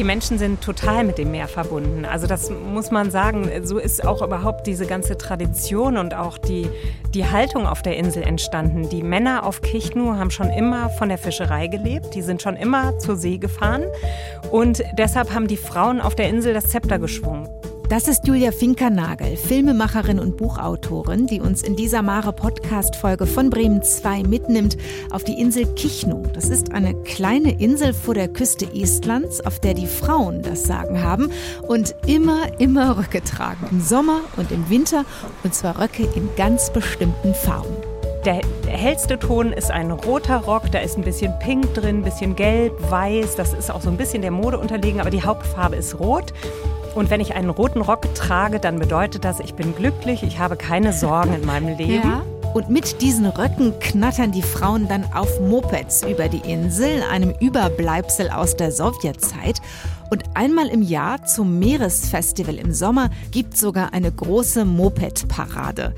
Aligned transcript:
Die 0.00 0.04
Menschen 0.04 0.38
sind 0.38 0.62
total 0.62 1.04
mit 1.04 1.18
dem 1.18 1.30
Meer 1.30 1.46
verbunden. 1.46 2.06
Also 2.06 2.26
das 2.26 2.48
muss 2.48 2.90
man 2.90 3.10
sagen. 3.10 3.50
So 3.64 3.76
ist 3.76 4.02
auch 4.02 4.22
überhaupt 4.22 4.66
diese 4.66 4.86
ganze 4.86 5.18
Tradition 5.18 5.98
und 5.98 6.14
auch 6.14 6.38
die, 6.38 6.70
die 7.12 7.26
Haltung 7.26 7.66
auf 7.66 7.82
der 7.82 7.98
Insel 7.98 8.22
entstanden. 8.22 8.88
Die 8.88 9.02
Männer 9.02 9.44
auf 9.44 9.60
Kichnu 9.60 10.14
haben 10.14 10.30
schon 10.30 10.48
immer 10.48 10.88
von 10.88 11.10
der 11.10 11.18
Fischerei 11.18 11.66
gelebt. 11.66 12.14
Die 12.14 12.22
sind 12.22 12.40
schon 12.40 12.56
immer 12.56 12.98
zur 12.98 13.16
See 13.16 13.36
gefahren. 13.36 13.84
Und 14.50 14.82
deshalb 14.96 15.34
haben 15.34 15.48
die 15.48 15.58
Frauen 15.58 16.00
auf 16.00 16.14
der 16.14 16.30
Insel 16.30 16.54
das 16.54 16.68
Zepter 16.68 16.98
geschwungen. 16.98 17.46
Das 17.90 18.06
ist 18.06 18.24
Julia 18.24 18.52
Finkernagel, 18.52 19.36
Filmemacherin 19.36 20.20
und 20.20 20.36
Buchautorin, 20.36 21.26
die 21.26 21.40
uns 21.40 21.64
in 21.64 21.74
dieser 21.74 22.02
Mare 22.02 22.32
Podcast 22.32 22.94
Folge 22.94 23.26
von 23.26 23.50
Bremen 23.50 23.82
2 23.82 24.22
mitnimmt 24.22 24.76
auf 25.10 25.24
die 25.24 25.40
Insel 25.40 25.66
Kichnu. 25.74 26.22
Das 26.32 26.50
ist 26.50 26.72
eine 26.72 26.94
kleine 27.02 27.60
Insel 27.60 27.92
vor 27.92 28.14
der 28.14 28.28
Küste 28.28 28.72
Estlands, 28.72 29.44
auf 29.44 29.58
der 29.58 29.74
die 29.74 29.88
Frauen 29.88 30.40
das 30.42 30.62
Sagen 30.62 31.02
haben 31.02 31.32
und 31.66 31.96
immer, 32.06 32.60
immer 32.60 32.96
Röcke 32.96 33.24
tragen. 33.24 33.66
Im 33.72 33.80
Sommer 33.80 34.20
und 34.36 34.52
im 34.52 34.70
Winter 34.70 35.04
und 35.42 35.52
zwar 35.52 35.80
Röcke 35.80 36.04
in 36.14 36.28
ganz 36.36 36.72
bestimmten 36.72 37.34
Farben. 37.34 37.74
Der 38.24 38.40
hellste 38.68 39.18
Ton 39.18 39.52
ist 39.52 39.72
ein 39.72 39.90
roter 39.90 40.36
Rock, 40.36 40.70
da 40.70 40.78
ist 40.78 40.96
ein 40.96 41.02
bisschen 41.02 41.36
pink 41.40 41.74
drin, 41.74 41.96
ein 41.96 42.04
bisschen 42.04 42.36
gelb, 42.36 42.72
weiß, 42.88 43.34
das 43.34 43.52
ist 43.52 43.68
auch 43.68 43.80
so 43.80 43.90
ein 43.90 43.96
bisschen 43.96 44.22
der 44.22 44.30
Mode 44.30 44.60
unterlegen, 44.60 45.00
aber 45.00 45.10
die 45.10 45.24
Hauptfarbe 45.24 45.74
ist 45.74 45.98
rot. 45.98 46.32
Und 46.94 47.10
wenn 47.10 47.20
ich 47.20 47.34
einen 47.34 47.50
roten 47.50 47.80
Rock 47.80 48.14
trage, 48.14 48.58
dann 48.58 48.78
bedeutet 48.78 49.24
das, 49.24 49.40
ich 49.40 49.54
bin 49.54 49.74
glücklich, 49.74 50.22
ich 50.22 50.38
habe 50.38 50.56
keine 50.56 50.92
Sorgen 50.92 51.34
in 51.34 51.44
meinem 51.44 51.76
Leben. 51.76 52.08
Ja. 52.08 52.22
Und 52.52 52.68
mit 52.68 53.00
diesen 53.00 53.26
Röcken 53.26 53.78
knattern 53.78 54.32
die 54.32 54.42
Frauen 54.42 54.88
dann 54.88 55.04
auf 55.12 55.40
Mopeds 55.40 56.02
über 56.02 56.28
die 56.28 56.50
Insel, 56.50 57.02
einem 57.08 57.32
Überbleibsel 57.40 58.28
aus 58.28 58.56
der 58.56 58.72
Sowjetzeit. 58.72 59.60
Und 60.10 60.24
einmal 60.34 60.66
im 60.66 60.82
Jahr 60.82 61.24
zum 61.24 61.60
Meeresfestival 61.60 62.56
im 62.56 62.72
Sommer 62.72 63.10
gibt 63.30 63.56
sogar 63.56 63.92
eine 63.92 64.10
große 64.10 64.64
Moped-Parade. 64.64 65.94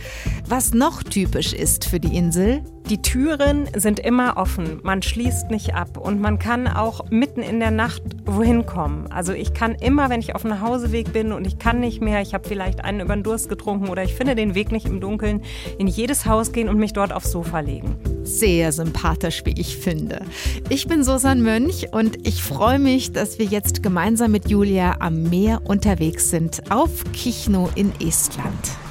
Was 0.46 0.74
noch 0.74 1.02
typisch 1.02 1.54
ist 1.54 1.86
für 1.86 1.98
die 1.98 2.14
Insel, 2.14 2.62
die 2.88 3.00
Türen 3.00 3.68
sind 3.74 4.00
immer 4.00 4.36
offen, 4.36 4.80
man 4.82 5.02
schließt 5.02 5.50
nicht 5.50 5.74
ab 5.74 5.96
und 5.96 6.20
man 6.20 6.38
kann 6.38 6.66
auch 6.66 7.08
mitten 7.10 7.40
in 7.40 7.60
der 7.60 7.70
Nacht 7.70 8.02
wohin 8.26 8.66
kommen. 8.66 9.06
Also 9.10 9.32
ich 9.32 9.54
kann 9.54 9.74
immer, 9.76 10.10
wenn 10.10 10.20
ich 10.20 10.34
auf 10.34 10.42
dem 10.42 10.50
Nachhauseweg 10.50 11.12
bin 11.12 11.32
und 11.32 11.46
ich 11.46 11.58
kann 11.58 11.80
nicht 11.80 12.00
mehr, 12.02 12.20
ich 12.20 12.34
habe 12.34 12.48
vielleicht 12.48 12.84
einen 12.84 13.00
über 13.00 13.14
den 13.14 13.22
Durst 13.22 13.48
getrunken 13.48 13.88
oder 13.88 14.02
ich 14.02 14.14
finde 14.14 14.34
den 14.34 14.54
Weg 14.54 14.72
nicht 14.72 14.86
im 14.86 15.00
Dunkeln, 15.00 15.42
in 15.78 15.86
jedes 15.86 16.26
Haus 16.26 16.52
gehen 16.52 16.68
und 16.68 16.78
mich 16.78 16.92
dort 16.92 17.12
aufs 17.12 17.30
Sofa 17.30 17.60
legen. 17.60 17.96
Sehr 18.24 18.72
sympathisch, 18.72 19.42
wie 19.44 19.58
ich 19.58 19.76
finde. 19.76 20.22
Ich 20.68 20.86
bin 20.86 21.04
Susan 21.04 21.40
Mönch 21.40 21.92
und 21.92 22.26
ich 22.26 22.42
freue 22.42 22.78
mich, 22.78 23.12
dass 23.12 23.38
wir 23.38 23.46
jetzt 23.46 23.82
gemeinsam 23.82 24.32
mit 24.32 24.50
Julia 24.50 24.96
am 24.98 25.22
Meer 25.24 25.62
unterwegs 25.64 26.30
sind 26.30 26.70
auf 26.70 27.04
Kichno 27.12 27.68
in 27.74 27.92
Estland. 28.00 28.81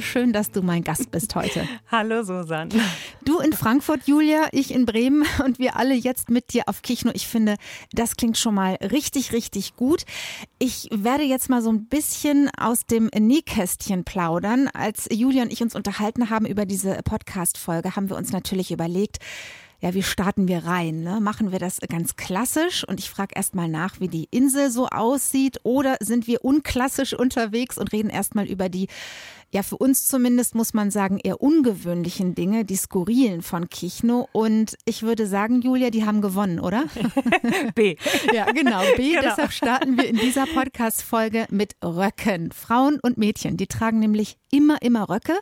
Julia, 0.00 0.12
schön, 0.12 0.32
dass 0.32 0.50
du 0.50 0.62
mein 0.62 0.82
Gast 0.82 1.10
bist 1.10 1.34
heute. 1.34 1.68
Hallo 1.90 2.22
Susan. 2.22 2.70
Du 3.22 3.38
in 3.38 3.52
Frankfurt, 3.52 4.06
Julia, 4.06 4.48
ich 4.52 4.72
in 4.72 4.86
Bremen 4.86 5.26
und 5.44 5.58
wir 5.58 5.76
alle 5.76 5.94
jetzt 5.94 6.30
mit 6.30 6.54
dir 6.54 6.64
auf 6.66 6.80
Kichno. 6.82 7.10
Ich 7.14 7.26
finde, 7.26 7.56
das 7.92 8.16
klingt 8.16 8.38
schon 8.38 8.54
mal 8.54 8.74
richtig, 8.76 9.32
richtig 9.32 9.76
gut. 9.76 10.04
Ich 10.58 10.88
werde 10.90 11.24
jetzt 11.24 11.50
mal 11.50 11.60
so 11.60 11.70
ein 11.70 11.86
bisschen 11.86 12.50
aus 12.58 12.86
dem 12.86 13.10
Nähkästchen 13.14 14.04
plaudern. 14.04 14.68
Als 14.72 15.06
Julia 15.12 15.42
und 15.42 15.52
ich 15.52 15.62
uns 15.62 15.74
unterhalten 15.74 16.30
haben 16.30 16.46
über 16.46 16.64
diese 16.64 17.00
Podcast-Folge, 17.04 17.94
haben 17.94 18.08
wir 18.08 18.16
uns 18.16 18.32
natürlich 18.32 18.70
überlegt, 18.70 19.18
ja, 19.82 19.94
wie 19.94 20.02
starten 20.02 20.46
wir 20.46 20.66
rein? 20.66 21.02
Ne? 21.02 21.20
Machen 21.20 21.52
wir 21.52 21.58
das 21.58 21.78
ganz 21.88 22.16
klassisch 22.16 22.86
und 22.86 23.00
ich 23.00 23.08
frage 23.08 23.34
erstmal 23.34 23.68
nach, 23.68 23.98
wie 23.98 24.08
die 24.08 24.28
Insel 24.30 24.70
so 24.70 24.88
aussieht 24.88 25.58
oder 25.62 25.96
sind 26.00 26.26
wir 26.26 26.44
unklassisch 26.44 27.14
unterwegs 27.14 27.78
und 27.78 27.92
reden 27.92 28.10
erstmal 28.10 28.46
über 28.46 28.68
die 28.68 28.88
ja 29.52 29.62
für 29.62 29.76
uns 29.76 30.06
zumindest 30.06 30.54
muss 30.54 30.74
man 30.74 30.90
sagen, 30.90 31.18
eher 31.18 31.40
ungewöhnlichen 31.40 32.34
Dinge, 32.34 32.64
die 32.64 32.76
skurrilen 32.76 33.42
von 33.42 33.68
Kichno. 33.68 34.28
Und 34.32 34.76
ich 34.84 35.02
würde 35.02 35.26
sagen, 35.26 35.60
Julia, 35.60 35.90
die 35.90 36.04
haben 36.04 36.20
gewonnen, 36.20 36.60
oder? 36.60 36.84
B. 37.74 37.96
Ja, 38.32 38.50
genau, 38.52 38.82
B. 38.96 39.10
Genau. 39.10 39.22
Deshalb 39.22 39.52
starten 39.52 39.96
wir 39.96 40.06
in 40.06 40.16
dieser 40.16 40.46
Podcast-Folge 40.46 41.46
mit 41.50 41.74
Röcken. 41.84 42.52
Frauen 42.52 42.98
und 43.00 43.18
Mädchen, 43.18 43.56
die 43.56 43.66
tragen 43.66 43.98
nämlich 43.98 44.36
immer, 44.50 44.80
immer 44.82 45.08
Röcke. 45.08 45.38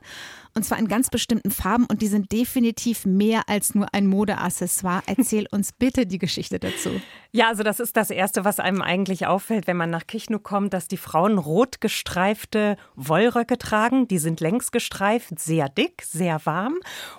Und 0.59 0.65
zwar 0.65 0.81
in 0.81 0.89
ganz 0.89 1.09
bestimmten 1.09 1.53
Farben 1.53 1.87
und 1.87 2.03
die 2.03 2.09
sind 2.09 2.33
definitiv 2.33 3.07
mehr 3.07 3.43
als 3.47 3.77
nur 3.77 3.95
ein 3.95 4.09
Modeaccessoire. 4.09 5.05
Erzähl 5.07 5.47
uns 5.53 5.71
bitte 5.71 6.05
die 6.05 6.19
Geschichte 6.19 6.59
dazu. 6.59 7.01
Ja, 7.31 7.47
also 7.47 7.63
das 7.63 7.79
ist 7.79 7.97
das 7.97 8.11
Erste, 8.11 8.45
was 8.45 8.59
einem 8.59 8.83
eigentlich 8.83 9.29
auffällt, 9.29 9.69
wenn 9.69 9.77
man 9.77 9.91
nach 9.91 10.09
Kichnu 10.09 10.41
kommt, 10.41 10.75
dass 10.75 10.89
die 10.89 10.97
Frauen 10.97 11.39
rot 11.39 11.81
gestreifte 11.81 12.77
Wollröcke 12.97 13.57
tragen. 13.57 14.09
Die 14.09 14.19
sind 14.19 14.41
längs 14.41 14.73
gestreift, 14.73 15.39
sehr 15.39 15.69
dick, 15.69 16.03
sehr 16.03 16.45
warm. 16.45 16.75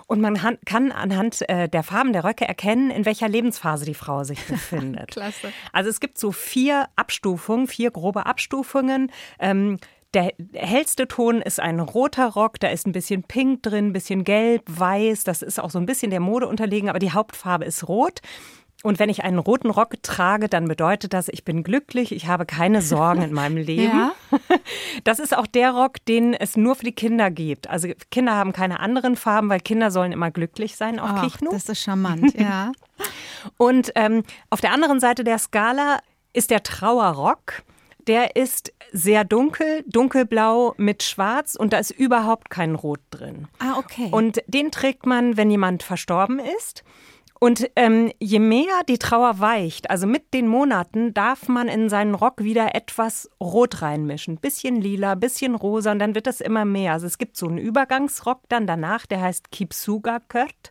Und 0.06 0.20
man 0.20 0.38
kann 0.66 0.92
anhand 0.92 1.48
äh, 1.48 1.66
der 1.66 1.82
Farben 1.82 2.12
der 2.12 2.24
Röcke 2.24 2.46
erkennen, 2.46 2.90
in 2.90 3.06
welcher 3.06 3.30
Lebensphase 3.30 3.86
die 3.86 3.94
Frau 3.94 4.22
sich 4.22 4.44
befindet. 4.48 5.12
Klasse. 5.12 5.50
Also 5.72 5.88
es 5.88 6.00
gibt 6.00 6.18
so 6.18 6.30
vier 6.30 6.88
Abstufungen, 6.94 7.68
vier 7.68 7.90
grobe 7.90 8.26
Abstufungen. 8.26 9.10
Ähm, 9.38 9.78
der 10.14 10.32
hellste 10.54 11.06
Ton 11.06 11.40
ist 11.40 11.60
ein 11.60 11.78
roter 11.80 12.26
Rock, 12.26 12.58
da 12.58 12.68
ist 12.68 12.86
ein 12.86 12.92
bisschen 12.92 13.22
pink 13.22 13.62
drin, 13.62 13.88
ein 13.88 13.92
bisschen 13.92 14.24
gelb, 14.24 14.62
weiß, 14.66 15.24
das 15.24 15.42
ist 15.42 15.60
auch 15.60 15.70
so 15.70 15.78
ein 15.78 15.86
bisschen 15.86 16.10
der 16.10 16.20
Mode 16.20 16.48
unterlegen, 16.48 16.88
aber 16.88 16.98
die 16.98 17.12
Hauptfarbe 17.12 17.64
ist 17.64 17.88
rot. 17.88 18.20
Und 18.82 18.98
wenn 18.98 19.10
ich 19.10 19.24
einen 19.24 19.38
roten 19.38 19.68
Rock 19.68 20.02
trage, 20.02 20.48
dann 20.48 20.66
bedeutet 20.66 21.12
das, 21.12 21.28
ich 21.28 21.44
bin 21.44 21.62
glücklich, 21.62 22.12
ich 22.12 22.28
habe 22.28 22.46
keine 22.46 22.80
Sorgen 22.80 23.20
in 23.20 23.32
meinem 23.32 23.56
Leben. 23.58 23.96
Ja. 23.98 24.12
Das 25.04 25.18
ist 25.18 25.36
auch 25.36 25.46
der 25.46 25.72
Rock, 25.72 26.04
den 26.06 26.34
es 26.34 26.56
nur 26.56 26.74
für 26.74 26.84
die 26.84 26.94
Kinder 26.94 27.30
gibt. 27.30 27.68
Also 27.68 27.88
Kinder 28.10 28.34
haben 28.34 28.52
keine 28.52 28.80
anderen 28.80 29.16
Farben, 29.16 29.48
weil 29.48 29.60
Kinder 29.60 29.90
sollen 29.90 30.12
immer 30.12 30.30
glücklich 30.30 30.76
sein 30.76 30.98
auf 30.98 31.10
Ach, 31.14 31.22
Kichnu. 31.22 31.50
Das 31.50 31.68
ist 31.68 31.80
charmant, 31.80 32.34
ja. 32.38 32.72
Und 33.56 33.92
ähm, 33.94 34.22
auf 34.50 34.60
der 34.60 34.72
anderen 34.72 35.00
Seite 35.00 35.24
der 35.24 35.38
Skala 35.38 36.00
ist 36.32 36.50
der 36.50 36.62
Trauerrock. 36.62 37.62
Der 38.06 38.36
ist 38.36 38.72
sehr 38.92 39.24
dunkel, 39.24 39.84
dunkelblau 39.86 40.74
mit 40.76 41.02
schwarz 41.02 41.54
und 41.54 41.72
da 41.72 41.78
ist 41.78 41.90
überhaupt 41.90 42.50
kein 42.50 42.74
Rot 42.74 43.00
drin. 43.10 43.48
Ah, 43.58 43.78
okay. 43.78 44.08
Und 44.10 44.42
den 44.46 44.70
trägt 44.70 45.06
man, 45.06 45.36
wenn 45.36 45.50
jemand 45.50 45.82
verstorben 45.82 46.38
ist. 46.58 46.84
Und 47.42 47.70
ähm, 47.74 48.12
je 48.20 48.38
mehr 48.38 48.82
die 48.86 48.98
Trauer 48.98 49.40
weicht, 49.40 49.88
also 49.88 50.06
mit 50.06 50.34
den 50.34 50.46
Monaten, 50.46 51.14
darf 51.14 51.48
man 51.48 51.68
in 51.68 51.88
seinen 51.88 52.14
Rock 52.14 52.44
wieder 52.44 52.74
etwas 52.74 53.30
Rot 53.40 53.80
reinmischen. 53.80 54.36
Bisschen 54.36 54.78
lila, 54.78 55.14
bisschen 55.14 55.54
rosa 55.54 55.90
und 55.90 56.00
dann 56.00 56.14
wird 56.14 56.26
das 56.26 56.42
immer 56.42 56.66
mehr. 56.66 56.92
Also 56.92 57.06
es 57.06 57.16
gibt 57.16 57.38
so 57.38 57.48
einen 57.48 57.56
Übergangsrock 57.56 58.42
dann 58.50 58.66
danach, 58.66 59.06
der 59.06 59.22
heißt 59.22 59.50
Kipsuga 59.50 60.20
Kört. 60.28 60.70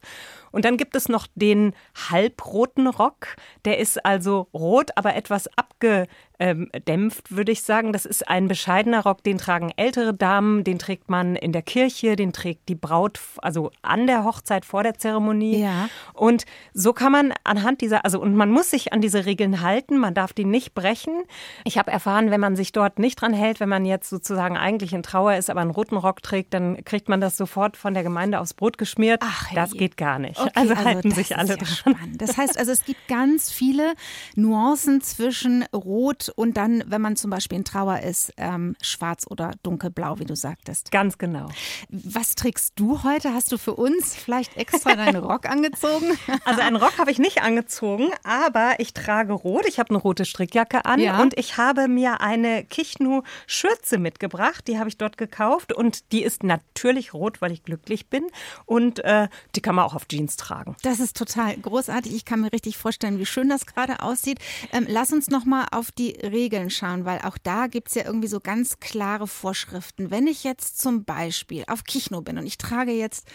Und 0.51 0.65
dann 0.65 0.77
gibt 0.77 0.95
es 0.95 1.09
noch 1.09 1.27
den 1.35 1.73
halbroten 2.09 2.87
Rock. 2.87 3.35
Der 3.65 3.77
ist 3.79 4.05
also 4.05 4.47
rot, 4.53 4.91
aber 4.95 5.15
etwas 5.15 5.47
abge, 5.57 6.07
ähm, 6.39 6.69
dämpft, 6.87 7.35
würde 7.35 7.51
ich 7.51 7.63
sagen. 7.63 7.91
Das 7.93 8.05
ist 8.05 8.27
ein 8.27 8.47
bescheidener 8.47 9.03
Rock, 9.03 9.23
den 9.23 9.37
tragen 9.37 9.71
ältere 9.75 10.13
Damen, 10.13 10.63
den 10.63 10.79
trägt 10.79 11.09
man 11.09 11.35
in 11.35 11.51
der 11.51 11.61
Kirche, 11.61 12.15
den 12.15 12.31
trägt 12.31 12.69
die 12.69 12.75
Braut, 12.75 13.19
also 13.39 13.71
an 13.81 14.07
der 14.07 14.23
Hochzeit 14.23 14.65
vor 14.65 14.83
der 14.83 14.97
Zeremonie. 14.97 15.61
Ja. 15.61 15.89
Und 16.13 16.45
so 16.73 16.93
kann 16.93 17.11
man 17.11 17.33
anhand 17.43 17.81
dieser, 17.81 18.05
also 18.05 18.21
und 18.21 18.35
man 18.35 18.49
muss 18.49 18.69
sich 18.69 18.93
an 18.93 19.01
diese 19.01 19.25
Regeln 19.25 19.61
halten, 19.61 19.97
man 19.97 20.13
darf 20.13 20.31
die 20.31 20.45
nicht 20.45 20.73
brechen. 20.73 21.23
Ich 21.65 21.77
habe 21.77 21.91
erfahren, 21.91 22.31
wenn 22.31 22.39
man 22.39 22.55
sich 22.55 22.71
dort 22.71 22.99
nicht 22.99 23.21
dran 23.21 23.33
hält, 23.33 23.59
wenn 23.59 23.69
man 23.69 23.83
jetzt 23.85 24.09
sozusagen 24.09 24.57
eigentlich 24.57 24.93
in 24.93 25.03
Trauer 25.03 25.35
ist, 25.35 25.49
aber 25.49 25.59
einen 25.59 25.71
roten 25.71 25.97
Rock 25.97 26.23
trägt, 26.23 26.53
dann 26.53 26.83
kriegt 26.85 27.09
man 27.09 27.19
das 27.19 27.35
sofort 27.35 27.75
von 27.75 27.93
der 27.93 28.03
Gemeinde 28.03 28.39
aufs 28.39 28.53
Brot 28.53 28.77
geschmiert. 28.77 29.21
Ach, 29.23 29.53
das 29.53 29.73
geht 29.73 29.97
gar 29.97 30.19
nicht. 30.19 30.38
Okay, 30.39 30.51
also, 30.55 30.73
also 30.73 30.85
halten 30.85 31.11
sich 31.11 31.37
alle 31.37 31.49
ja 31.49 31.55
dran. 31.55 31.67
Spannend. 31.67 32.21
Das 32.21 32.37
heißt 32.37 32.57
also, 32.57 32.71
es 32.71 32.85
gibt 32.85 33.07
ganz 33.07 33.51
viele 33.51 33.93
Nuancen 34.35 35.01
zwischen 35.01 35.63
Rot 35.73 36.31
und 36.35 36.57
dann, 36.57 36.83
wenn 36.87 37.01
man 37.01 37.15
zum 37.15 37.29
Beispiel 37.29 37.57
in 37.57 37.65
Trauer 37.65 37.99
ist, 37.99 38.33
ähm, 38.37 38.75
schwarz 38.81 39.25
oder 39.29 39.51
dunkelblau, 39.63 40.19
wie 40.19 40.25
du 40.25 40.35
sagtest. 40.35 40.91
Ganz 40.91 41.17
genau. 41.17 41.49
Was 41.89 42.35
trägst 42.35 42.73
du 42.75 43.03
heute? 43.03 43.33
Hast 43.33 43.51
du 43.51 43.57
für 43.57 43.73
uns 43.73 44.15
vielleicht 44.15 44.57
extra 44.57 44.95
deinen 44.95 45.15
Rock 45.23 45.47
angezogen? 45.47 46.17
Also 46.45 46.61
einen 46.61 46.75
Rock 46.75 46.97
habe 46.97 47.11
ich 47.11 47.19
nicht 47.19 47.41
angezogen, 47.41 48.09
aber 48.23 48.75
ich 48.79 48.93
trage 48.93 49.33
rot. 49.33 49.65
Ich 49.67 49.79
habe 49.79 49.89
eine 49.89 49.99
rote 49.99 50.25
Strickjacke 50.25 50.85
an 50.85 50.99
ja. 50.99 51.21
und 51.21 51.37
ich 51.37 51.57
habe 51.57 51.87
mir 51.87 52.21
eine 52.21 52.63
Kichnu-Schürze 52.63 53.97
mitgebracht. 53.97 54.67
Die 54.67 54.79
habe 54.79 54.89
ich 54.89 54.97
dort 54.97 55.17
gekauft 55.17 55.73
und 55.73 56.11
die 56.11 56.23
ist 56.23 56.43
natürlich 56.43 57.13
rot, 57.13 57.41
weil 57.41 57.51
ich 57.51 57.63
glücklich 57.63 58.07
bin. 58.07 58.27
Und 58.65 58.99
äh, 58.99 59.27
die 59.55 59.61
kann 59.61 59.75
man 59.75 59.85
auch 59.85 59.95
auf 59.95 60.07
Jeans 60.07 60.28
tragen. 60.35 60.75
Das 60.83 60.99
ist 60.99 61.17
total 61.17 61.57
großartig. 61.57 62.13
Ich 62.13 62.25
kann 62.25 62.41
mir 62.41 62.51
richtig 62.51 62.77
vorstellen, 62.77 63.19
wie 63.19 63.25
schön 63.25 63.49
das 63.49 63.65
gerade 63.65 64.01
aussieht. 64.01 64.39
Ähm, 64.71 64.85
lass 64.87 65.11
uns 65.11 65.29
noch 65.29 65.45
mal 65.45 65.67
auf 65.71 65.91
die 65.91 66.11
Regeln 66.11 66.69
schauen, 66.69 67.05
weil 67.05 67.19
auch 67.21 67.37
da 67.37 67.67
gibt 67.67 67.89
es 67.89 67.95
ja 67.95 68.05
irgendwie 68.05 68.27
so 68.27 68.39
ganz 68.39 68.79
klare 68.79 69.27
Vorschriften. 69.27 70.11
Wenn 70.11 70.27
ich 70.27 70.43
jetzt 70.43 70.79
zum 70.79 71.03
Beispiel 71.05 71.63
auf 71.67 71.83
Kichnu 71.83 72.21
bin 72.21 72.37
und 72.37 72.45
ich 72.45 72.57
trage 72.57 72.91
jetzt 72.91 73.27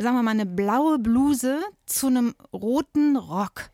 sagen 0.00 0.16
wir 0.16 0.22
mal, 0.22 0.30
eine 0.30 0.46
blaue 0.46 0.98
Bluse 0.98 1.60
zu 1.86 2.06
einem 2.06 2.34
roten 2.52 3.16
Rock. 3.16 3.70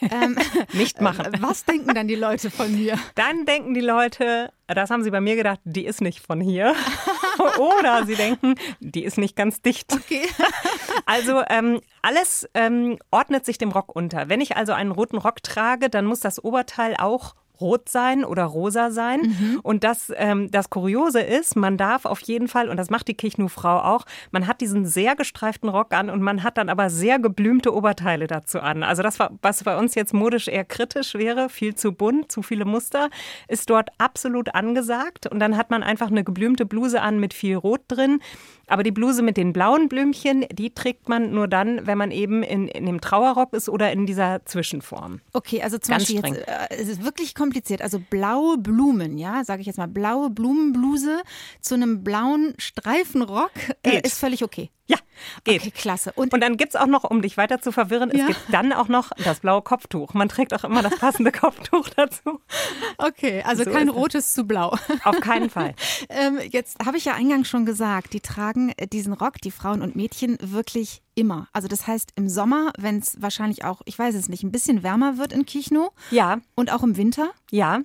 Ähm, 0.00 0.36
Nicht 0.72 1.00
machen. 1.00 1.26
Äh, 1.26 1.42
was 1.42 1.64
denken 1.64 1.94
dann 1.94 2.08
die 2.08 2.14
Leute 2.14 2.50
von 2.50 2.74
mir? 2.74 2.98
Dann 3.14 3.44
denken 3.46 3.74
die 3.74 3.80
Leute, 3.80 4.52
das 4.66 4.90
haben 4.90 5.02
sie 5.02 5.10
bei 5.10 5.20
mir 5.20 5.36
gedacht, 5.36 5.60
die 5.64 5.86
ist 5.86 6.00
nicht 6.00 6.20
von 6.20 6.40
hier. 6.40 6.74
Oder 7.58 8.04
sie 8.06 8.14
denken, 8.14 8.54
die 8.80 9.04
ist 9.04 9.18
nicht 9.18 9.36
ganz 9.36 9.60
dicht. 9.60 9.92
Okay. 9.92 10.26
Also 11.06 11.42
ähm, 11.48 11.80
alles 12.02 12.48
ähm, 12.54 12.98
ordnet 13.10 13.44
sich 13.44 13.58
dem 13.58 13.70
Rock 13.70 13.94
unter. 13.94 14.28
Wenn 14.28 14.40
ich 14.40 14.56
also 14.56 14.72
einen 14.72 14.90
roten 14.90 15.18
Rock 15.18 15.42
trage, 15.42 15.90
dann 15.90 16.06
muss 16.06 16.20
das 16.20 16.42
Oberteil 16.42 16.96
auch 16.98 17.34
rot 17.60 17.88
sein 17.88 18.24
oder 18.24 18.44
rosa 18.44 18.90
sein. 18.90 19.20
Mhm. 19.20 19.60
Und 19.62 19.84
das, 19.84 20.12
ähm, 20.16 20.50
das 20.50 20.70
Kuriose 20.70 21.20
ist, 21.20 21.56
man 21.56 21.76
darf 21.76 22.04
auf 22.04 22.20
jeden 22.20 22.48
Fall, 22.48 22.68
und 22.68 22.76
das 22.76 22.90
macht 22.90 23.08
die 23.08 23.14
Kichnu-Frau 23.14 23.80
auch, 23.80 24.04
man 24.30 24.46
hat 24.46 24.60
diesen 24.60 24.86
sehr 24.86 25.16
gestreiften 25.16 25.68
Rock 25.68 25.92
an 25.94 26.10
und 26.10 26.22
man 26.22 26.42
hat 26.42 26.58
dann 26.58 26.68
aber 26.68 26.90
sehr 26.90 27.18
geblümte 27.18 27.74
Oberteile 27.74 28.26
dazu 28.26 28.60
an. 28.60 28.82
Also 28.82 29.02
das, 29.02 29.18
was 29.42 29.64
bei 29.64 29.76
uns 29.76 29.94
jetzt 29.94 30.14
modisch 30.14 30.48
eher 30.48 30.64
kritisch 30.64 31.14
wäre, 31.14 31.48
viel 31.48 31.74
zu 31.74 31.92
bunt, 31.92 32.30
zu 32.30 32.42
viele 32.42 32.64
Muster, 32.64 33.10
ist 33.48 33.68
dort 33.70 33.90
absolut 33.98 34.54
angesagt. 34.54 35.26
Und 35.26 35.40
dann 35.40 35.56
hat 35.56 35.70
man 35.70 35.82
einfach 35.82 36.08
eine 36.08 36.24
geblümte 36.24 36.66
Bluse 36.66 37.00
an 37.00 37.18
mit 37.20 37.34
viel 37.34 37.56
Rot 37.56 37.82
drin. 37.88 38.20
Aber 38.66 38.82
die 38.82 38.90
Bluse 38.92 39.22
mit 39.22 39.36
den 39.36 39.52
blauen 39.52 39.88
Blümchen, 39.88 40.44
die 40.52 40.74
trägt 40.74 41.08
man 41.08 41.30
nur 41.32 41.48
dann, 41.48 41.86
wenn 41.86 41.96
man 41.96 42.10
eben 42.10 42.42
in, 42.42 42.68
in 42.68 42.84
dem 42.84 43.00
Trauerrock 43.00 43.54
ist 43.54 43.68
oder 43.68 43.90
in 43.92 44.04
dieser 44.04 44.44
Zwischenform. 44.44 45.20
Okay, 45.32 45.62
also 45.62 45.78
zum 45.78 45.92
Ganz 45.92 46.04
Beispiel 46.04 46.18
streng. 46.18 46.34
jetzt, 46.34 46.48
äh, 46.48 46.82
es 46.82 46.88
ist 46.88 47.02
wirklich 47.02 47.34
kompliziert. 47.34 47.47
Also 47.80 47.98
blaue 47.98 48.58
Blumen, 48.58 49.18
ja, 49.18 49.44
sage 49.44 49.60
ich 49.60 49.66
jetzt 49.66 49.78
mal, 49.78 49.88
blaue 49.88 50.30
Blumenbluse 50.30 51.22
zu 51.60 51.74
einem 51.74 52.04
blauen 52.04 52.54
Streifenrock 52.58 53.50
äh, 53.82 54.00
ist 54.02 54.18
völlig 54.18 54.44
okay. 54.44 54.70
Ja, 54.88 54.96
geht. 55.44 55.60
Okay, 55.60 55.70
klasse. 55.70 56.12
Und, 56.14 56.32
und 56.32 56.40
dann 56.40 56.56
gibt 56.56 56.74
es 56.74 56.80
auch 56.80 56.86
noch, 56.86 57.04
um 57.04 57.20
dich 57.20 57.36
weiter 57.36 57.60
zu 57.60 57.72
verwirren, 57.72 58.10
ja. 58.14 58.22
es 58.22 58.26
gibt 58.28 58.40
dann 58.50 58.72
auch 58.72 58.88
noch 58.88 59.10
das 59.22 59.40
blaue 59.40 59.60
Kopftuch. 59.60 60.14
Man 60.14 60.30
trägt 60.30 60.54
auch 60.54 60.64
immer 60.64 60.82
das 60.82 60.98
passende 60.98 61.30
Kopftuch 61.30 61.88
dazu. 61.96 62.40
Okay, 62.96 63.42
also 63.44 63.64
so 63.64 63.70
kein 63.70 63.90
rotes 63.90 64.32
zu 64.32 64.44
blau. 64.44 64.74
Auf 65.04 65.20
keinen 65.20 65.50
Fall. 65.50 65.74
ähm, 66.08 66.38
jetzt 66.50 66.78
habe 66.84 66.96
ich 66.96 67.04
ja 67.04 67.12
eingangs 67.12 67.48
schon 67.48 67.66
gesagt, 67.66 68.14
die 68.14 68.20
tragen 68.20 68.72
diesen 68.90 69.12
Rock, 69.12 69.42
die 69.42 69.50
Frauen 69.50 69.82
und 69.82 69.94
Mädchen, 69.94 70.38
wirklich 70.40 71.02
immer. 71.18 71.48
Also 71.52 71.68
das 71.68 71.86
heißt 71.86 72.12
im 72.14 72.28
Sommer, 72.28 72.72
wenn 72.78 72.98
es 72.98 73.20
wahrscheinlich 73.20 73.64
auch, 73.64 73.82
ich 73.84 73.98
weiß 73.98 74.14
es 74.14 74.28
nicht, 74.28 74.42
ein 74.42 74.52
bisschen 74.52 74.82
wärmer 74.82 75.18
wird 75.18 75.32
in 75.32 75.44
Kichno. 75.44 75.92
Ja. 76.10 76.40
Und 76.54 76.72
auch 76.72 76.82
im 76.82 76.96
Winter. 76.96 77.30
Ja. 77.50 77.80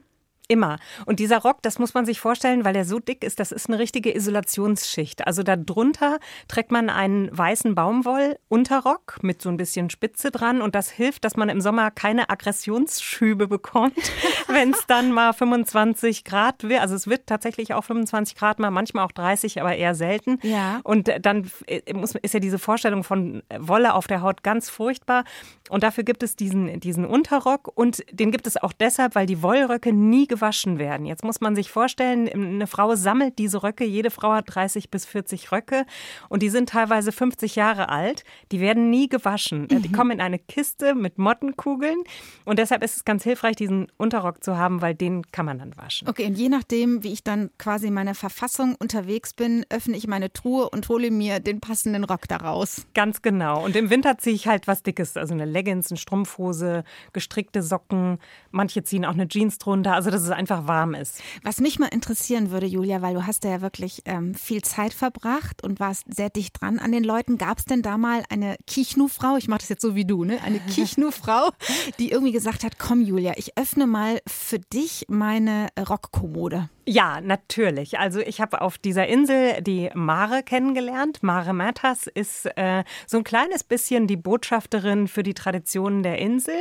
Immer. 0.53 0.77
Und 1.07 1.19
dieser 1.19 1.39
Rock, 1.39 1.63
das 1.63 1.79
muss 1.79 1.95
man 1.95 2.05
sich 2.05 2.19
vorstellen, 2.19 2.63
weil 2.63 2.75
er 2.75 2.85
so 2.85 2.99
dick 2.99 3.23
ist, 3.23 3.39
das 3.39 3.51
ist 3.51 3.69
eine 3.69 3.79
richtige 3.79 4.15
Isolationsschicht. 4.15 5.25
Also 5.25 5.41
darunter 5.41 6.19
trägt 6.47 6.71
man 6.71 6.91
einen 6.91 7.35
weißen 7.35 7.73
Baumwollunterrock 7.73 9.17
mit 9.23 9.41
so 9.41 9.49
ein 9.49 9.57
bisschen 9.57 9.89
Spitze 9.89 10.29
dran 10.29 10.61
und 10.61 10.75
das 10.75 10.91
hilft, 10.91 11.25
dass 11.25 11.37
man 11.37 11.49
im 11.49 11.59
Sommer 11.59 11.89
keine 11.89 12.29
Aggressionsschübe 12.29 13.47
bekommt, 13.47 13.97
wenn 14.47 14.73
es 14.73 14.85
dann 14.85 15.11
mal 15.11 15.33
25 15.33 16.23
Grad 16.23 16.69
wird. 16.69 16.81
Also 16.81 16.93
es 16.93 17.07
wird 17.07 17.25
tatsächlich 17.25 17.73
auch 17.73 17.83
25 17.83 18.35
Grad 18.35 18.59
mal, 18.59 18.69
manchmal 18.69 19.05
auch 19.05 19.11
30, 19.11 19.59
aber 19.59 19.75
eher 19.75 19.95
selten. 19.95 20.37
Ja. 20.43 20.81
Und 20.83 21.09
dann 21.19 21.49
muss, 21.95 22.13
ist 22.13 22.35
ja 22.35 22.39
diese 22.39 22.59
Vorstellung 22.59 23.03
von 23.03 23.41
Wolle 23.57 23.95
auf 23.95 24.05
der 24.05 24.21
Haut 24.21 24.43
ganz 24.43 24.69
furchtbar. 24.69 25.23
Und 25.69 25.81
dafür 25.81 26.03
gibt 26.03 26.21
es 26.21 26.35
diesen, 26.35 26.79
diesen 26.79 27.05
Unterrock 27.05 27.71
und 27.73 28.03
den 28.11 28.29
gibt 28.29 28.45
es 28.45 28.57
auch 28.57 28.73
deshalb, 28.73 29.15
weil 29.15 29.25
die 29.25 29.41
Wollröcke 29.41 29.91
nie 29.93 30.27
gewaschen 30.43 30.77
werden. 30.77 31.05
Jetzt 31.05 31.23
muss 31.23 31.39
man 31.39 31.55
sich 31.55 31.71
vorstellen, 31.71 32.27
eine 32.27 32.67
Frau 32.67 32.95
sammelt 32.95 33.39
diese 33.39 33.63
Röcke, 33.63 33.85
jede 33.85 34.11
Frau 34.11 34.33
hat 34.33 34.53
30 34.53 34.89
bis 34.89 35.05
40 35.05 35.53
Röcke 35.53 35.85
und 36.27 36.43
die 36.43 36.49
sind 36.49 36.67
teilweise 36.67 37.13
50 37.13 37.55
Jahre 37.55 37.87
alt. 37.87 38.25
Die 38.51 38.59
werden 38.59 38.89
nie 38.89 39.07
gewaschen. 39.07 39.67
Mhm. 39.71 39.81
Die 39.81 39.91
kommen 39.91 40.11
in 40.11 40.19
eine 40.19 40.39
Kiste 40.39 40.95
mit 40.95 41.17
Mottenkugeln 41.17 42.03
und 42.43 42.59
deshalb 42.59 42.83
ist 42.83 42.97
es 42.97 43.05
ganz 43.05 43.23
hilfreich, 43.23 43.55
diesen 43.55 43.87
Unterrock 43.95 44.43
zu 44.43 44.57
haben, 44.57 44.81
weil 44.81 44.95
den 44.95 45.23
kann 45.31 45.45
man 45.45 45.59
dann 45.59 45.77
waschen. 45.77 46.09
Okay, 46.09 46.25
und 46.25 46.37
je 46.37 46.49
nachdem, 46.49 47.03
wie 47.03 47.13
ich 47.13 47.23
dann 47.23 47.49
quasi 47.57 47.87
in 47.87 47.93
meiner 47.93 48.15
Verfassung 48.15 48.75
unterwegs 48.77 49.33
bin, 49.33 49.65
öffne 49.69 49.95
ich 49.95 50.07
meine 50.07 50.33
Truhe 50.33 50.69
und 50.69 50.89
hole 50.89 51.09
mir 51.09 51.39
den 51.39 51.61
passenden 51.61 52.03
Rock 52.03 52.27
daraus. 52.27 52.85
Ganz 52.93 53.21
genau. 53.21 53.63
Und 53.63 53.77
im 53.77 53.89
Winter 53.89 54.17
ziehe 54.17 54.35
ich 54.35 54.47
halt 54.47 54.67
was 54.67 54.83
Dickes, 54.83 55.15
also 55.15 55.33
eine 55.33 55.45
Leggings, 55.45 55.89
eine 55.89 55.97
Strumpfhose, 55.97 56.83
gestrickte 57.13 57.61
Socken. 57.61 58.17
Manche 58.51 58.83
ziehen 58.83 59.05
auch 59.05 59.13
eine 59.13 59.29
Jeans 59.29 59.57
drunter. 59.57 59.93
Also 59.93 60.09
das 60.09 60.22
dass 60.23 60.31
es 60.31 60.37
einfach 60.37 60.67
warm 60.67 60.93
ist. 60.93 61.21
Was 61.43 61.59
mich 61.59 61.79
mal 61.79 61.87
interessieren 61.87 62.51
würde, 62.51 62.65
Julia, 62.65 63.01
weil 63.01 63.13
du 63.13 63.25
hast 63.25 63.43
ja 63.43 63.61
wirklich 63.61 64.01
ähm, 64.05 64.33
viel 64.33 64.61
Zeit 64.61 64.93
verbracht 64.93 65.63
und 65.63 65.79
warst 65.79 66.05
sehr 66.13 66.29
dicht 66.29 66.61
dran 66.61 66.79
an 66.79 66.91
den 66.91 67.03
Leuten. 67.03 67.37
Gab 67.37 67.59
es 67.59 67.65
denn 67.65 67.81
da 67.81 67.97
mal 67.97 68.23
eine 68.29 68.55
Kichnu-Frau, 68.67 69.37
ich 69.37 69.47
mache 69.47 69.59
das 69.59 69.69
jetzt 69.69 69.81
so 69.81 69.95
wie 69.95 70.05
du, 70.05 70.23
ne? 70.23 70.39
eine 70.43 70.59
Kichnu-Frau, 70.73 71.51
die 71.99 72.11
irgendwie 72.11 72.31
gesagt 72.31 72.63
hat, 72.63 72.79
komm 72.79 73.01
Julia, 73.01 73.33
ich 73.35 73.57
öffne 73.57 73.87
mal 73.87 74.21
für 74.27 74.59
dich 74.59 75.05
meine 75.09 75.67
Rockkommode? 75.77 76.69
Ja, 76.85 77.21
natürlich. 77.21 77.97
Also 77.97 78.19
ich 78.19 78.41
habe 78.41 78.59
auf 78.61 78.77
dieser 78.77 79.07
Insel 79.07 79.61
die 79.61 79.89
Mare 79.93 80.43
kennengelernt. 80.43 81.23
Mare 81.23 81.53
Matas 81.53 82.07
ist 82.07 82.45
äh, 82.57 82.83
so 83.07 83.17
ein 83.17 83.23
kleines 83.23 83.63
bisschen 83.63 84.05
die 84.07 84.17
Botschafterin 84.17 85.07
für 85.07 85.23
die 85.23 85.33
Traditionen 85.33 86.03
der 86.03 86.17
Insel. 86.19 86.55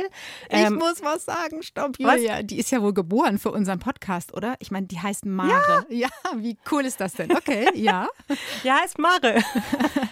Ähm, 0.49 0.73
ich 0.73 0.79
muss 0.79 1.03
was 1.03 1.25
sagen, 1.25 1.61
stopp, 1.61 1.99
Julia. 1.99 2.39
Was? 2.39 2.45
Die 2.45 2.57
ist 2.57 2.71
ja 2.71 2.81
wohl 2.81 2.93
geboren 2.93 3.37
für 3.37 3.51
unseren 3.53 3.79
Podcast, 3.79 4.33
oder? 4.33 4.55
Ich 4.59 4.71
meine, 4.71 4.87
die 4.87 4.99
heißt 4.99 5.25
Mare. 5.25 5.85
Ja. 5.89 6.07
ja, 6.07 6.37
wie 6.37 6.57
cool 6.71 6.85
ist 6.85 6.99
das 6.99 7.13
denn? 7.13 7.31
Okay, 7.31 7.67
ja. 7.73 8.07
ja, 8.63 8.79
heißt 8.81 8.99
Mare. 8.99 9.41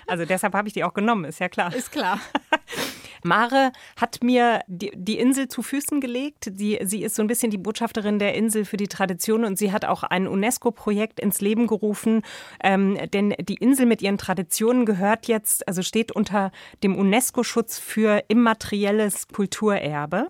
Also 0.08 0.26
deshalb 0.26 0.54
habe 0.56 0.68
ich 0.68 0.74
die 0.74 0.84
auch 0.84 0.94
genommen, 0.94 1.24
ist 1.24 1.40
ja 1.40 1.48
klar. 1.48 1.74
Ist 1.74 1.90
klar. 1.90 2.20
Mare 3.24 3.72
hat 3.96 4.24
mir 4.24 4.62
die, 4.68 4.92
die 4.94 5.18
Insel 5.18 5.48
zu 5.48 5.62
Füßen 5.62 6.02
gelegt. 6.02 6.50
Die, 6.60 6.80
sie 6.84 7.04
ist 7.04 7.16
so 7.16 7.22
ein 7.22 7.28
bisschen 7.28 7.52
die 7.52 7.58
Botschafterin 7.58 8.20
der 8.20 8.36
Insel 8.36 8.66
für 8.66 8.78
die 8.78 8.88
Tradition 8.88 9.46
und 9.46 9.58
sie 9.58 9.72
hat 9.72 9.86
auch 9.86 10.04
ein 10.04 10.28
UNESCO-Projekt 10.28 11.20
ins 11.20 11.40
Leben 11.40 11.68
gerufen. 11.68 12.24
Ähm, 12.64 12.98
denn 13.14 13.34
die 13.40 13.56
Insel 13.56 13.86
mit 13.86 14.02
ihren 14.02 14.18
Traditionen 14.18 14.86
gehört 14.86 15.28
jetzt, 15.28 15.68
also 15.68 15.82
steht 15.82 16.12
unter 16.12 16.52
dem 16.84 16.98
UNESCO-Schutz 16.98 17.80
für 17.80 18.24
immaterielles 18.28 19.28
Kulturerbe. 19.30 20.30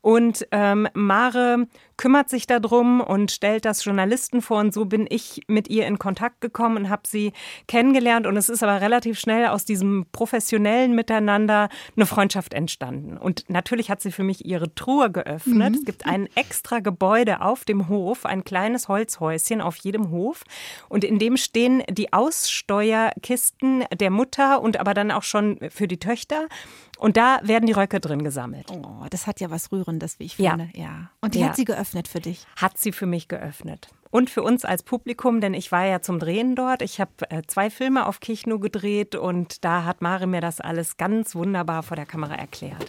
Und 0.00 0.46
ähm, 0.50 0.86
Mare 0.92 1.66
kümmert 1.96 2.28
sich 2.28 2.46
darum 2.46 3.00
und 3.00 3.30
stellt 3.30 3.64
das 3.64 3.84
Journalisten 3.84 4.42
vor. 4.42 4.58
Und 4.58 4.74
so 4.74 4.84
bin 4.84 5.06
ich 5.08 5.42
mit 5.46 5.68
ihr 5.68 5.86
in 5.86 5.98
Kontakt 5.98 6.40
gekommen 6.40 6.76
und 6.76 6.90
habe 6.90 7.02
sie 7.06 7.32
kennengelernt. 7.68 8.26
Und 8.26 8.36
es 8.36 8.48
ist 8.48 8.62
aber 8.62 8.80
relativ 8.80 9.18
schnell 9.18 9.46
aus 9.46 9.64
diesem 9.64 10.06
professionellen 10.12 10.94
Miteinander 10.94 11.68
eine 11.96 12.06
Freundschaft 12.06 12.52
entstanden. 12.52 13.16
Und 13.16 13.44
natürlich 13.48 13.90
hat 13.90 14.00
sie 14.00 14.10
für 14.10 14.24
mich 14.24 14.44
ihre 14.44 14.74
Truhe 14.74 15.10
geöffnet. 15.10 15.72
Mhm. 15.72 15.78
Es 15.78 15.84
gibt 15.84 16.06
ein 16.06 16.28
extra 16.34 16.80
Gebäude 16.80 17.40
auf 17.40 17.64
dem 17.64 17.88
Hof, 17.88 18.26
ein 18.26 18.44
kleines 18.44 18.88
Holzhäuschen 18.88 19.60
auf 19.60 19.76
jedem 19.76 20.10
Hof. 20.10 20.42
Und 20.88 21.04
in 21.04 21.18
dem 21.18 21.36
stehen 21.36 21.82
die 21.88 22.12
Aussteuerkisten 22.12 23.84
der 23.94 24.10
Mutter 24.10 24.60
und 24.60 24.78
aber 24.78 24.94
dann 24.94 25.10
auch 25.10 25.22
schon 25.22 25.58
für 25.70 25.86
die 25.86 25.98
Töchter. 25.98 26.48
Und 26.98 27.16
da 27.16 27.40
werden 27.42 27.66
die 27.66 27.72
Röcke 27.72 28.00
drin 28.00 28.22
gesammelt. 28.22 28.70
Oh, 28.70 29.04
das 29.10 29.26
hat 29.26 29.40
ja 29.40 29.50
was 29.50 29.72
Rührendes, 29.72 30.18
wie 30.18 30.24
ich 30.24 30.36
finde. 30.36 30.70
Ja. 30.74 30.82
ja. 30.82 31.10
Und 31.20 31.34
die 31.34 31.40
ja. 31.40 31.48
hat 31.48 31.56
sie 31.56 31.64
geöffnet 31.64 31.83
für 32.08 32.20
dich? 32.20 32.46
Hat 32.56 32.78
sie 32.78 32.92
für 32.92 33.06
mich 33.06 33.28
geöffnet. 33.28 33.88
Und 34.10 34.30
für 34.30 34.42
uns 34.42 34.64
als 34.64 34.84
Publikum, 34.84 35.40
denn 35.40 35.54
ich 35.54 35.72
war 35.72 35.84
ja 35.86 36.00
zum 36.00 36.20
Drehen 36.20 36.54
dort. 36.54 36.82
Ich 36.82 37.00
habe 37.00 37.10
äh, 37.30 37.42
zwei 37.46 37.68
Filme 37.68 38.06
auf 38.06 38.20
Kichnu 38.20 38.60
gedreht 38.60 39.16
und 39.16 39.64
da 39.64 39.84
hat 39.84 40.02
Mare 40.02 40.28
mir 40.28 40.40
das 40.40 40.60
alles 40.60 40.96
ganz 40.96 41.34
wunderbar 41.34 41.82
vor 41.82 41.96
der 41.96 42.06
Kamera 42.06 42.36
erklärt. 42.36 42.86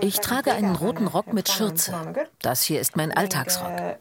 Ich 0.00 0.20
trage 0.20 0.52
einen 0.52 0.74
roten 0.74 1.06
Rock 1.06 1.32
mit 1.34 1.50
Schürze. 1.50 1.94
Das 2.40 2.62
hier 2.62 2.80
ist 2.80 2.96
mein 2.96 3.12
Alltagsrock. 3.12 3.98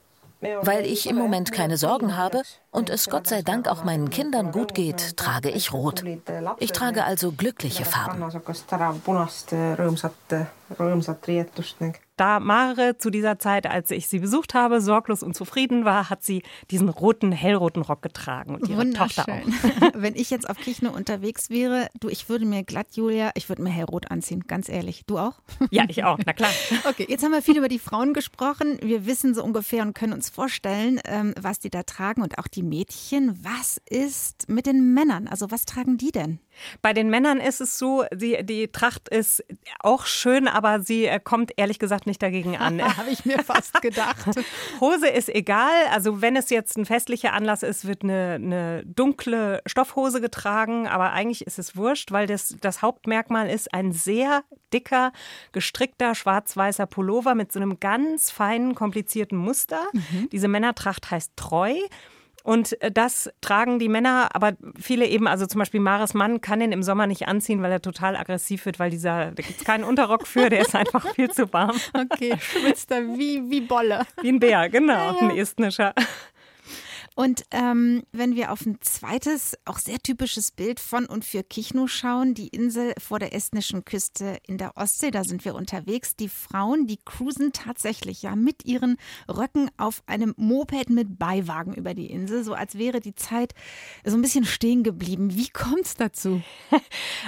Weil 0.62 0.86
ich 0.86 1.10
im 1.10 1.18
Moment 1.18 1.52
keine 1.52 1.78
Sorgen 1.78 2.18
habe 2.18 2.42
und 2.72 2.90
es 2.90 3.10
Gott 3.10 3.28
sei 3.28 3.42
Dank 3.42 3.68
auch 3.68 3.84
meinen 3.84 4.10
Kindern 4.10 4.52
gut 4.52 4.74
geht, 4.74 5.18
trage 5.18 5.50
ich 5.50 5.74
rot. 5.74 6.04
Ich 6.60 6.72
trage 6.72 7.04
also 7.04 7.32
glückliche 7.32 7.86
Farben. 7.86 8.22
Da 12.18 12.40
Mare 12.40 12.98
zu 12.98 13.10
dieser 13.10 13.40
Zeit, 13.40 13.68
als 13.68 13.92
ich 13.92 14.08
sie 14.08 14.20
besucht 14.20 14.54
habe, 14.54 14.82
sorglos 14.82 15.24
und 15.24 15.36
zufrieden 15.36 15.86
war, 15.86 16.10
hat 16.10 16.24
sie 16.24 16.44
diesen 16.72 16.90
roten, 16.90 17.32
hellroten 17.32 17.82
Rock 17.82 18.02
getragen 18.02 18.56
und 18.56 18.68
ihre 18.68 18.90
Tochter 18.92 19.26
auch. 19.28 19.92
Wenn 19.94 20.16
ich 20.16 20.30
jetzt 20.30 20.50
auf 20.50 20.58
Kichno 20.58 20.92
unterwegs 20.92 21.50
wäre, 21.50 21.88
du, 22.00 22.10
ich 22.10 22.30
würde 22.30 22.46
mir 22.46 22.64
glatt, 22.64 22.88
Julia, 22.94 23.32
ich 23.36 23.50
würde 23.50 23.62
mir 23.62 23.70
hellrot 23.70 24.12
anziehen, 24.12 24.44
ganz 24.48 24.70
ehrlich. 24.70 25.04
Du 25.06 25.18
auch? 25.18 25.40
Ja, 25.72 25.86
ich 25.88 26.04
auch, 26.04 26.20
na 26.26 26.34
klar. 26.34 26.52
Okay, 26.86 27.06
jetzt 27.08 27.24
haben 27.24 27.32
wir 27.32 27.42
viel 27.42 27.58
über 27.58 27.70
die 27.70 27.80
Frauen 27.80 28.14
gesprochen. 28.14 28.78
Wir 28.82 29.06
wissen 29.06 29.34
so 29.34 29.44
ungefähr 29.44 29.84
und 29.84 29.94
können 29.94 30.14
uns 30.14 30.30
vorstellen, 30.30 31.00
ähm, 31.06 31.34
was 31.40 31.60
die 31.60 31.70
da 31.70 31.84
tragen 31.84 32.22
und 32.22 32.38
auch 32.38 32.48
die 32.48 32.64
Mädchen. 32.64 33.40
Was 33.44 33.80
ist 33.90 34.50
mit 34.50 34.66
den 34.66 34.94
Männern? 34.94 35.28
Also 35.28 35.50
was 35.50 35.66
tragen 35.66 35.98
die 35.98 36.12
denn? 36.12 36.40
Bei 36.82 36.94
den 36.94 37.10
Männern 37.10 37.40
ist 37.40 37.62
es 37.62 37.78
so, 37.78 38.06
die, 38.14 38.44
die 38.46 38.70
Tracht 38.70 39.10
ist 39.10 39.44
auch 39.80 40.06
schön, 40.06 40.48
aber 40.48 40.82
sie 40.82 41.06
äh, 41.06 41.20
kommt 41.20 41.52
ehrlich 41.58 41.80
gesagt 41.80 42.08
nicht 42.08 42.22
dagegen 42.22 42.58
an. 42.58 42.82
Habe 42.98 43.10
ich 43.10 43.26
mir 43.26 43.44
fast 43.44 43.82
gedacht. 43.82 44.26
Hose 44.80 45.08
ist 45.08 45.30
egal. 45.30 45.74
Also 45.92 46.22
wenn 46.22 46.36
es 46.36 46.50
jetzt 46.50 46.78
ein 46.78 46.86
festlicher 46.86 47.34
Anlass 47.34 47.64
ist, 47.64 47.86
wird 47.86 48.04
eine, 48.04 48.34
eine 48.36 48.84
dunkle 48.86 49.62
Stoffhose 49.66 50.22
getragen. 50.22 50.88
Aber 50.88 51.12
eigentlich 51.12 51.46
ist 51.46 51.60
es 51.60 51.76
wurscht, 51.76 52.12
weil 52.12 52.28
das, 52.28 52.56
das 52.62 52.82
Hauptmerkmal 52.82 53.50
ist 53.50 53.74
ein 53.74 53.92
sehr 53.92 54.44
dicker, 54.74 55.12
gestrickter 55.52 56.16
schwarz-weißer 56.16 56.86
Pullover 56.88 57.36
mit 57.36 57.52
so 57.52 57.60
einem 57.60 57.80
ganz 57.80 58.32
feinen, 58.32 58.76
komplizierten 58.76 59.38
Muster. 59.38 59.82
Mhm. 59.94 60.30
Diese 60.32 60.48
Männertracht 60.48 61.12
heißt 61.12 61.34
treu. 61.36 61.76
Und 62.44 62.80
äh, 62.82 62.92
das 62.92 63.32
tragen 63.42 63.80
die 63.80 63.90
Männer, 63.90 64.30
aber 64.34 64.54
viele 64.80 65.08
eben, 65.08 65.28
also 65.28 65.46
zum 65.48 65.60
Beispiel 65.60 65.80
Mares 65.80 66.14
Mann 66.14 66.42
kann 66.42 66.60
den 66.60 66.74
im 66.74 66.84
Sommer 66.84 67.08
nicht 67.08 67.28
anziehen, 67.28 67.62
weil 67.62 67.72
er 67.72 67.82
total 67.82 68.16
aggressiv 68.16 68.66
wird, 68.66 68.80
weil 68.80 68.90
dieser, 68.90 69.32
da 69.32 69.42
gibt 69.42 69.62
es 69.62 69.64
keinen 69.64 69.86
Unterrock 69.86 70.28
für, 70.28 70.50
der 70.50 70.62
ist 70.62 70.76
einfach 70.76 71.14
viel 71.16 71.32
zu 71.32 71.52
warm. 71.54 71.76
Okay, 71.94 72.36
schwitzt 72.40 72.92
er 72.92 73.02
wie, 73.18 73.50
wie 73.50 73.62
Bolle. 73.62 74.06
Wie 74.22 74.30
ein 74.30 74.40
Bär, 74.40 74.70
genau, 74.70 74.94
ja, 74.94 75.12
ja. 75.14 75.20
ein 75.20 75.38
estnischer. 75.38 75.94
Und 77.16 77.44
ähm, 77.52 78.04
wenn 78.12 78.36
wir 78.36 78.52
auf 78.52 78.66
ein 78.66 78.80
zweites, 78.82 79.56
auch 79.66 79.78
sehr 79.78 80.00
typisches 80.00 80.52
Bild 80.52 80.80
von 80.80 81.06
und 81.06 81.24
für 81.24 81.44
Kichno 81.44 81.88
schauen, 81.88 82.34
die 82.34 82.48
Insel 82.48 82.94
vor 82.98 83.20
der 83.20 83.36
estnischen 83.36 83.86
Küste 83.86 84.38
in 84.48 84.58
der 84.58 84.78
Ostsee, 84.78 85.12
da 85.12 85.24
sind 85.24 85.46
wir 85.46 85.54
unterwegs. 85.54 86.16
Die 86.16 86.30
Frauen, 86.30 86.88
die 86.88 86.98
cruisen 87.04 87.54
tatsächlich 87.54 88.24
ja 88.24 88.36
mit 88.36 88.66
ihren 88.66 88.98
Röcken 89.30 89.70
auf 89.78 90.02
einem 90.08 90.34
Moped 90.38 90.90
mit 90.90 91.20
Beiwagen 91.20 91.74
über 91.74 91.94
die 91.94 92.10
Insel, 92.10 92.44
so 92.44 92.54
als 92.54 92.78
wäre 92.78 93.00
die 93.00 93.16
Zeit 93.16 93.54
so 94.04 94.16
ein 94.16 94.22
bisschen 94.22 94.46
stehen 94.46 94.84
geblieben. 94.84 95.36
Wie 95.36 95.50
kommt 95.50 95.86
es 95.86 95.96
dazu? 95.96 96.42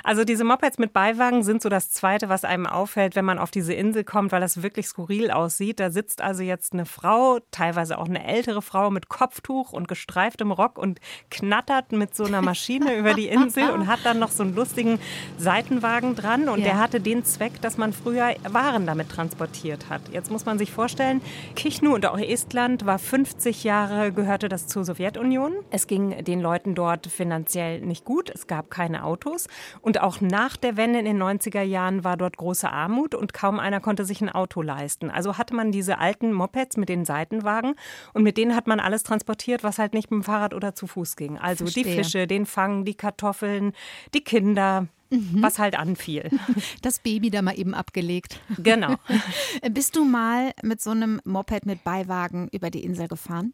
Also 0.04 0.24
diese 0.24 0.44
Mopeds 0.44 0.78
mit 0.78 0.94
Beiwagen 0.94 1.44
sind 1.44 1.62
so 1.62 1.70
das 1.70 1.90
Zweite, 1.90 2.30
was 2.30 2.44
einem 2.44 2.68
auffällt, 2.68 3.16
wenn 3.16 3.26
man 3.26 3.40
auf 3.40 3.50
diese 3.50 3.74
Insel 3.74 4.04
kommt, 4.04 4.32
weil 4.32 4.42
das 4.42 4.62
wirklich 4.62 4.88
skurril 4.88 5.32
aussieht. 5.32 5.80
Da 5.80 5.90
sitzt 5.90 6.22
also 6.22 6.44
jetzt 6.44 6.74
eine 6.74 6.86
Frau, 6.86 7.40
teilweise 7.52 7.98
auch 7.98 8.06
eine 8.06 8.24
ältere 8.24 8.62
Frau 8.62 8.92
mit 8.92 9.10
Kopftuch 9.10 9.74
und 9.76 9.88
gestreiftem 9.88 10.52
Rock 10.52 10.78
und 10.78 11.00
knattert 11.30 11.92
mit 11.92 12.16
so 12.16 12.24
einer 12.24 12.42
Maschine 12.42 12.98
über 12.98 13.14
die 13.14 13.28
Insel 13.28 13.70
und 13.72 13.88
hat 13.88 14.00
dann 14.04 14.20
noch 14.20 14.32
so 14.32 14.44
einen 14.44 14.56
lustigen 14.56 15.00
Seitenwagen 15.38 16.16
dran. 16.16 16.50
Und 16.50 16.60
ja. 16.60 16.66
der 16.66 16.80
hatte 16.80 17.00
den 17.00 17.24
Zweck, 17.24 17.62
dass 17.62 17.78
man 17.78 17.94
früher 17.94 18.36
Waren 18.50 18.86
damit 18.86 19.10
transportiert 19.10 19.90
hat. 19.90 20.02
Jetzt 20.12 20.32
muss 20.32 20.46
man 20.46 20.58
sich 20.58 20.72
vorstellen, 20.72 21.22
Kichnu 21.56 21.94
und 21.94 22.06
auch 22.06 22.18
Estland 22.18 22.86
war 22.86 23.00
50 23.00 23.64
Jahre, 23.64 24.12
gehörte 24.12 24.50
das 24.50 24.68
zur 24.68 24.86
Sowjetunion. 24.86 25.54
Es 25.72 25.88
ging 25.88 26.24
den 26.24 26.42
Leuten 26.42 26.76
dort 26.76 27.08
finanziell 27.08 27.82
nicht 27.82 28.06
gut. 28.06 28.30
Es 28.30 28.48
gab 28.48 28.70
keine 28.70 29.04
Autos. 29.04 29.48
Und 29.82 30.02
auch 30.02 30.22
nach 30.22 30.58
der 30.58 30.78
Wende 30.78 31.00
in 31.00 31.06
den 31.06 31.22
90er 31.22 31.62
Jahren 31.62 32.04
war 32.04 32.18
dort 32.18 32.38
große 32.38 32.70
Armut 32.70 33.16
und 33.16 33.34
kaum 33.34 33.60
einer 33.60 33.80
konnte 33.80 34.06
sich 34.06 34.22
ein 34.22 34.30
Auto 34.30 34.62
leisten. 34.62 35.10
Also 35.10 35.38
hatte 35.38 35.56
man 35.56 35.72
diese 35.72 35.98
alten 35.98 36.32
Mopeds 36.32 36.78
mit 36.78 36.90
den 36.90 37.06
Seitenwagen 37.06 37.76
und 38.14 38.24
mit 38.24 38.38
denen 38.38 38.56
hat 38.56 38.68
man 38.68 38.80
alles 38.80 39.04
transportiert, 39.04 39.64
was 39.66 39.80
halt 39.80 39.94
nicht 39.94 40.10
mit 40.12 40.22
dem 40.22 40.24
Fahrrad 40.24 40.54
oder 40.54 40.76
zu 40.76 40.88
Fuß 40.88 41.16
ging. 41.18 41.38
Also 41.38 41.66
Verstehe. 41.66 41.84
die 41.84 41.90
Fische, 41.92 42.28
den 42.28 42.46
Fang, 42.46 42.86
die 42.86 42.96
Kartoffeln, 42.96 43.74
die 44.14 44.22
Kinder. 44.22 44.88
Mhm. 45.12 45.44
Was 45.44 45.60
halt 45.60 45.78
anfiel. 45.78 46.32
Das 46.82 47.00
Baby 47.00 47.30
da 47.30 47.42
mal 47.42 47.58
eben 47.58 47.76
abgelegt. 47.76 48.40
Genau. 48.58 48.96
Bist 49.72 49.96
du 49.96 50.04
mal 50.04 50.52
mit 50.64 50.82
so 50.82 50.92
einem 50.92 51.22
Moped 51.26 51.66
mit 51.66 51.84
Beiwagen 51.84 52.48
über 52.52 52.72
die 52.72 52.84
Insel 52.84 53.08
gefahren? 53.08 53.54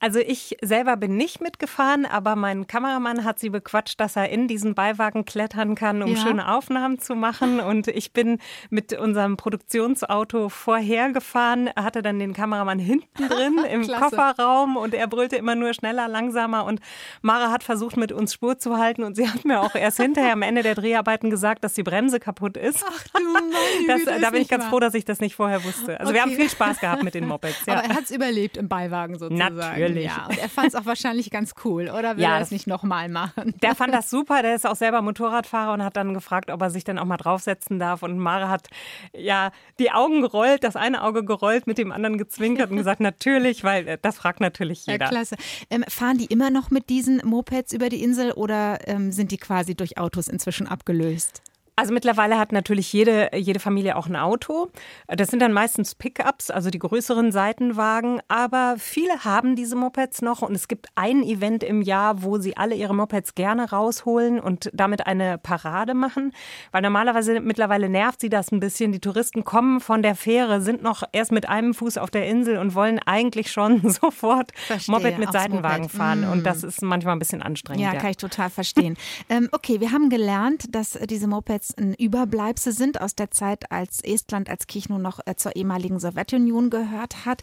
Also 0.00 0.18
ich 0.18 0.56
selber 0.62 0.96
bin 0.96 1.16
nicht 1.16 1.40
mitgefahren, 1.40 2.06
aber 2.06 2.36
mein 2.36 2.66
Kameramann 2.66 3.24
hat 3.24 3.38
sie 3.38 3.50
bequatscht, 3.50 4.00
dass 4.00 4.16
er 4.16 4.28
in 4.30 4.48
diesen 4.48 4.74
Beiwagen 4.74 5.24
klettern 5.24 5.74
kann, 5.74 6.02
um 6.02 6.14
ja. 6.14 6.20
schöne 6.20 6.52
Aufnahmen 6.54 6.98
zu 6.98 7.14
machen. 7.14 7.60
Und 7.60 7.88
ich 7.88 8.12
bin 8.12 8.38
mit 8.70 8.92
unserem 8.92 9.36
Produktionsauto 9.36 10.48
vorhergefahren, 10.48 11.70
hatte 11.76 12.02
dann 12.02 12.18
den 12.18 12.32
Kameramann 12.32 12.78
hinten 12.78 13.28
drin 13.28 13.58
im 13.70 13.86
Kofferraum 13.86 14.76
und 14.76 14.94
er 14.94 15.06
brüllte 15.06 15.36
immer 15.36 15.54
nur 15.54 15.74
schneller, 15.74 16.08
langsamer. 16.08 16.64
Und 16.64 16.80
Mara 17.22 17.50
hat 17.50 17.62
versucht, 17.62 17.96
mit 17.96 18.12
uns 18.12 18.32
Spur 18.32 18.58
zu 18.58 18.76
halten 18.78 19.04
und 19.04 19.16
sie 19.16 19.28
hat 19.28 19.44
mir 19.44 19.60
auch 19.60 19.74
erst 19.74 19.98
hinterher 19.98 20.32
am 20.32 20.42
Ende 20.42 20.62
der 20.62 20.74
Dreharbeiten 20.74 21.30
gesagt, 21.30 21.64
dass 21.64 21.74
die 21.74 21.82
Bremse 21.82 22.20
kaputt 22.20 22.56
ist. 22.56 22.84
Ach 22.86 23.04
du 23.14 23.32
meine 23.32 23.54
das, 24.04 24.20
Da 24.20 24.30
bin 24.30 24.42
ich 24.42 24.48
ganz 24.48 24.64
wahr. 24.64 24.70
froh, 24.70 24.80
dass 24.80 24.94
ich 24.94 25.04
das 25.04 25.20
nicht 25.20 25.36
vorher 25.36 25.64
wusste. 25.64 25.98
Also 26.00 26.10
okay. 26.10 26.14
wir 26.14 26.22
haben 26.22 26.32
viel 26.32 26.50
Spaß 26.50 26.80
gehabt 26.80 27.02
mit 27.02 27.14
den 27.14 27.26
Mopeds. 27.26 27.54
Ja. 27.66 27.78
Aber 27.78 27.88
er 27.88 27.94
hat 27.94 28.04
es 28.04 28.10
überlebt 28.10 28.56
im 28.58 28.68
Beiwagen 28.68 29.18
sozusagen 29.18 29.53
sagen. 29.54 29.80
Natürlich. 29.80 30.04
Ja, 30.04 30.26
und 30.28 30.38
er 30.38 30.48
fand 30.48 30.68
es 30.68 30.74
auch 30.74 30.86
wahrscheinlich 30.86 31.30
ganz 31.30 31.54
cool, 31.64 31.90
oder 31.90 32.16
will 32.16 32.22
ja, 32.22 32.34
er 32.34 32.40
das 32.40 32.50
nicht 32.50 32.66
nochmal 32.66 33.08
machen? 33.08 33.54
Der 33.62 33.74
fand 33.74 33.94
das 33.94 34.10
super, 34.10 34.42
der 34.42 34.54
ist 34.54 34.66
auch 34.66 34.76
selber 34.76 35.02
Motorradfahrer 35.02 35.72
und 35.72 35.82
hat 35.82 35.96
dann 35.96 36.14
gefragt, 36.14 36.50
ob 36.50 36.60
er 36.60 36.70
sich 36.70 36.84
dann 36.84 36.98
auch 36.98 37.04
mal 37.04 37.16
draufsetzen 37.16 37.78
darf. 37.78 38.02
Und 38.02 38.18
Mare 38.18 38.48
hat 38.48 38.68
ja 39.12 39.50
die 39.78 39.90
Augen 39.90 40.22
gerollt, 40.22 40.64
das 40.64 40.76
eine 40.76 41.02
Auge 41.02 41.24
gerollt, 41.24 41.66
mit 41.66 41.78
dem 41.78 41.92
anderen 41.92 42.18
gezwinkert 42.18 42.70
und 42.70 42.76
gesagt, 42.76 43.00
natürlich, 43.00 43.64
weil 43.64 43.86
äh, 43.88 43.98
das 44.00 44.16
fragt 44.16 44.40
natürlich 44.40 44.86
jeder. 44.86 45.04
Ja, 45.04 45.10
klasse. 45.10 45.36
Ähm, 45.70 45.84
fahren 45.88 46.18
die 46.18 46.26
immer 46.26 46.50
noch 46.50 46.70
mit 46.70 46.90
diesen 46.90 47.20
Mopeds 47.24 47.72
über 47.72 47.88
die 47.88 48.02
Insel 48.02 48.32
oder 48.32 48.86
ähm, 48.86 49.12
sind 49.12 49.30
die 49.30 49.38
quasi 49.38 49.74
durch 49.74 49.98
Autos 49.98 50.28
inzwischen 50.28 50.66
abgelöst? 50.66 51.42
Also 51.76 51.92
mittlerweile 51.92 52.38
hat 52.38 52.52
natürlich 52.52 52.92
jede, 52.92 53.30
jede 53.34 53.58
Familie 53.58 53.96
auch 53.96 54.06
ein 54.06 54.14
Auto. 54.14 54.70
Das 55.08 55.28
sind 55.28 55.40
dann 55.40 55.52
meistens 55.52 55.96
Pickups, 55.96 56.50
also 56.50 56.70
die 56.70 56.78
größeren 56.78 57.32
Seitenwagen. 57.32 58.20
Aber 58.28 58.76
viele 58.78 59.24
haben 59.24 59.56
diese 59.56 59.74
Mopeds 59.74 60.22
noch 60.22 60.42
und 60.42 60.54
es 60.54 60.68
gibt 60.68 60.86
ein 60.94 61.24
Event 61.24 61.64
im 61.64 61.82
Jahr, 61.82 62.22
wo 62.22 62.38
sie 62.38 62.56
alle 62.56 62.76
ihre 62.76 62.94
Mopeds 62.94 63.34
gerne 63.34 63.70
rausholen 63.70 64.38
und 64.38 64.70
damit 64.72 65.08
eine 65.08 65.36
Parade 65.38 65.94
machen. 65.94 66.32
Weil 66.70 66.82
normalerweise 66.82 67.40
mittlerweile 67.40 67.88
nervt 67.88 68.20
sie 68.20 68.28
das 68.28 68.52
ein 68.52 68.60
bisschen. 68.60 68.92
Die 68.92 69.00
Touristen 69.00 69.42
kommen 69.42 69.80
von 69.80 70.02
der 70.02 70.14
Fähre, 70.14 70.60
sind 70.60 70.80
noch 70.80 71.02
erst 71.10 71.32
mit 71.32 71.48
einem 71.48 71.74
Fuß 71.74 71.98
auf 71.98 72.10
der 72.10 72.28
Insel 72.28 72.58
und 72.58 72.76
wollen 72.76 73.00
eigentlich 73.00 73.50
schon 73.50 73.88
sofort 73.90 74.52
Verstehe, 74.54 74.94
Moped 74.94 75.18
mit 75.18 75.32
Seitenwagen 75.32 75.82
Moped. 75.84 75.96
fahren. 75.96 76.20
Mm. 76.20 76.32
Und 76.32 76.46
das 76.46 76.62
ist 76.62 76.82
manchmal 76.82 77.16
ein 77.16 77.18
bisschen 77.18 77.42
anstrengend. 77.42 77.82
Ja, 77.82 77.94
ja. 77.94 78.00
kann 78.00 78.10
ich 78.10 78.16
total 78.16 78.48
verstehen. 78.48 78.96
ähm, 79.28 79.48
okay, 79.50 79.80
wir 79.80 79.90
haben 79.90 80.08
gelernt, 80.08 80.72
dass 80.72 80.92
diese 80.92 81.26
Mopeds 81.26 81.63
jetzt 81.64 81.78
ein 81.78 81.94
Überbleibsel 81.94 82.72
sind 82.72 83.00
aus 83.00 83.14
der 83.14 83.30
Zeit, 83.30 83.70
als 83.70 84.02
Estland 84.02 84.50
als 84.50 84.66
Kichno 84.66 84.98
noch 84.98 85.20
äh, 85.26 85.34
zur 85.36 85.56
ehemaligen 85.56 85.98
Sowjetunion 85.98 86.70
gehört 86.70 87.24
hat. 87.24 87.42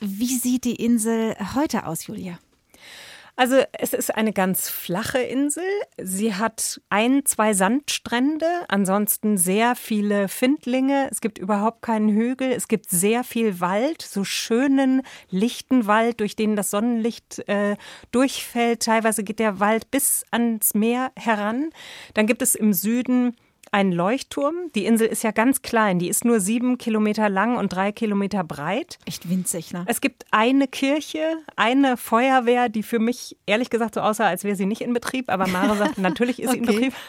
Wie 0.00 0.36
sieht 0.36 0.64
die 0.64 0.76
Insel 0.76 1.34
heute 1.54 1.86
aus, 1.86 2.06
Julia? 2.06 2.38
Also 3.38 3.56
es 3.72 3.92
ist 3.92 4.14
eine 4.14 4.32
ganz 4.32 4.70
flache 4.70 5.18
Insel. 5.18 5.62
Sie 5.98 6.34
hat 6.34 6.80
ein, 6.88 7.26
zwei 7.26 7.52
Sandstrände, 7.52 8.46
ansonsten 8.68 9.36
sehr 9.36 9.76
viele 9.76 10.28
Findlinge. 10.28 11.08
Es 11.10 11.20
gibt 11.20 11.36
überhaupt 11.36 11.82
keinen 11.82 12.08
Hügel. 12.08 12.50
Es 12.50 12.66
gibt 12.66 12.88
sehr 12.88 13.24
viel 13.24 13.60
Wald, 13.60 14.00
so 14.00 14.24
schönen, 14.24 15.02
lichten 15.28 15.86
Wald, 15.86 16.20
durch 16.20 16.34
den 16.34 16.56
das 16.56 16.70
Sonnenlicht 16.70 17.46
äh, 17.46 17.76
durchfällt. 18.10 18.84
Teilweise 18.84 19.22
geht 19.22 19.38
der 19.38 19.60
Wald 19.60 19.90
bis 19.90 20.24
ans 20.30 20.72
Meer 20.72 21.12
heran. 21.14 21.68
Dann 22.14 22.26
gibt 22.26 22.40
es 22.40 22.54
im 22.54 22.72
Süden 22.72 23.36
ein 23.76 23.92
Leuchtturm. 23.92 24.54
Die 24.74 24.86
Insel 24.86 25.06
ist 25.06 25.22
ja 25.22 25.32
ganz 25.32 25.60
klein. 25.60 25.98
Die 25.98 26.08
ist 26.08 26.24
nur 26.24 26.40
sieben 26.40 26.78
Kilometer 26.78 27.28
lang 27.28 27.58
und 27.58 27.74
drei 27.74 27.92
Kilometer 27.92 28.42
breit. 28.42 28.98
Echt 29.04 29.28
winzig, 29.28 29.74
ne? 29.74 29.84
Es 29.86 30.00
gibt 30.00 30.24
eine 30.30 30.66
Kirche, 30.66 31.36
eine 31.56 31.98
Feuerwehr, 31.98 32.70
die 32.70 32.82
für 32.82 32.98
mich 32.98 33.36
ehrlich 33.44 33.68
gesagt 33.68 33.96
so 33.96 34.00
aussah, 34.00 34.28
als 34.28 34.44
wäre 34.44 34.56
sie 34.56 34.64
nicht 34.64 34.80
in 34.80 34.94
Betrieb. 34.94 35.28
Aber 35.28 35.46
Mare 35.46 35.76
sagt, 35.76 35.98
natürlich 35.98 36.40
ist 36.40 36.52
sie 36.52 36.58
in 36.58 36.66
Betrieb. 36.66 36.94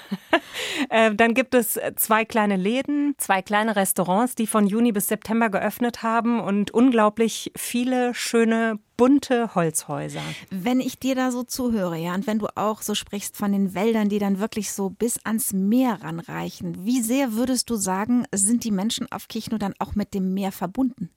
Äh, 0.89 1.13
dann 1.13 1.33
gibt 1.33 1.53
es 1.53 1.79
zwei 1.95 2.23
kleine 2.25 2.55
Läden, 2.55 3.15
zwei 3.17 3.41
kleine 3.41 3.75
Restaurants, 3.75 4.35
die 4.35 4.47
von 4.47 4.65
Juni 4.65 4.91
bis 4.91 5.07
September 5.07 5.49
geöffnet 5.49 6.03
haben 6.03 6.39
und 6.39 6.71
unglaublich 6.71 7.51
viele 7.55 8.13
schöne 8.13 8.79
bunte 8.97 9.55
Holzhäuser. 9.55 10.21
Wenn 10.49 10.79
ich 10.79 10.99
dir 10.99 11.15
da 11.15 11.31
so 11.31 11.43
zuhöre, 11.43 11.97
ja, 11.97 12.15
und 12.15 12.27
wenn 12.27 12.39
du 12.39 12.47
auch 12.55 12.81
so 12.81 12.95
sprichst 12.95 13.37
von 13.37 13.51
den 13.51 13.73
Wäldern, 13.73 14.09
die 14.09 14.19
dann 14.19 14.39
wirklich 14.39 14.71
so 14.71 14.89
bis 14.89 15.19
ans 15.23 15.53
Meer 15.53 16.01
ranreichen, 16.01 16.85
wie 16.85 17.01
sehr 17.01 17.33
würdest 17.33 17.69
du 17.69 17.75
sagen, 17.75 18.25
sind 18.33 18.63
die 18.63 18.71
Menschen 18.71 19.09
auf 19.11 19.27
Kichno 19.27 19.57
dann 19.57 19.75
auch 19.79 19.95
mit 19.95 20.13
dem 20.13 20.33
Meer 20.33 20.51
verbunden? 20.51 21.09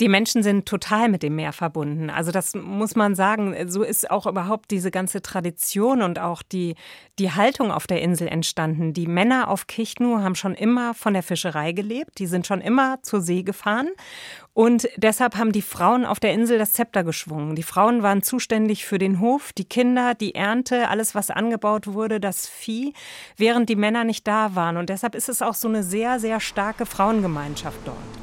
Die 0.00 0.08
Menschen 0.08 0.42
sind 0.42 0.66
total 0.66 1.08
mit 1.08 1.22
dem 1.22 1.36
Meer 1.36 1.52
verbunden. 1.52 2.10
Also 2.10 2.32
das 2.32 2.54
muss 2.54 2.96
man 2.96 3.14
sagen. 3.14 3.54
So 3.68 3.82
ist 3.82 4.10
auch 4.10 4.26
überhaupt 4.26 4.70
diese 4.70 4.90
ganze 4.90 5.22
Tradition 5.22 6.02
und 6.02 6.18
auch 6.18 6.42
die, 6.42 6.74
die 7.18 7.32
Haltung 7.32 7.70
auf 7.70 7.86
der 7.86 8.02
Insel 8.02 8.28
entstanden. 8.28 8.92
Die 8.92 9.06
Männer 9.06 9.48
auf 9.48 9.66
Kichnu 9.66 10.18
haben 10.20 10.34
schon 10.34 10.54
immer 10.54 10.94
von 10.94 11.14
der 11.14 11.22
Fischerei 11.22 11.72
gelebt. 11.72 12.18
Die 12.18 12.26
sind 12.26 12.46
schon 12.46 12.60
immer 12.60 13.02
zur 13.02 13.20
See 13.20 13.42
gefahren. 13.42 13.88
Und 14.52 14.88
deshalb 14.96 15.36
haben 15.36 15.52
die 15.52 15.62
Frauen 15.62 16.04
auf 16.04 16.18
der 16.18 16.32
Insel 16.32 16.58
das 16.58 16.72
Zepter 16.72 17.04
geschwungen. 17.04 17.54
Die 17.54 17.62
Frauen 17.62 18.02
waren 18.02 18.22
zuständig 18.22 18.84
für 18.84 18.98
den 18.98 19.20
Hof, 19.20 19.52
die 19.52 19.64
Kinder, 19.64 20.14
die 20.14 20.34
Ernte, 20.34 20.88
alles, 20.88 21.14
was 21.14 21.30
angebaut 21.30 21.86
wurde, 21.86 22.20
das 22.20 22.48
Vieh, 22.48 22.92
während 23.36 23.68
die 23.68 23.76
Männer 23.76 24.04
nicht 24.04 24.26
da 24.26 24.54
waren. 24.56 24.76
Und 24.76 24.90
deshalb 24.90 25.14
ist 25.14 25.28
es 25.28 25.40
auch 25.40 25.54
so 25.54 25.68
eine 25.68 25.82
sehr, 25.82 26.18
sehr 26.18 26.40
starke 26.40 26.84
Frauengemeinschaft 26.84 27.78
dort. 27.84 28.19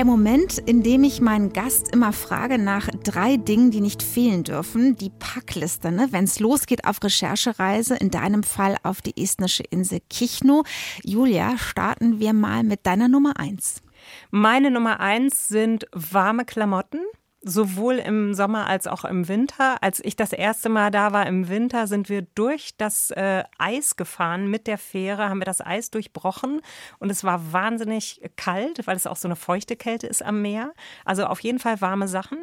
Der 0.00 0.06
Moment, 0.06 0.56
in 0.56 0.82
dem 0.82 1.04
ich 1.04 1.20
meinen 1.20 1.52
Gast 1.52 1.94
immer 1.94 2.14
frage 2.14 2.56
nach 2.56 2.88
drei 3.04 3.36
Dingen, 3.36 3.70
die 3.70 3.82
nicht 3.82 4.02
fehlen 4.02 4.44
dürfen. 4.44 4.96
Die 4.96 5.10
Packliste, 5.10 5.92
ne? 5.92 6.08
wenn 6.10 6.24
es 6.24 6.40
losgeht 6.40 6.86
auf 6.86 7.04
Recherchereise, 7.04 7.96
in 7.96 8.10
deinem 8.10 8.42
Fall 8.42 8.76
auf 8.82 9.02
die 9.02 9.22
estnische 9.22 9.62
Insel 9.62 10.00
Kichno. 10.08 10.64
Julia, 11.04 11.58
starten 11.58 12.18
wir 12.18 12.32
mal 12.32 12.62
mit 12.62 12.86
deiner 12.86 13.08
Nummer 13.08 13.38
eins. 13.38 13.82
Meine 14.30 14.70
Nummer 14.70 15.00
eins 15.00 15.48
sind 15.48 15.84
warme 15.92 16.46
Klamotten 16.46 17.00
sowohl 17.42 17.94
im 17.94 18.34
Sommer 18.34 18.66
als 18.66 18.86
auch 18.86 19.04
im 19.04 19.28
Winter. 19.28 19.82
Als 19.82 20.00
ich 20.04 20.16
das 20.16 20.32
erste 20.32 20.68
Mal 20.68 20.90
da 20.90 21.12
war 21.12 21.26
im 21.26 21.48
Winter, 21.48 21.86
sind 21.86 22.08
wir 22.08 22.22
durch 22.34 22.76
das 22.76 23.10
äh, 23.12 23.44
Eis 23.58 23.96
gefahren 23.96 24.48
mit 24.48 24.66
der 24.66 24.78
Fähre, 24.78 25.28
haben 25.28 25.40
wir 25.40 25.46
das 25.46 25.60
Eis 25.60 25.90
durchbrochen 25.90 26.60
und 26.98 27.10
es 27.10 27.24
war 27.24 27.52
wahnsinnig 27.52 28.20
kalt, 28.36 28.86
weil 28.86 28.96
es 28.96 29.06
auch 29.06 29.16
so 29.16 29.28
eine 29.28 29.36
feuchte 29.36 29.76
Kälte 29.76 30.06
ist 30.06 30.22
am 30.22 30.42
Meer. 30.42 30.74
Also 31.04 31.24
auf 31.24 31.40
jeden 31.40 31.58
Fall 31.58 31.80
warme 31.80 32.08
Sachen. 32.08 32.38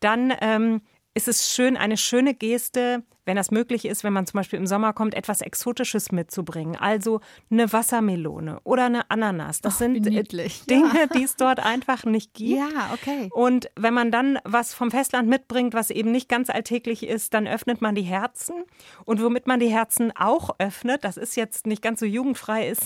Dann 0.00 0.32
ähm, 0.40 0.82
ist 1.14 1.28
es 1.28 1.52
schön, 1.52 1.76
eine 1.76 1.96
schöne 1.96 2.34
Geste, 2.34 3.02
wenn 3.26 3.36
das 3.36 3.50
möglich 3.50 3.84
ist, 3.84 4.04
wenn 4.04 4.12
man 4.12 4.26
zum 4.26 4.38
Beispiel 4.38 4.58
im 4.58 4.66
Sommer 4.66 4.92
kommt, 4.92 5.14
etwas 5.14 5.40
Exotisches 5.40 6.12
mitzubringen. 6.12 6.76
Also 6.76 7.20
eine 7.50 7.72
Wassermelone 7.72 8.60
oder 8.62 8.86
eine 8.86 9.10
Ananas. 9.10 9.60
Das 9.60 9.74
oh, 9.74 9.78
sind 9.78 10.04
niedlich. 10.04 10.64
Dinge, 10.64 10.90
ja. 10.94 11.06
die 11.06 11.24
es 11.24 11.36
dort 11.36 11.60
einfach 11.60 12.04
nicht 12.04 12.32
gibt. 12.34 12.58
Ja, 12.58 12.94
okay. 12.94 13.28
Und 13.32 13.68
wenn 13.76 13.92
man 13.92 14.10
dann 14.10 14.38
was 14.44 14.72
vom 14.72 14.90
Festland 14.90 15.28
mitbringt, 15.28 15.74
was 15.74 15.90
eben 15.90 16.12
nicht 16.12 16.28
ganz 16.28 16.48
alltäglich 16.50 17.02
ist, 17.02 17.34
dann 17.34 17.48
öffnet 17.48 17.82
man 17.82 17.96
die 17.96 18.02
Herzen. 18.02 18.54
Und 19.04 19.22
womit 19.22 19.48
man 19.48 19.58
die 19.58 19.68
Herzen 19.68 20.12
auch 20.16 20.50
öffnet, 20.58 21.02
das 21.02 21.16
ist 21.16 21.36
jetzt 21.36 21.66
nicht 21.66 21.82
ganz 21.82 22.00
so 22.00 22.06
jugendfrei, 22.06 22.68
ist 22.68 22.82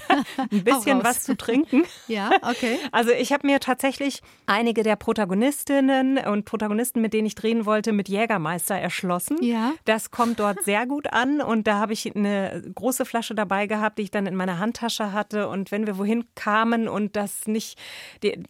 ein 0.50 0.64
bisschen 0.64 1.04
was 1.04 1.22
zu 1.22 1.36
trinken. 1.36 1.84
Ja, 2.08 2.30
okay. 2.42 2.78
Also 2.90 3.12
ich 3.12 3.32
habe 3.32 3.46
mir 3.46 3.60
tatsächlich 3.60 4.22
einige 4.46 4.82
der 4.82 4.96
Protagonistinnen 4.96 6.18
und 6.18 6.44
Protagonisten, 6.44 7.00
mit 7.00 7.14
denen 7.14 7.26
ich 7.26 7.36
drehen 7.36 7.64
wollte, 7.64 7.92
mit 7.92 8.08
Jägermeister 8.08 8.74
erschlossen. 8.74 9.40
Ja. 9.40 9.72
Das 9.84 10.10
kommt 10.10 10.40
dort 10.40 10.64
sehr 10.64 10.86
gut 10.86 11.12
an 11.12 11.42
und 11.42 11.66
da 11.66 11.78
habe 11.78 11.92
ich 11.92 12.14
eine 12.16 12.62
große 12.74 13.04
Flasche 13.04 13.34
dabei 13.34 13.66
gehabt, 13.66 13.98
die 13.98 14.02
ich 14.02 14.10
dann 14.10 14.26
in 14.26 14.34
meiner 14.34 14.58
Handtasche 14.58 15.12
hatte. 15.12 15.48
Und 15.48 15.70
wenn 15.70 15.86
wir 15.86 15.98
wohin 15.98 16.24
kamen 16.34 16.88
und 16.88 17.16
das 17.16 17.46
nicht, 17.46 17.78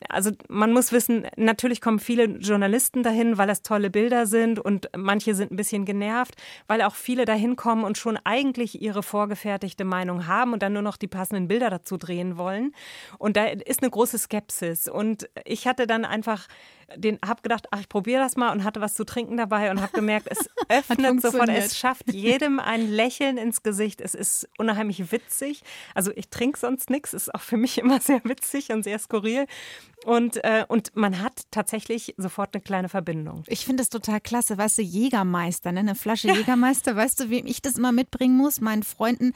also 0.08 0.30
man 0.48 0.72
muss 0.72 0.92
wissen, 0.92 1.26
natürlich 1.36 1.80
kommen 1.80 1.98
viele 1.98 2.24
Journalisten 2.24 3.02
dahin, 3.02 3.36
weil 3.36 3.48
das 3.48 3.62
tolle 3.62 3.90
Bilder 3.90 4.26
sind 4.26 4.60
und 4.60 4.88
manche 4.96 5.34
sind 5.34 5.50
ein 5.50 5.56
bisschen 5.56 5.84
genervt, 5.84 6.36
weil 6.68 6.82
auch 6.82 6.94
viele 6.94 7.24
dahin 7.24 7.56
kommen 7.56 7.82
und 7.82 7.98
schon 7.98 8.16
eigentlich 8.22 8.80
ihre 8.80 9.02
vorgefertigte 9.02 9.84
Meinung 9.84 10.28
haben 10.28 10.52
und 10.52 10.62
dann 10.62 10.72
nur 10.72 10.82
noch 10.82 10.96
die 10.96 11.08
passenden 11.08 11.48
Bilder 11.48 11.68
dazu 11.68 11.96
drehen 11.96 12.38
wollen. 12.38 12.72
Und 13.18 13.36
da 13.36 13.46
ist 13.46 13.82
eine 13.82 13.90
große 13.90 14.18
Skepsis. 14.18 14.86
Und 14.86 15.28
ich 15.44 15.66
hatte 15.66 15.88
dann 15.88 16.04
einfach 16.04 16.46
den 16.96 17.18
habe 17.24 17.42
gedacht, 17.42 17.66
ach, 17.70 17.80
ich 17.80 17.88
probiere 17.88 18.22
das 18.22 18.36
mal 18.36 18.52
und 18.52 18.64
hatte 18.64 18.80
was 18.80 18.94
zu 18.94 19.04
trinken 19.04 19.36
dabei 19.36 19.70
und 19.70 19.80
habe 19.80 19.92
gemerkt, 19.92 20.28
es 20.30 20.50
öffnet 20.68 21.22
sofort, 21.32 21.48
es 21.48 21.78
schafft 21.78 22.04
jedem 22.12 22.60
ein 22.60 22.90
Lächeln 22.90 23.38
ins 23.38 23.62
Gesicht. 23.62 24.00
Es 24.00 24.14
ist 24.14 24.48
unheimlich 24.58 25.12
witzig. 25.12 25.62
Also 25.94 26.10
ich 26.14 26.28
trinke 26.28 26.58
sonst 26.58 26.90
nichts, 26.90 27.12
ist 27.12 27.34
auch 27.34 27.40
für 27.40 27.56
mich 27.56 27.78
immer 27.84 28.00
sehr 28.00 28.20
witzig 28.24 28.70
und 28.70 28.82
sehr 28.82 28.98
skurril. 28.98 29.46
Und, 30.04 30.44
äh, 30.44 30.64
und 30.68 30.94
man 30.94 31.22
hat 31.22 31.44
tatsächlich 31.50 32.14
sofort 32.18 32.54
eine 32.54 32.62
kleine 32.62 32.88
Verbindung. 32.88 33.42
Ich 33.46 33.64
finde 33.64 33.82
es 33.82 33.88
total 33.88 34.20
klasse. 34.20 34.58
Weißt 34.58 34.78
du, 34.78 34.82
Jägermeister, 34.82 35.72
ne? 35.72 35.80
eine 35.80 35.94
Flasche 35.94 36.28
Jägermeister. 36.32 36.94
Weißt 36.94 37.20
du, 37.20 37.30
wem 37.30 37.46
ich 37.46 37.62
das 37.62 37.78
immer 37.78 37.92
mitbringen 37.92 38.36
muss? 38.36 38.60
Meinen 38.60 38.82
Freunden 38.82 39.32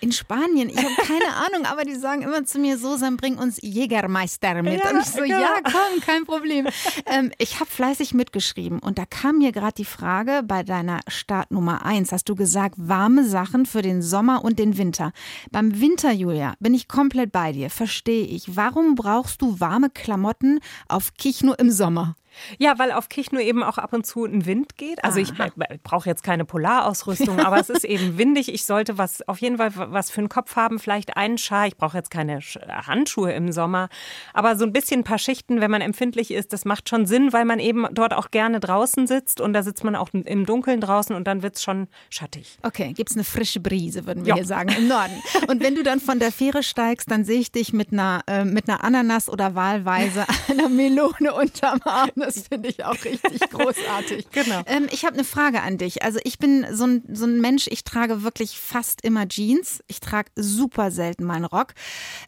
in 0.00 0.12
Spanien. 0.12 0.68
Ich 0.68 0.76
habe 0.76 0.94
keine 0.96 1.34
Ahnung, 1.46 1.66
aber 1.66 1.84
die 1.84 1.94
sagen 1.94 2.22
immer 2.22 2.44
zu 2.44 2.58
mir, 2.58 2.76
so, 2.76 2.98
dann 2.98 3.16
bring 3.16 3.38
uns 3.38 3.58
Jägermeister 3.62 4.62
mit. 4.62 4.82
Ja, 4.84 4.90
und 4.90 5.00
ich 5.00 5.06
so, 5.06 5.22
genau. 5.22 5.40
ja, 5.40 5.60
komm, 5.62 6.00
kein 6.04 6.24
Problem. 6.24 6.68
ähm, 7.06 7.32
ich 7.38 7.60
habe 7.60 7.70
fleißig 7.70 8.12
mitgeschrieben 8.12 8.78
und 8.78 8.98
da 8.98 9.06
kam 9.06 9.38
mir 9.38 9.52
gerade 9.52 9.74
die 9.74 9.84
Frage 9.84 10.42
bei 10.44 10.62
deiner 10.62 11.00
Startnummer 11.30 11.86
eins. 11.86 12.10
Hast 12.10 12.28
du 12.28 12.34
gesagt, 12.34 12.74
warme 12.76 13.24
Sachen 13.24 13.64
für 13.64 13.82
den 13.82 14.02
Sommer 14.02 14.44
und 14.44 14.58
den 14.58 14.76
Winter. 14.76 15.12
Beim 15.52 15.80
Winter, 15.80 16.10
Julia, 16.10 16.54
bin 16.58 16.74
ich 16.74 16.88
komplett 16.88 17.30
bei 17.30 17.52
dir. 17.52 17.70
Verstehe 17.70 18.24
ich. 18.24 18.56
Warum 18.56 18.96
brauchst 18.96 19.40
du 19.40 19.60
warme? 19.60 19.90
Klamotten 19.90 20.58
auf 20.88 21.14
Kichno 21.14 21.54
im 21.54 21.70
Sommer. 21.70 22.16
Ja, 22.58 22.78
weil 22.78 22.92
auf 22.92 23.08
Kichno 23.08 23.38
eben 23.38 23.62
auch 23.62 23.78
ab 23.78 23.92
und 23.92 24.06
zu 24.06 24.24
ein 24.24 24.46
Wind 24.46 24.76
geht. 24.76 25.04
Also 25.04 25.18
ich 25.18 25.32
brauche 25.82 26.08
jetzt 26.08 26.22
keine 26.22 26.44
Polarausrüstung, 26.44 27.40
aber 27.40 27.58
es 27.58 27.70
ist 27.70 27.84
eben 27.84 28.18
windig. 28.18 28.52
Ich 28.52 28.64
sollte 28.64 28.98
was 28.98 29.26
auf 29.28 29.38
jeden 29.38 29.58
Fall 29.58 29.72
was 29.74 30.10
für 30.10 30.20
den 30.20 30.28
Kopf 30.28 30.56
haben, 30.56 30.78
vielleicht 30.78 31.16
einen 31.16 31.38
Schal. 31.38 31.68
Ich 31.68 31.76
brauche 31.76 31.96
jetzt 31.96 32.10
keine 32.10 32.40
Handschuhe 32.40 33.32
im 33.32 33.52
Sommer, 33.52 33.88
aber 34.32 34.56
so 34.56 34.64
ein 34.64 34.72
bisschen 34.72 35.00
ein 35.00 35.04
paar 35.04 35.18
Schichten, 35.18 35.60
wenn 35.60 35.70
man 35.70 35.80
empfindlich 35.80 36.30
ist, 36.30 36.52
das 36.52 36.64
macht 36.64 36.88
schon 36.88 37.06
Sinn, 37.06 37.32
weil 37.32 37.44
man 37.44 37.58
eben 37.58 37.86
dort 37.92 38.14
auch 38.14 38.30
gerne 38.30 38.60
draußen 38.60 39.06
sitzt 39.06 39.40
und 39.40 39.52
da 39.52 39.62
sitzt 39.62 39.84
man 39.84 39.96
auch 39.96 40.10
im 40.12 40.46
Dunkeln 40.46 40.80
draußen 40.80 41.14
und 41.14 41.26
dann 41.26 41.42
wird 41.42 41.56
es 41.56 41.62
schon 41.62 41.88
schattig. 42.08 42.58
Okay, 42.62 42.92
gibt 42.92 43.10
es 43.10 43.16
eine 43.16 43.24
frische 43.24 43.60
Brise, 43.60 44.06
würden 44.06 44.24
wir 44.24 44.30
jo. 44.30 44.36
hier 44.36 44.46
sagen, 44.46 44.70
im 44.76 44.88
Norden. 44.88 45.22
Und 45.48 45.62
wenn 45.62 45.74
du 45.74 45.82
dann 45.82 46.00
von 46.00 46.18
der 46.18 46.32
Fähre 46.32 46.62
steigst, 46.62 47.10
dann 47.10 47.24
sehe 47.24 47.40
ich 47.40 47.52
dich 47.52 47.72
mit 47.72 47.92
einer, 47.92 48.22
äh, 48.26 48.44
mit 48.44 48.68
einer 48.68 48.84
Ananas 48.84 49.28
oder 49.28 49.54
wahlweise 49.54 50.26
einer 50.48 50.68
Melone 50.68 51.32
unterm 51.34 51.80
Arm. 51.84 52.10
Das 52.20 52.46
finde 52.48 52.68
ich 52.68 52.84
auch 52.84 53.04
richtig 53.04 53.40
großartig. 53.50 54.30
Genau. 54.30 54.62
Ähm, 54.66 54.86
ich 54.90 55.04
habe 55.04 55.14
eine 55.14 55.24
Frage 55.24 55.62
an 55.62 55.78
dich. 55.78 56.02
Also 56.02 56.18
ich 56.22 56.38
bin 56.38 56.66
so 56.70 56.84
ein, 56.84 57.02
so 57.12 57.24
ein 57.24 57.40
Mensch, 57.40 57.66
ich 57.68 57.82
trage 57.82 58.22
wirklich 58.22 58.58
fast 58.58 59.02
immer 59.04 59.26
Jeans. 59.26 59.82
Ich 59.88 60.00
trage 60.00 60.30
super 60.36 60.90
selten 60.90 61.24
meinen 61.24 61.44
Rock. 61.44 61.74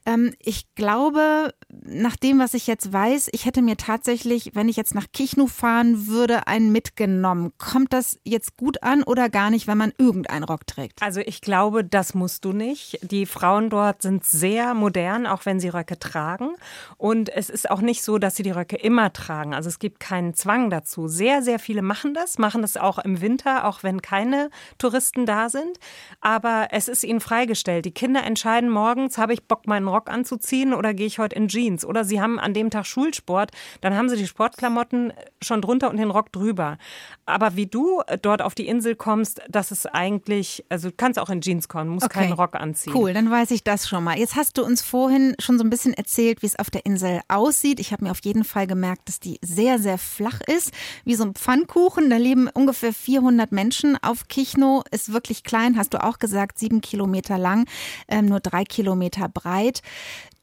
Ähm, 0.06 0.34
ich 0.38 0.74
glaube, 0.74 1.54
nach 1.68 2.16
dem, 2.16 2.38
was 2.38 2.54
ich 2.54 2.66
jetzt 2.66 2.92
weiß, 2.92 3.28
ich 3.32 3.44
hätte 3.44 3.62
mir 3.62 3.76
tatsächlich, 3.76 4.52
wenn 4.54 4.68
ich 4.68 4.76
jetzt 4.76 4.94
nach 4.94 5.06
Kichnu 5.12 5.46
fahren 5.46 6.06
würde, 6.06 6.46
einen 6.46 6.72
mitgenommen. 6.72 7.52
Kommt 7.58 7.92
das 7.92 8.18
jetzt 8.24 8.56
gut 8.56 8.82
an 8.82 9.02
oder 9.02 9.28
gar 9.28 9.50
nicht, 9.50 9.66
wenn 9.66 9.78
man 9.78 9.92
irgendeinen 9.98 10.44
Rock 10.44 10.66
trägt? 10.66 11.02
Also 11.02 11.20
ich 11.20 11.40
glaube, 11.40 11.84
das 11.84 12.14
musst 12.14 12.44
du 12.44 12.52
nicht. 12.52 12.98
Die 13.02 13.26
Frauen 13.26 13.70
dort 13.70 14.02
sind 14.02 14.24
sehr 14.24 14.74
modern, 14.74 15.26
auch 15.26 15.44
wenn 15.44 15.60
sie 15.60 15.68
Röcke 15.68 15.98
tragen. 15.98 16.50
Und 16.96 17.28
es 17.28 17.50
ist 17.50 17.70
auch 17.70 17.80
nicht 17.80 18.02
so, 18.02 18.18
dass 18.18 18.36
sie 18.36 18.42
die 18.42 18.50
Röcke 18.50 18.76
immer 18.76 19.12
tragen. 19.12 19.54
Also 19.54 19.68
es 19.68 19.78
gibt 19.82 19.98
keinen 19.98 20.32
Zwang 20.32 20.70
dazu. 20.70 21.08
Sehr, 21.08 21.42
sehr 21.42 21.58
viele 21.58 21.82
machen 21.82 22.14
das, 22.14 22.38
machen 22.38 22.62
das 22.62 22.76
auch 22.76 22.98
im 22.98 23.20
Winter, 23.20 23.66
auch 23.66 23.82
wenn 23.82 24.00
keine 24.00 24.48
Touristen 24.78 25.26
da 25.26 25.48
sind. 25.48 25.80
Aber 26.20 26.68
es 26.70 26.86
ist 26.86 27.02
ihnen 27.02 27.18
freigestellt. 27.18 27.84
Die 27.84 27.90
Kinder 27.90 28.22
entscheiden 28.22 28.70
morgens, 28.70 29.18
habe 29.18 29.34
ich 29.34 29.42
Bock, 29.42 29.66
meinen 29.66 29.88
Rock 29.88 30.08
anzuziehen 30.08 30.72
oder 30.72 30.94
gehe 30.94 31.06
ich 31.06 31.18
heute 31.18 31.34
in 31.34 31.48
Jeans? 31.48 31.84
Oder 31.84 32.04
sie 32.04 32.20
haben 32.20 32.38
an 32.38 32.54
dem 32.54 32.70
Tag 32.70 32.86
Schulsport, 32.86 33.50
dann 33.80 33.96
haben 33.96 34.08
sie 34.08 34.16
die 34.16 34.28
Sportklamotten 34.28 35.12
schon 35.42 35.60
drunter 35.60 35.90
und 35.90 35.96
den 35.96 36.10
Rock 36.10 36.30
drüber. 36.30 36.78
Aber 37.26 37.56
wie 37.56 37.66
du 37.66 38.02
dort 38.22 38.40
auf 38.40 38.54
die 38.54 38.68
Insel 38.68 38.94
kommst, 38.94 39.42
das 39.48 39.72
ist 39.72 39.92
eigentlich, 39.92 40.64
also 40.68 40.90
du 40.90 40.94
kannst 40.96 41.18
auch 41.18 41.28
in 41.28 41.40
Jeans 41.40 41.66
kommen, 41.66 41.90
musst 41.90 42.06
okay. 42.06 42.20
keinen 42.20 42.34
Rock 42.34 42.54
anziehen. 42.54 42.94
Cool, 42.94 43.12
dann 43.12 43.28
weiß 43.28 43.50
ich 43.50 43.64
das 43.64 43.88
schon 43.88 44.04
mal. 44.04 44.16
Jetzt 44.16 44.36
hast 44.36 44.58
du 44.58 44.64
uns 44.64 44.80
vorhin 44.80 45.34
schon 45.40 45.58
so 45.58 45.64
ein 45.64 45.70
bisschen 45.70 45.92
erzählt, 45.92 46.42
wie 46.42 46.46
es 46.46 46.56
auf 46.56 46.70
der 46.70 46.86
Insel 46.86 47.20
aussieht. 47.26 47.80
Ich 47.80 47.92
habe 47.92 48.04
mir 48.04 48.12
auf 48.12 48.20
jeden 48.22 48.44
Fall 48.44 48.68
gemerkt, 48.68 49.08
dass 49.08 49.18
die 49.18 49.40
sehr, 49.42 49.71
sehr 49.78 49.98
flach 49.98 50.40
ist, 50.46 50.72
wie 51.04 51.14
so 51.14 51.24
ein 51.24 51.34
Pfannkuchen. 51.34 52.10
Da 52.10 52.16
leben 52.16 52.48
ungefähr 52.48 52.92
400 52.92 53.52
Menschen 53.52 53.96
auf 54.02 54.28
Kichno. 54.28 54.82
Ist 54.90 55.12
wirklich 55.12 55.44
klein, 55.44 55.76
hast 55.76 55.94
du 55.94 56.02
auch 56.02 56.18
gesagt, 56.18 56.58
sieben 56.58 56.80
Kilometer 56.80 57.38
lang, 57.38 57.66
ähm, 58.08 58.26
nur 58.26 58.40
drei 58.40 58.64
Kilometer 58.64 59.28
breit. 59.28 59.82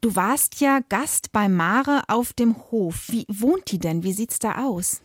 Du 0.00 0.16
warst 0.16 0.60
ja 0.60 0.80
Gast 0.88 1.32
bei 1.32 1.48
Mare 1.48 2.02
auf 2.08 2.32
dem 2.32 2.56
Hof. 2.70 3.04
Wie 3.08 3.26
wohnt 3.28 3.70
die 3.70 3.78
denn? 3.78 4.02
Wie 4.02 4.12
sieht's 4.12 4.38
da 4.38 4.64
aus? 4.64 5.02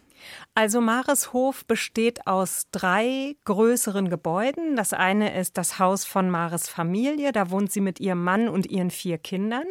Also 0.54 0.82
Mares 0.82 1.34
Hof 1.34 1.66
besteht 1.66 2.28
aus 2.28 2.68
drei 2.72 3.36
größeren 3.46 4.10
Gebäuden. 4.10 4.76
Das 4.76 4.94
eine 4.94 5.38
ist 5.38 5.58
das 5.58 5.80
Haus 5.80 6.06
von 6.06 6.30
Mares 6.30 6.70
Familie, 6.70 7.32
da 7.32 7.52
wohnt 7.52 7.72
sie 7.72 7.82
mit 7.82 8.00
ihrem 8.00 8.24
Mann 8.24 8.48
und 8.48 8.68
ihren 8.68 8.92
vier 8.92 9.18
Kindern. 9.18 9.66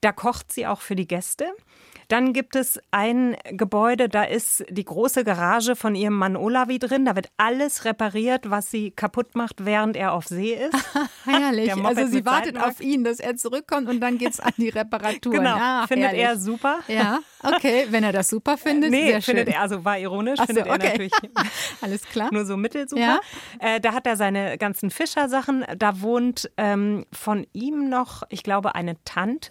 Da 0.00 0.12
kocht 0.12 0.52
sie 0.52 0.66
auch 0.66 0.80
für 0.80 0.96
die 0.96 1.08
Gäste. 1.08 1.46
Dann 2.08 2.32
gibt 2.32 2.56
es 2.56 2.80
ein 2.90 3.36
Gebäude, 3.50 4.08
da 4.08 4.24
ist 4.24 4.64
die 4.70 4.84
große 4.84 5.24
Garage 5.24 5.76
von 5.76 5.94
ihrem 5.94 6.14
Mann 6.14 6.36
Olavi 6.36 6.78
drin. 6.78 7.04
Da 7.04 7.14
wird 7.14 7.28
alles 7.36 7.84
repariert, 7.84 8.50
was 8.50 8.70
sie 8.70 8.90
kaputt 8.90 9.34
macht, 9.34 9.66
während 9.66 9.94
er 9.94 10.14
auf 10.14 10.26
See 10.26 10.54
ist. 10.54 10.74
herrlich. 11.26 11.74
Also 11.84 12.06
sie 12.06 12.24
wartet 12.24 12.58
auf 12.58 12.80
ihn, 12.80 13.04
dass 13.04 13.20
er 13.20 13.36
zurückkommt 13.36 13.88
und 13.90 14.00
dann 14.00 14.16
geht 14.16 14.32
es 14.32 14.40
an 14.40 14.52
die 14.56 14.70
Reparatur. 14.70 15.32
Genau, 15.32 15.56
ah, 15.58 15.86
findet 15.86 16.12
herrlich. 16.12 16.24
er 16.24 16.36
super. 16.38 16.78
Ja, 16.88 17.20
okay, 17.42 17.86
wenn 17.90 18.04
er 18.04 18.12
das 18.12 18.30
super 18.30 18.56
findet. 18.56 18.90
Nee, 18.90 19.08
sehr 19.08 19.22
findet 19.22 19.48
er, 19.48 19.60
also 19.60 19.84
war 19.84 19.98
ironisch, 19.98 20.38
so, 20.38 20.46
findet 20.46 20.66
er 20.66 20.74
okay. 20.74 20.88
natürlich 20.88 21.12
Alles 21.82 22.04
klar. 22.04 22.30
nur 22.32 22.46
so 22.46 22.56
mittelsuper. 22.56 23.00
Ja. 23.00 23.20
Äh, 23.58 23.80
da 23.80 23.92
hat 23.92 24.06
er 24.06 24.16
seine 24.16 24.56
ganzen 24.56 24.90
Fischersachen. 24.90 25.64
Da 25.76 26.00
wohnt 26.00 26.50
ähm, 26.56 27.04
von 27.12 27.46
ihm 27.52 27.90
noch, 27.90 28.22
ich 28.30 28.42
glaube, 28.42 28.74
eine 28.74 28.96
Tante. 29.04 29.50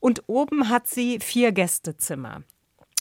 Und 0.00 0.24
oben 0.26 0.68
hat 0.68 0.88
sie 0.88 1.20
vier 1.20 1.52
Gäste. 1.52 1.83
Gästezimmer. 1.84 2.42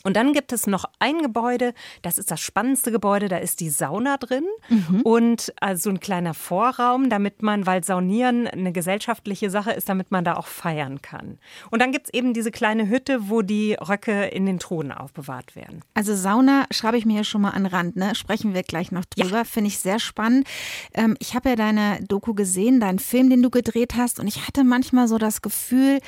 Und 0.05 0.17
dann 0.17 0.33
gibt 0.33 0.51
es 0.51 0.67
noch 0.67 0.83
ein 0.99 1.21
Gebäude, 1.21 1.73
das 2.01 2.17
ist 2.17 2.29
das 2.29 2.41
spannendste 2.41 2.91
Gebäude, 2.91 3.29
da 3.29 3.37
ist 3.37 3.61
die 3.61 3.69
Sauna 3.69 4.17
drin 4.17 4.43
mhm. 4.67 4.99
und 5.03 5.53
also 5.61 5.89
ein 5.89 6.01
kleiner 6.01 6.33
Vorraum, 6.33 7.09
damit 7.09 7.41
man, 7.41 7.65
weil 7.65 7.85
Saunieren 7.85 8.45
eine 8.47 8.73
gesellschaftliche 8.73 9.49
Sache 9.49 9.71
ist, 9.71 9.87
damit 9.87 10.11
man 10.11 10.25
da 10.25 10.33
auch 10.33 10.47
feiern 10.47 11.01
kann. 11.01 11.39
Und 11.71 11.81
dann 11.81 11.93
gibt 11.93 12.07
es 12.07 12.13
eben 12.13 12.33
diese 12.33 12.51
kleine 12.51 12.89
Hütte, 12.89 13.29
wo 13.29 13.43
die 13.43 13.75
Röcke 13.75 14.25
in 14.25 14.45
den 14.45 14.59
Thronen 14.59 14.91
aufbewahrt 14.91 15.55
werden. 15.55 15.85
Also 15.93 16.13
Sauna 16.17 16.65
schreibe 16.69 16.97
ich 16.97 17.05
mir 17.05 17.13
hier 17.13 17.23
schon 17.23 17.43
mal 17.43 17.51
an 17.51 17.65
Rand, 17.65 17.95
ne? 17.95 18.13
Sprechen 18.13 18.53
wir 18.53 18.63
gleich 18.63 18.91
noch 18.91 19.05
drüber. 19.05 19.37
Ja. 19.37 19.43
Finde 19.45 19.69
ich 19.69 19.79
sehr 19.79 19.99
spannend. 19.99 20.45
Ähm, 20.93 21.15
ich 21.19 21.33
habe 21.33 21.47
ja 21.47 21.55
deine 21.55 22.03
Doku 22.05 22.33
gesehen, 22.33 22.81
deinen 22.81 22.99
Film, 22.99 23.29
den 23.29 23.41
du 23.41 23.49
gedreht 23.49 23.93
hast, 23.95 24.19
und 24.19 24.27
ich 24.27 24.45
hatte 24.45 24.65
manchmal 24.65 25.07
so 25.07 25.17
das 25.17 25.41
Gefühl, 25.41 25.99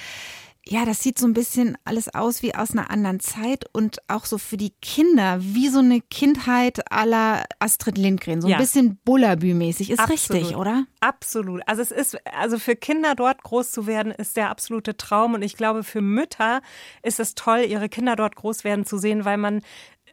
ja, 0.68 0.84
das 0.84 1.04
sieht 1.04 1.20
so 1.20 1.28
ein 1.28 1.34
bisschen 1.34 1.78
alles 1.86 2.14
aus 2.14 2.42
wie 2.42 2.56
aus 2.56 2.72
einer 2.72 2.90
anderen 2.90 3.20
Zeit 3.20 3.66
und 3.72 4.00
auch 4.08 4.26
so 4.26 4.40
für 4.40 4.58
die 4.58 4.74
Kinder, 4.82 5.38
wie 5.40 5.70
so 5.70 5.78
eine 5.80 6.02
Kindheit 6.02 6.92
aller 6.92 7.46
Astrid 7.60 8.00
Lindgren, 8.00 8.42
so 8.42 8.48
ein 8.48 8.52
ja. 8.52 8.58
bisschen 8.58 9.00
Bullabü-mäßig. 9.06 9.92
Ist 9.92 10.00
Absolut. 10.00 10.42
richtig, 10.42 10.58
oder? 10.58 10.86
Absolut. 11.02 11.62
Also 11.68 11.84
es 11.84 11.92
ist, 11.92 12.18
also 12.36 12.58
für 12.58 12.76
Kinder 12.76 13.14
dort 13.14 13.44
groß 13.44 13.72
zu 13.72 13.86
werden, 13.86 14.12
ist 14.12 14.38
der 14.38 14.50
absolute 14.50 14.98
Traum 14.98 15.36
und 15.36 15.44
ich 15.44 15.56
glaube, 15.56 15.84
für 15.84 16.02
Mütter 16.02 16.62
ist 17.04 17.20
es 17.20 17.36
toll, 17.36 17.66
ihre 17.68 17.88
Kinder 17.88 18.16
dort 18.16 18.36
groß 18.36 18.64
werden 18.64 18.86
zu 18.86 18.98
sehen, 18.98 19.24
weil 19.24 19.38
man 19.38 19.62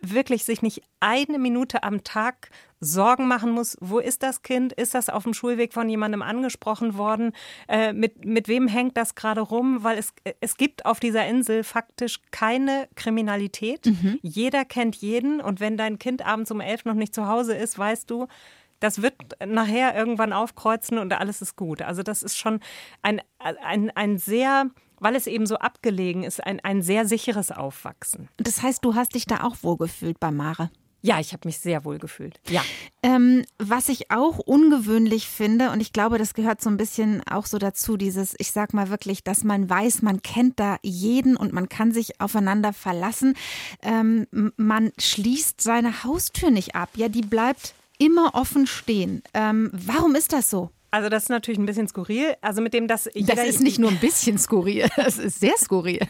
wirklich 0.03 0.45
sich 0.45 0.61
nicht 0.61 0.83
eine 1.01 1.39
Minute 1.39 1.83
am 1.83 2.05
Tag 2.05 2.51
Sorgen 2.85 3.29
machen 3.29 3.53
muss, 3.53 3.77
wo 3.81 4.01
ist 4.01 4.25
das 4.25 4.43
Kind? 4.43 4.73
Ist 4.73 4.95
das 4.95 5.09
auf 5.09 5.23
dem 5.23 5.35
Schulweg 5.35 5.73
von 5.73 5.89
jemandem 5.89 6.21
angesprochen 6.21 6.99
worden? 6.99 7.33
Äh, 7.69 7.93
mit, 7.93 8.25
mit 8.25 8.49
wem 8.49 8.67
hängt 8.67 8.97
das 8.97 9.15
gerade 9.15 9.41
rum? 9.41 9.85
Weil 9.85 9.99
es, 9.99 10.13
es 10.41 10.57
gibt 10.57 10.85
auf 10.85 10.99
dieser 10.99 11.25
Insel 11.27 11.63
faktisch 11.63 12.21
keine 12.33 12.89
Kriminalität. 12.97 13.87
Mhm. 13.87 14.19
Jeder 14.23 14.65
kennt 14.65 14.97
jeden 14.97 15.41
und 15.41 15.61
wenn 15.61 15.77
dein 15.77 16.01
Kind 16.01 16.27
abends 16.27 16.51
um 16.51 16.61
elf 16.61 16.85
noch 16.85 16.95
nicht 16.95 17.15
zu 17.15 17.29
Hause 17.29 17.55
ist, 17.55 17.79
weißt 17.79 18.11
du, 18.11 18.27
das 18.81 19.01
wird 19.01 19.15
nachher 19.47 19.97
irgendwann 19.97 20.33
aufkreuzen 20.33 20.99
und 20.99 21.13
alles 21.13 21.41
ist 21.41 21.55
gut. 21.55 21.83
Also 21.83 22.03
das 22.03 22.25
ist 22.25 22.37
schon 22.37 22.59
ein, 23.01 23.23
ein, 23.39 23.91
ein 23.91 24.19
sehr 24.19 24.67
weil 24.99 25.17
es 25.17 25.27
eben 25.27 25.47
so 25.47 25.57
abgelegen 25.57 26.23
ist, 26.23 26.45
ein, 26.47 26.61
ein 26.61 26.81
sehr 26.81 27.07
sicheres 27.09 27.51
Aufwachsen. 27.51 28.29
Das 28.37 28.63
heißt, 28.63 28.85
du 28.85 28.95
hast 28.95 29.17
dich 29.17 29.27
da 29.27 29.43
auch 29.43 29.57
wohlgefühlt 29.63 30.21
bei 30.21 30.31
Mare? 30.31 30.71
Ja, 31.05 31.19
ich 31.19 31.33
habe 31.33 31.49
mich 31.49 31.59
sehr 31.59 31.85
wohl 31.85 31.99
gefühlt. 31.99 32.41
Ja. 32.49 32.63
Ähm, 33.03 33.45
was 33.59 33.89
ich 33.89 34.13
auch 34.13 34.39
ungewöhnlich 34.39 35.27
finde, 35.27 35.71
und 35.71 35.81
ich 35.81 35.93
glaube, 35.93 36.17
das 36.17 36.33
gehört 36.33 36.63
so 36.63 36.71
ein 36.71 36.77
bisschen 36.77 37.27
auch 37.27 37.47
so 37.47 37.59
dazu, 37.59 37.97
dieses, 37.97 38.35
ich 38.39 38.53
sag 38.53 38.73
mal 38.73 38.89
wirklich, 38.89 39.25
dass 39.25 39.43
man 39.43 39.69
weiß, 39.69 40.03
man 40.03 40.23
kennt 40.23 40.61
da 40.61 40.77
jeden 40.83 41.37
und 41.37 41.53
man 41.53 41.69
kann 41.69 41.91
sich 41.91 42.21
aufeinander 42.21 42.73
verlassen. 42.73 43.35
Ähm, 43.83 44.29
man 44.57 44.93
schließt 44.97 45.61
seine 45.61 46.05
Haustür 46.05 46.51
nicht 46.51 46.77
ab. 46.77 46.91
Ja, 46.95 47.09
die 47.09 47.23
bleibt 47.23 47.75
immer 47.99 48.35
offen 48.35 48.69
stehen. 48.69 49.23
Ähm, 49.35 49.71
warum 49.73 50.15
ist 50.15 50.33
das 50.33 50.51
so? 50.51 50.71
Also 50.93 51.09
das 51.09 51.25
ist 51.25 51.29
natürlich 51.31 51.59
ein 51.59 51.65
bisschen 51.65 51.89
skurril. 51.89 52.35
Also 52.43 52.61
mit 52.61 52.75
dem, 52.75 52.87
dass 52.87 53.09
jeder 53.15 53.35
das 53.35 53.47
ist 53.47 53.61
nicht 53.61 53.79
nur 53.79 53.91
ein 53.91 53.99
bisschen 54.01 54.39
skurril, 54.39 54.89
das 54.97 55.17
ist 55.17 55.41
sehr 55.41 55.57
skurril. 55.57 56.07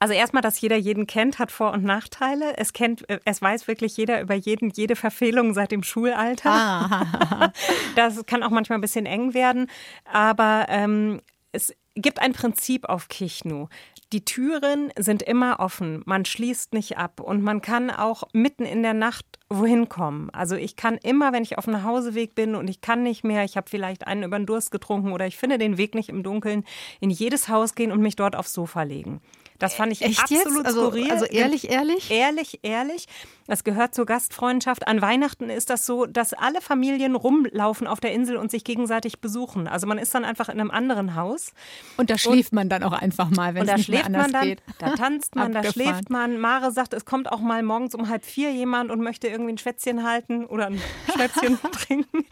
Also 0.00 0.12
erstmal, 0.12 0.42
dass 0.42 0.60
jeder 0.60 0.76
jeden 0.76 1.06
kennt, 1.06 1.38
hat 1.38 1.52
Vor- 1.52 1.72
und 1.72 1.84
Nachteile. 1.84 2.56
Es 2.58 2.72
kennt, 2.72 3.04
es 3.24 3.40
weiß 3.40 3.68
wirklich 3.68 3.96
jeder 3.96 4.20
über 4.20 4.34
jeden 4.34 4.70
jede 4.70 4.96
Verfehlung 4.96 5.54
seit 5.54 5.70
dem 5.70 5.82
Schulalter. 5.84 6.50
Ah. 6.50 7.52
Das 7.96 8.24
kann 8.26 8.42
auch 8.42 8.50
manchmal 8.50 8.78
ein 8.78 8.82
bisschen 8.82 9.06
eng 9.06 9.34
werden, 9.34 9.68
aber 10.04 10.66
ähm, 10.68 11.20
es 11.52 11.74
gibt 12.02 12.20
ein 12.20 12.32
Prinzip 12.32 12.88
auf 12.88 13.08
Kichnu. 13.08 13.68
Die 14.12 14.24
Türen 14.24 14.92
sind 14.98 15.22
immer 15.22 15.60
offen, 15.60 16.02
man 16.04 16.24
schließt 16.24 16.72
nicht 16.74 16.98
ab 16.98 17.20
und 17.20 17.42
man 17.42 17.60
kann 17.60 17.90
auch 17.90 18.24
mitten 18.32 18.64
in 18.64 18.82
der 18.82 18.94
Nacht 18.94 19.24
wohin 19.48 19.88
kommen. 19.88 20.30
Also 20.30 20.56
ich 20.56 20.76
kann 20.76 20.96
immer, 20.96 21.32
wenn 21.32 21.44
ich 21.44 21.58
auf 21.58 21.64
dem 21.64 21.74
Nachhauseweg 21.74 22.34
bin 22.34 22.56
und 22.56 22.68
ich 22.68 22.80
kann 22.80 23.02
nicht 23.02 23.22
mehr, 23.22 23.44
ich 23.44 23.56
habe 23.56 23.70
vielleicht 23.70 24.06
einen 24.06 24.24
über 24.24 24.38
den 24.38 24.46
Durst 24.46 24.72
getrunken 24.72 25.12
oder 25.12 25.26
ich 25.26 25.36
finde 25.36 25.58
den 25.58 25.78
Weg 25.78 25.94
nicht 25.94 26.08
im 26.08 26.22
Dunkeln, 26.22 26.64
in 27.00 27.10
jedes 27.10 27.48
Haus 27.48 27.74
gehen 27.74 27.92
und 27.92 28.00
mich 28.00 28.16
dort 28.16 28.34
aufs 28.34 28.52
Sofa 28.52 28.82
legen. 28.82 29.20
Das 29.60 29.74
fand 29.74 29.92
ich 29.92 30.00
Echt 30.02 30.20
absolut 30.20 30.64
also, 30.64 30.80
skurril. 30.80 31.10
Also 31.10 31.26
ehrlich, 31.26 31.70
ehrlich? 31.70 32.10
Ehrlich, 32.10 32.60
ehrlich. 32.62 33.06
Das 33.46 33.62
gehört 33.62 33.94
zur 33.94 34.06
Gastfreundschaft. 34.06 34.88
An 34.88 35.02
Weihnachten 35.02 35.50
ist 35.50 35.68
das 35.68 35.84
so, 35.84 36.06
dass 36.06 36.32
alle 36.32 36.62
Familien 36.62 37.14
rumlaufen 37.14 37.86
auf 37.86 38.00
der 38.00 38.12
Insel 38.12 38.36
und 38.38 38.50
sich 38.50 38.64
gegenseitig 38.64 39.20
besuchen. 39.20 39.68
Also 39.68 39.86
man 39.86 39.98
ist 39.98 40.14
dann 40.14 40.24
einfach 40.24 40.48
in 40.48 40.60
einem 40.60 40.70
anderen 40.70 41.14
Haus. 41.14 41.52
Und 41.98 42.08
da 42.08 42.16
schläft 42.16 42.52
und, 42.52 42.56
man 42.56 42.68
dann 42.70 42.82
auch 42.82 42.92
einfach 42.92 43.28
mal, 43.28 43.54
wenn 43.54 43.68
es 43.68 43.76
nicht 43.76 43.88
mehr 43.90 44.06
anders 44.06 44.32
dann, 44.32 44.44
geht. 44.44 44.62
Da 44.78 44.94
tanzt 44.94 45.36
man, 45.36 45.52
da 45.52 45.62
schläft 45.62 46.08
man. 46.08 46.38
Mare 46.40 46.72
sagt, 46.72 46.94
es 46.94 47.04
kommt 47.04 47.30
auch 47.30 47.40
mal 47.40 47.62
morgens 47.62 47.94
um 47.94 48.08
halb 48.08 48.24
vier 48.24 48.52
jemand 48.52 48.90
und 48.90 49.02
möchte 49.02 49.28
irgendwie 49.28 49.52
ein 49.52 49.58
Schwätzchen 49.58 50.04
halten 50.04 50.46
oder 50.46 50.68
ein 50.68 50.80
Schnäpschen 51.12 51.58
trinken. 51.72 52.24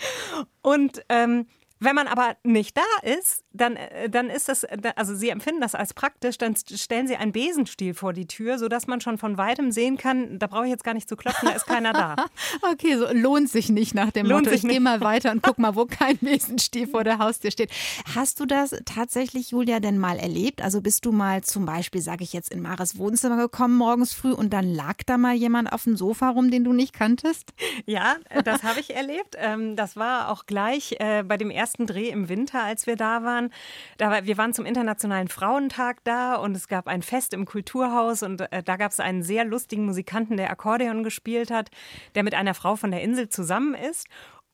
Und 0.62 1.02
ähm, 1.10 1.46
wenn 1.80 1.94
man 1.94 2.06
aber 2.08 2.36
nicht 2.42 2.76
da 2.76 3.08
ist, 3.08 3.44
dann, 3.52 3.76
äh, 3.76 4.08
dann 4.08 4.30
ist 4.30 4.48
das, 4.48 4.64
also 4.96 5.14
Sie 5.14 5.28
empfinden 5.28 5.60
das 5.60 5.74
als 5.74 5.94
praktisch, 5.94 6.38
dann 6.38 6.54
stellen 6.56 7.06
Sie 7.06 7.16
einen 7.16 7.32
Besenstiel 7.32 7.94
vor 7.94 8.12
die 8.12 8.26
Tür, 8.26 8.58
sodass 8.58 8.86
man 8.86 9.00
schon 9.00 9.18
von 9.18 9.38
weitem 9.38 9.70
sehen 9.72 9.96
kann, 9.96 10.38
da 10.38 10.46
brauche 10.46 10.64
ich 10.64 10.70
jetzt 10.70 10.84
gar 10.84 10.94
nicht 10.94 11.08
zu 11.08 11.16
klopfen, 11.16 11.48
da 11.48 11.54
ist 11.54 11.66
keiner 11.66 11.92
da. 11.92 12.16
okay, 12.72 12.96
so 12.96 13.06
lohnt 13.12 13.48
sich 13.50 13.68
nicht 13.68 13.94
nach 13.94 14.10
dem 14.10 14.26
lohnt 14.26 14.46
Motto, 14.46 14.56
ich 14.56 14.62
gehe 14.62 14.80
mal 14.80 15.00
weiter 15.00 15.30
und 15.30 15.42
guck 15.42 15.58
mal, 15.58 15.74
wo 15.76 15.86
kein 15.86 16.18
Besenstiel 16.18 16.86
vor 16.86 17.04
der 17.04 17.18
Haustür 17.18 17.50
steht. 17.50 17.70
Hast 18.14 18.40
du 18.40 18.46
das 18.46 18.74
tatsächlich, 18.84 19.50
Julia, 19.50 19.80
denn 19.80 19.98
mal 19.98 20.18
erlebt? 20.18 20.62
Also 20.62 20.80
bist 20.80 21.04
du 21.04 21.12
mal 21.12 21.42
zum 21.42 21.64
Beispiel, 21.66 22.00
sage 22.00 22.24
ich 22.24 22.32
jetzt, 22.32 22.52
in 22.52 22.60
Mares 22.60 22.98
Wohnzimmer 22.98 23.36
gekommen 23.36 23.76
morgens 23.76 24.12
früh 24.12 24.32
und 24.32 24.52
dann 24.52 24.72
lag 24.72 24.96
da 25.06 25.18
mal 25.18 25.34
jemand 25.34 25.72
auf 25.72 25.84
dem 25.84 25.96
Sofa 25.96 26.30
rum, 26.30 26.50
den 26.50 26.64
du 26.64 26.72
nicht 26.72 26.92
kanntest? 26.92 27.52
Ja, 27.86 28.16
äh, 28.30 28.42
das 28.42 28.62
habe 28.62 28.80
ich 28.80 28.94
erlebt. 28.94 29.36
Ähm, 29.38 29.76
das 29.76 29.96
war 29.96 30.30
auch 30.30 30.46
gleich 30.46 30.96
äh, 30.98 31.22
bei 31.22 31.36
dem 31.36 31.50
ersten 31.50 31.67
ersten 31.68 31.86
Dreh 31.86 32.08
im 32.08 32.30
Winter, 32.30 32.62
als 32.62 32.86
wir 32.86 32.96
da 32.96 33.24
waren. 33.24 33.50
Da 33.98 34.10
war, 34.10 34.24
wir 34.24 34.38
waren 34.38 34.54
zum 34.54 34.64
Internationalen 34.64 35.28
Frauentag 35.28 36.02
da 36.04 36.36
und 36.36 36.56
es 36.56 36.66
gab 36.66 36.86
ein 36.88 37.02
Fest 37.02 37.34
im 37.34 37.44
Kulturhaus 37.44 38.22
und 38.22 38.40
äh, 38.40 38.62
da 38.62 38.76
gab 38.76 38.90
es 38.90 39.00
einen 39.00 39.22
sehr 39.22 39.44
lustigen 39.44 39.84
Musikanten, 39.84 40.38
der 40.38 40.50
Akkordeon 40.50 41.04
gespielt 41.04 41.50
hat, 41.50 41.70
der 42.14 42.22
mit 42.22 42.34
einer 42.34 42.54
Frau 42.54 42.76
von 42.76 42.90
der 42.90 43.02
Insel 43.02 43.28
zusammen 43.28 43.74
ist. 43.74 44.06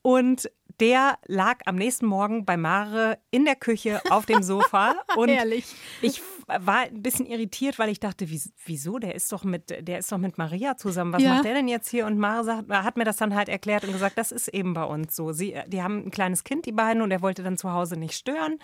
Und 0.03 0.51
der 0.81 1.19
lag 1.27 1.61
am 1.67 1.77
nächsten 1.77 2.07
Morgen 2.07 2.45
bei 2.45 2.57
Mare 2.57 3.19
in 3.31 3.45
der 3.45 3.55
Küche 3.55 4.01
auf 4.11 4.27
dem 4.27 4.43
Sofa. 4.43 4.97
Und 5.17 5.29
Ehrlich. 5.29 5.73
ich 6.03 6.21
war 6.47 6.81
ein 6.81 7.03
bisschen 7.03 7.27
irritiert, 7.27 7.79
weil 7.79 7.89
ich 7.89 8.01
dachte, 8.01 8.27
wieso? 8.65 8.99
Der 8.99 9.15
ist 9.15 9.33
doch 9.33 9.45
mit, 9.45 9.71
der 9.87 9.99
ist 9.99 10.11
doch 10.11 10.19
mit 10.19 10.39
Maria 10.39 10.77
zusammen. 10.77 11.13
Was 11.13 11.23
ja. 11.23 11.35
macht 11.35 11.45
der 11.45 11.55
denn 11.55 11.69
jetzt 11.69 11.89
hier? 11.89 12.07
Und 12.07 12.19
Mare 12.19 12.45
sagt, 12.45 12.71
hat 12.71 12.97
mir 12.97 13.05
das 13.05 13.17
dann 13.17 13.35
halt 13.35 13.49
erklärt 13.49 13.85
und 13.85 13.93
gesagt, 13.93 14.19
das 14.19 14.33
ist 14.33 14.49
eben 14.49 14.75
bei 14.75 14.85
uns 14.85 15.17
so. 15.17 15.33
Sie, 15.33 15.57
die 15.67 15.83
haben 15.83 16.07
ein 16.07 16.11
kleines 16.11 16.45
Kind, 16.45 16.67
die 16.67 16.73
beiden, 16.73 17.03
und 17.03 17.11
er 17.11 17.23
wollte 17.23 17.43
dann 17.43 17.57
zu 17.57 17.73
Hause 17.73 17.97
nicht 17.97 18.15
stören 18.15 18.59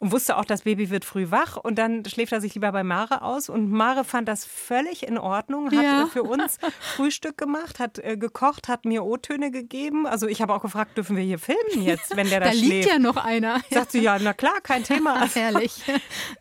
und 0.00 0.12
wusste 0.12 0.36
auch, 0.36 0.44
das 0.44 0.62
Baby 0.62 0.90
wird 0.90 1.04
früh 1.04 1.30
wach 1.30 1.56
und 1.56 1.78
dann 1.78 2.04
schläft 2.04 2.32
er 2.32 2.40
sich 2.40 2.54
lieber 2.54 2.72
bei 2.72 2.84
Mare 2.84 3.22
aus. 3.22 3.48
Und 3.48 3.70
Mare 3.70 4.04
fand 4.04 4.28
das 4.28 4.44
völlig 4.44 5.06
in 5.06 5.18
Ordnung, 5.18 5.66
hat 5.66 5.84
ja. 5.84 6.06
für 6.06 6.22
uns 6.22 6.58
Frühstück 6.80 7.38
gemacht, 7.38 7.78
hat 7.78 7.98
äh, 7.98 8.16
gekocht, 8.16 8.68
hat 8.68 8.84
mir 8.84 9.04
O-Töne 9.04 9.50
gegeben. 9.50 10.06
Also 10.06 10.26
ich 10.26 10.42
habe 10.42 10.54
auch 10.54 10.62
gefragt, 10.62 10.96
dürfen 10.96 11.16
wir 11.16 11.24
hier 11.24 11.38
filmen 11.38 11.82
jetzt, 11.82 12.16
wenn 12.16 12.28
der 12.28 12.40
da, 12.40 12.46
da 12.46 12.52
schläft? 12.52 12.70
Da 12.70 12.74
liegt 12.74 12.88
ja 12.88 12.98
noch 12.98 13.16
einer. 13.16 13.60
Sagt 13.70 13.92
sie, 13.92 14.00
ja, 14.00 14.18
na 14.20 14.32
klar, 14.32 14.60
kein 14.62 14.82
Thema. 14.84 15.26
Herrlich. 15.34 15.82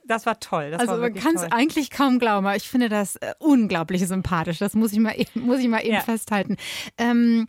Das 0.05 0.25
war 0.25 0.39
toll. 0.39 0.71
Das 0.71 0.84
also 0.89 1.01
man 1.01 1.13
kann 1.13 1.35
es 1.35 1.43
eigentlich 1.43 1.89
kaum 1.91 2.19
glauben, 2.19 2.45
aber 2.45 2.55
ich 2.55 2.69
finde 2.69 2.89
das 2.89 3.15
äh, 3.17 3.33
unglaublich 3.39 4.05
sympathisch. 4.07 4.59
Das 4.59 4.73
muss 4.73 4.93
ich 4.93 4.99
mal 4.99 5.13
eben, 5.17 5.41
muss 5.41 5.59
ich 5.59 5.67
mal 5.67 5.83
eben 5.83 5.95
ja. 5.95 6.01
festhalten. 6.01 6.57
Ähm, 6.97 7.47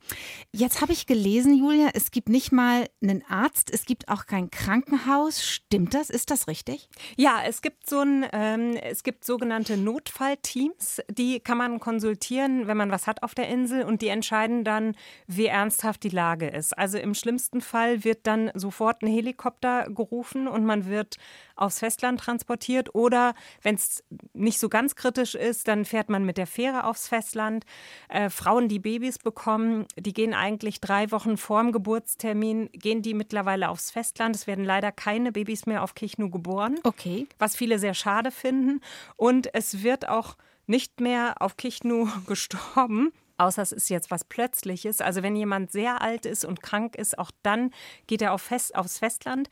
jetzt 0.53 0.81
habe 0.81 0.93
ich 0.93 1.07
gelesen, 1.07 1.55
Julia, 1.57 1.91
es 1.95 2.11
gibt 2.11 2.29
nicht 2.29 2.53
mal 2.53 2.87
einen 3.03 3.25
Arzt, 3.29 3.71
es 3.73 3.85
gibt 3.85 4.09
auch 4.09 4.27
kein 4.27 4.51
Krankenhaus. 4.51 5.43
Stimmt 5.45 5.95
das? 5.95 6.11
Ist 6.11 6.31
das 6.31 6.49
richtig? 6.49 6.89
Ja, 7.17 7.41
es 7.47 7.63
gibt 7.63 7.89
so 7.89 8.01
ein, 8.01 8.27
ähm, 8.33 8.77
es 8.77 9.03
gibt 9.03 9.25
sogenannte 9.25 9.77
Notfallteams, 9.77 11.03
die 11.11 11.41
kann 11.41 11.59
man 11.59 11.81
konsultieren, 11.81 12.67
wenn 12.67 12.77
man 12.77 12.91
was 12.91 13.07
hat 13.07 13.23
auf 13.23 13.35
der 13.35 13.49
Insel 13.49 13.83
und 13.83 14.03
die 14.03 14.09
entscheiden 14.09 14.65
dann, 14.65 14.97
wie 15.27 15.47
ernsthaft 15.47 16.03
die 16.03 16.09
Lage 16.09 16.49
ist. 16.49 16.77
Also 16.77 16.99
im 16.99 17.15
schlimmsten 17.15 17.61
Fall 17.61 18.05
wird 18.05 18.27
dann 18.27 18.51
sofort 18.55 19.03
ein 19.03 19.09
Helikopter 19.09 19.89
gerufen 19.91 20.49
und 20.49 20.65
man 20.65 20.87
wird 20.87 21.17
aufs 21.57 21.79
Festland 21.79 22.21
transportiert 22.21 22.95
oder 22.95 23.26
wenn 23.63 23.75
es 23.75 24.05
nicht 24.33 24.59
so 24.59 24.69
ganz 24.69 24.95
kritisch 24.95 25.35
ist, 25.35 25.69
dann 25.69 25.85
fährt 25.85 26.09
man 26.09 26.25
mit 26.25 26.39
der 26.39 26.47
Fähre 26.47 26.85
aufs 26.85 27.09
Festland. 27.09 27.65
Äh, 28.09 28.31
Frauen, 28.31 28.69
die 28.69 28.79
Babys 28.79 29.19
bekommen, 29.19 29.87
die 29.97 30.13
gehen 30.13 30.35
eigentlich 30.35 30.81
drei 30.81 31.11
Wochen 31.11 31.37
vorm 31.37 31.73
Geburtstermin, 31.73 32.71
gehen 32.73 33.03
die 33.03 33.15
mittlerweile 33.15 33.69
aufs 33.69 33.91
Festland. 33.91 34.37
Es 34.37 34.47
werden 34.47 34.65
leider 34.65 34.93
keine 34.93 35.33
Babys 35.33 35.67
mehr 35.67 35.83
auf 35.83 35.95
Kichnu 35.95 36.31
geboren. 36.31 36.79
Okay. 36.85 37.27
Was 37.39 37.57
viele 37.57 37.79
sehr 37.79 37.95
schade 37.95 38.31
finden. 38.31 38.81
Und 39.17 39.53
es 39.55 39.83
wird 39.83 40.09
auch 40.09 40.37
nicht 40.67 41.01
mehr 41.01 41.37
auf 41.41 41.57
Kichnu 41.57 42.09
gestorben. 42.27 43.13
Außer 43.39 43.63
es 43.63 43.73
ist 43.73 43.91
jetzt 43.91 44.11
was 44.11 44.25
Plötzliches. 44.25 45.01
Also 45.01 45.23
wenn 45.23 45.37
jemand 45.37 45.71
sehr 45.71 46.01
alt 46.01 46.25
ist 46.25 46.45
und 46.45 46.63
krank 46.63 46.97
ist, 46.97 47.19
auch 47.19 47.31
dann 47.43 47.71
geht 48.07 48.23
er 48.23 48.33
auf 48.33 48.43
Fest, 48.43 48.75
aufs 48.75 48.99
Festland 48.99 49.51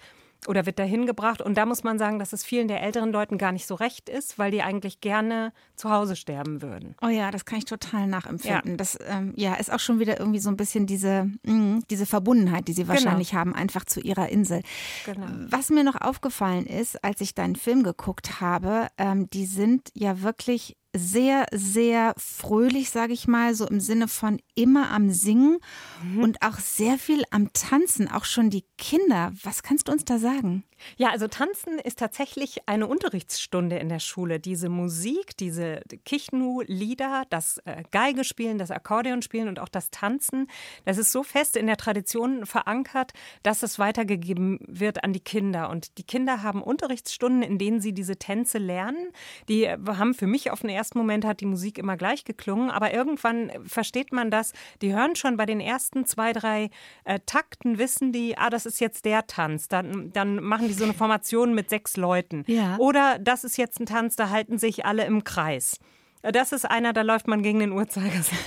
oder 0.48 0.66
wird 0.66 0.78
dahin 0.78 1.06
gebracht. 1.06 1.40
Und 1.42 1.56
da 1.56 1.66
muss 1.66 1.84
man 1.84 1.98
sagen, 1.98 2.18
dass 2.18 2.32
es 2.32 2.44
vielen 2.44 2.68
der 2.68 2.82
älteren 2.82 3.12
Leuten 3.12 3.38
gar 3.38 3.52
nicht 3.52 3.66
so 3.66 3.74
recht 3.74 4.08
ist, 4.08 4.38
weil 4.38 4.50
die 4.50 4.62
eigentlich 4.62 5.00
gerne 5.00 5.52
zu 5.76 5.90
Hause 5.90 6.16
sterben 6.16 6.62
würden. 6.62 6.94
Oh 7.02 7.08
ja, 7.08 7.30
das 7.30 7.44
kann 7.44 7.58
ich 7.58 7.64
total 7.64 8.06
nachempfinden. 8.06 8.72
Ja. 8.72 8.76
Das 8.76 8.98
ähm, 9.06 9.32
ja, 9.36 9.54
ist 9.54 9.72
auch 9.72 9.80
schon 9.80 9.98
wieder 9.98 10.18
irgendwie 10.18 10.40
so 10.40 10.50
ein 10.50 10.56
bisschen 10.56 10.86
diese, 10.86 11.30
mh, 11.44 11.52
mm, 11.52 11.82
diese 11.90 12.06
Verbundenheit, 12.06 12.68
die 12.68 12.72
sie 12.72 12.82
genau. 12.82 12.94
wahrscheinlich 12.94 13.30
genau. 13.30 13.40
haben, 13.40 13.54
einfach 13.54 13.84
zu 13.84 14.00
ihrer 14.00 14.28
Insel. 14.28 14.62
Genau. 15.06 15.26
Was 15.48 15.70
mir 15.70 15.84
noch 15.84 16.00
aufgefallen 16.00 16.66
ist, 16.66 17.02
als 17.04 17.20
ich 17.20 17.34
deinen 17.34 17.56
Film 17.56 17.82
geguckt 17.82 18.40
habe, 18.40 18.88
ähm, 18.98 19.28
die 19.30 19.46
sind 19.46 19.90
ja 19.94 20.22
wirklich 20.22 20.76
sehr, 20.94 21.46
sehr 21.52 22.14
fröhlich, 22.16 22.90
sage 22.90 23.12
ich 23.12 23.26
mal, 23.26 23.54
so 23.54 23.66
im 23.66 23.80
Sinne 23.80 24.08
von 24.08 24.40
immer 24.54 24.90
am 24.90 25.10
Singen 25.10 25.58
mhm. 26.02 26.22
und 26.22 26.42
auch 26.42 26.58
sehr 26.58 26.98
viel 26.98 27.24
am 27.30 27.52
Tanzen, 27.52 28.10
auch 28.10 28.24
schon 28.24 28.50
die 28.50 28.64
Kinder. 28.78 29.32
Was 29.42 29.62
kannst 29.62 29.88
du 29.88 29.92
uns 29.92 30.04
da 30.04 30.18
sagen? 30.18 30.64
Ja, 30.96 31.10
also 31.10 31.28
Tanzen 31.28 31.78
ist 31.78 31.98
tatsächlich 31.98 32.68
eine 32.68 32.86
Unterrichtsstunde 32.86 33.76
in 33.76 33.88
der 33.88 33.98
Schule. 34.00 34.40
Diese 34.40 34.68
Musik, 34.68 35.36
diese 35.36 35.80
Kichnu-Lieder, 36.04 37.24
das 37.30 37.58
äh, 37.64 37.82
Geige 37.90 38.24
spielen, 38.24 38.58
das 38.58 38.70
Akkordeon 38.70 39.22
spielen 39.22 39.48
und 39.48 39.58
auch 39.58 39.68
das 39.68 39.90
Tanzen, 39.90 40.48
das 40.84 40.98
ist 40.98 41.12
so 41.12 41.22
fest 41.22 41.56
in 41.56 41.66
der 41.66 41.76
Tradition 41.76 42.46
verankert, 42.46 43.12
dass 43.42 43.62
es 43.62 43.78
weitergegeben 43.78 44.58
wird 44.66 45.04
an 45.04 45.12
die 45.12 45.20
Kinder. 45.20 45.70
Und 45.70 45.98
die 45.98 46.04
Kinder 46.04 46.42
haben 46.42 46.62
Unterrichtsstunden, 46.62 47.42
in 47.42 47.58
denen 47.58 47.80
sie 47.80 47.92
diese 47.92 48.16
Tänze 48.16 48.58
lernen. 48.58 49.10
Die 49.48 49.64
äh, 49.64 49.78
haben 49.86 50.14
für 50.14 50.26
mich 50.26 50.50
auf 50.50 50.60
den 50.60 50.70
ersten 50.70 50.83
ersten 50.84 50.98
Moment 50.98 51.24
hat 51.24 51.40
die 51.40 51.46
Musik 51.46 51.78
immer 51.78 51.96
gleich 51.96 52.24
geklungen, 52.24 52.70
aber 52.70 52.92
irgendwann 52.92 53.50
versteht 53.66 54.12
man 54.12 54.30
das. 54.30 54.52
Die 54.82 54.94
hören 54.94 55.16
schon 55.16 55.38
bei 55.38 55.46
den 55.46 55.58
ersten 55.58 56.04
zwei, 56.04 56.34
drei 56.34 56.68
äh, 57.04 57.20
Takten, 57.24 57.78
wissen 57.78 58.12
die, 58.12 58.36
ah, 58.36 58.50
das 58.50 58.66
ist 58.66 58.80
jetzt 58.80 59.06
der 59.06 59.26
Tanz. 59.26 59.66
Dann, 59.68 60.12
dann 60.12 60.42
machen 60.42 60.68
die 60.68 60.74
so 60.74 60.84
eine 60.84 60.92
Formation 60.92 61.54
mit 61.54 61.70
sechs 61.70 61.96
Leuten. 61.96 62.44
Ja. 62.46 62.76
Oder 62.76 63.18
das 63.18 63.44
ist 63.44 63.56
jetzt 63.56 63.80
ein 63.80 63.86
Tanz, 63.86 64.14
da 64.16 64.28
halten 64.28 64.58
sich 64.58 64.84
alle 64.84 65.06
im 65.06 65.24
Kreis. 65.24 65.78
Das 66.20 66.52
ist 66.52 66.66
einer, 66.66 66.92
da 66.92 67.00
läuft 67.00 67.28
man 67.28 67.42
gegen 67.42 67.60
den 67.60 67.72
Uhrzeigersinn. 67.72 68.38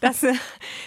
Das, 0.00 0.20
das, 0.20 0.36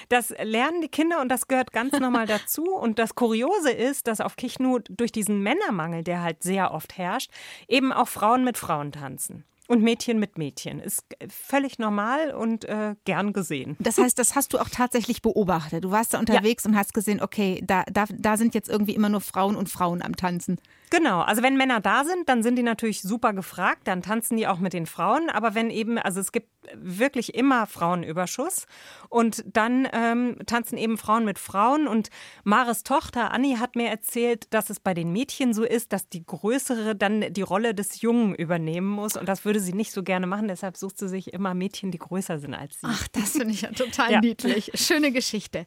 das, 0.09 0.29
lernen 0.43 0.81
die 0.81 0.87
Kinder 0.87 1.21
und 1.21 1.29
das 1.29 1.47
gehört 1.47 1.71
ganz 1.71 1.93
normal 1.99 2.25
dazu. 2.27 2.63
Und 2.63 2.97
das 2.97 3.13
Kuriose 3.13 3.71
ist, 3.71 4.07
dass 4.07 4.21
auf 4.21 4.37
Kichnu 4.37 4.79
durch 4.89 5.11
diesen 5.11 5.41
Männermangel, 5.43 6.03
der 6.03 6.21
halt 6.21 6.41
sehr 6.41 6.71
oft 6.71 6.97
herrscht, 6.97 7.31
eben 7.67 7.91
auch 7.93 8.07
Frauen 8.07 8.43
mit 8.43 8.57
Frauen 8.57 8.91
tanzen. 8.91 9.43
Und 9.69 9.83
Mädchen 9.83 10.17
mit 10.17 10.39
Mädchen. 10.39 10.79
Ist 10.79 11.05
völlig 11.29 11.77
normal 11.77 12.33
und 12.33 12.65
äh, 12.65 12.95
gern 13.05 13.33
gesehen. 13.33 13.77
Das 13.79 13.99
heißt, 13.99 14.17
das 14.17 14.33
hast 14.33 14.51
du 14.53 14.57
auch 14.57 14.69
tatsächlich 14.69 15.21
beobachtet. 15.21 15.83
Du 15.83 15.91
warst 15.91 16.15
da 16.15 16.19
unterwegs 16.19 16.63
ja. 16.63 16.71
und 16.71 16.75
hast 16.75 16.95
gesehen, 16.95 17.21
okay, 17.21 17.61
da, 17.63 17.83
da, 17.83 18.05
da 18.09 18.35
sind 18.35 18.55
jetzt 18.55 18.67
irgendwie 18.67 18.95
immer 18.95 19.09
nur 19.09 19.21
Frauen 19.21 19.55
und 19.55 19.69
Frauen 19.69 20.01
am 20.01 20.15
Tanzen. 20.15 20.59
Genau, 20.91 21.21
also 21.21 21.43
wenn 21.43 21.55
Männer 21.55 21.81
da 21.81 22.03
sind, 22.03 22.29
dann 22.29 22.41
sind 22.41 22.55
die 22.55 22.63
natürlich 22.63 23.03
super 23.03 23.33
gefragt, 23.33 23.81
dann 23.87 24.01
tanzen 24.01 24.37
die 24.37 24.47
auch 24.47 24.57
mit 24.57 24.73
den 24.73 24.87
Frauen. 24.87 25.29
Aber 25.29 25.53
wenn 25.53 25.69
eben, 25.69 25.99
also 25.99 26.19
es 26.19 26.31
gibt 26.31 26.49
wirklich 26.73 27.35
immer 27.35 27.67
Frauenüberschuss 27.67 28.65
und 29.07 29.43
dann 29.45 29.87
ähm, 29.93 30.37
tanzen 30.47 30.77
eben 30.77 30.97
Frauen 30.97 31.25
mit 31.25 31.37
Frauen. 31.37 31.87
Und 31.87 32.09
Mares 32.43 32.83
Tochter 32.83 33.31
Anni 33.31 33.57
hat 33.59 33.75
mir 33.75 33.89
erzählt, 33.89 34.51
dass 34.53 34.71
es 34.71 34.79
bei 34.79 34.95
den 34.95 35.13
Mädchen 35.13 35.53
so 35.53 35.63
ist, 35.63 35.93
dass 35.93 36.09
die 36.09 36.25
Größere 36.25 36.95
dann 36.95 37.33
die 37.33 37.41
Rolle 37.43 37.75
des 37.75 38.01
Jungen 38.01 38.33
übernehmen 38.33 38.87
muss. 38.89 39.15
Und 39.15 39.29
das 39.29 39.45
würde 39.45 39.59
sie 39.59 39.73
nicht 39.73 39.91
so 39.91 40.01
gerne 40.01 40.25
machen. 40.25 40.47
Deshalb 40.47 40.75
sucht 40.75 40.97
sie 40.97 41.07
sich 41.07 41.33
immer 41.33 41.53
Mädchen, 41.53 41.91
die 41.91 41.99
größer 41.99 42.39
sind 42.39 42.55
als 42.55 42.81
sie. 42.81 42.87
Ach, 42.89 43.07
das 43.09 43.31
finde 43.31 43.51
ich 43.51 43.61
ja 43.61 43.71
total 43.71 44.11
ja. 44.11 44.21
niedlich. 44.21 44.71
Schöne 44.73 45.11
Geschichte. 45.11 45.65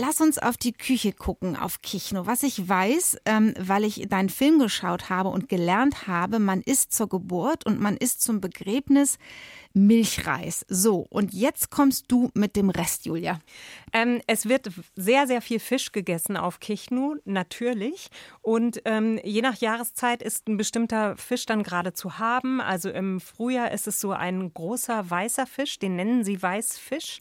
Lass 0.00 0.20
uns 0.20 0.38
auf 0.38 0.56
die 0.56 0.72
Küche 0.72 1.12
gucken, 1.12 1.56
auf 1.56 1.82
Kichno. 1.82 2.24
Was 2.24 2.44
ich 2.44 2.68
weiß, 2.68 3.18
ähm, 3.24 3.52
weil 3.58 3.82
ich 3.82 4.06
deinen 4.08 4.28
Film 4.28 4.60
geschaut 4.60 5.10
habe 5.10 5.28
und 5.28 5.48
gelernt 5.48 6.06
habe, 6.06 6.38
man 6.38 6.60
isst 6.60 6.92
zur 6.92 7.08
Geburt 7.08 7.66
und 7.66 7.80
man 7.80 7.96
isst 7.96 8.22
zum 8.22 8.40
Begräbnis 8.40 9.18
Milchreis. 9.74 10.64
So, 10.68 11.06
und 11.10 11.32
jetzt 11.32 11.70
kommst 11.70 12.06
du 12.08 12.30
mit 12.34 12.56
dem 12.56 12.70
Rest, 12.70 13.06
Julia. 13.06 13.38
Ähm, 13.92 14.20
es 14.26 14.48
wird 14.48 14.70
sehr, 14.96 15.26
sehr 15.26 15.40
viel 15.40 15.60
Fisch 15.60 15.92
gegessen 15.92 16.36
auf 16.36 16.60
Kichnu, 16.60 17.16
natürlich. 17.24 18.08
Und 18.42 18.82
ähm, 18.84 19.20
je 19.22 19.42
nach 19.42 19.56
Jahreszeit 19.56 20.22
ist 20.22 20.48
ein 20.48 20.56
bestimmter 20.56 21.16
Fisch 21.16 21.46
dann 21.46 21.62
gerade 21.62 21.92
zu 21.92 22.18
haben. 22.18 22.60
Also 22.60 22.90
im 22.90 23.20
Frühjahr 23.20 23.70
ist 23.70 23.86
es 23.86 24.00
so 24.00 24.12
ein 24.12 24.52
großer 24.52 25.08
weißer 25.08 25.46
Fisch, 25.46 25.78
den 25.78 25.96
nennen 25.96 26.24
sie 26.24 26.42
Weißfisch. 26.42 27.20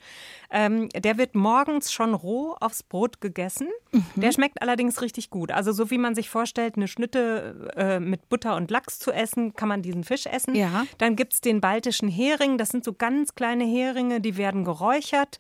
Ähm, 0.50 0.90
der 0.90 1.18
wird 1.18 1.36
morgens 1.36 1.92
schon 1.92 2.14
roh 2.14 2.56
aufs 2.60 2.84
Brot 2.84 3.22
gegessen. 3.22 3.68
Mhm. 3.92 4.06
Der 4.16 4.32
schmeckt 4.32 4.62
allerdings 4.62 5.02
richtig 5.02 5.30
gut. 5.30 5.52
Also 5.52 5.72
so 5.72 5.92
wie 5.92 5.98
man 5.98 6.16
sich 6.16 6.30
vorstellt, 6.30 6.76
eine 6.76 6.88
Schnitte 6.88 7.72
äh, 7.76 8.00
mit 8.00 8.30
Butter 8.30 8.56
und 8.56 8.72
Lachs 8.72 9.00
zu 9.00 9.12
essen, 9.12 9.54
kann 9.54 9.68
man 9.68 9.82
diesen 9.82 10.04
Fisch 10.04 10.26
essen. 10.26 10.56
Ja. 10.56 10.86
Dann 10.98 11.16
gibt 11.16 11.34
es 11.34 11.42
den 11.42 11.62
baltischen 11.62 12.10
Hering. 12.10 12.37
Das 12.58 12.70
sind 12.70 12.84
so 12.84 12.94
ganz 12.94 13.36
kleine 13.36 13.66
Heringe, 13.66 14.22
die 14.22 14.38
werden 14.38 14.64
geräuchert. 14.64 15.40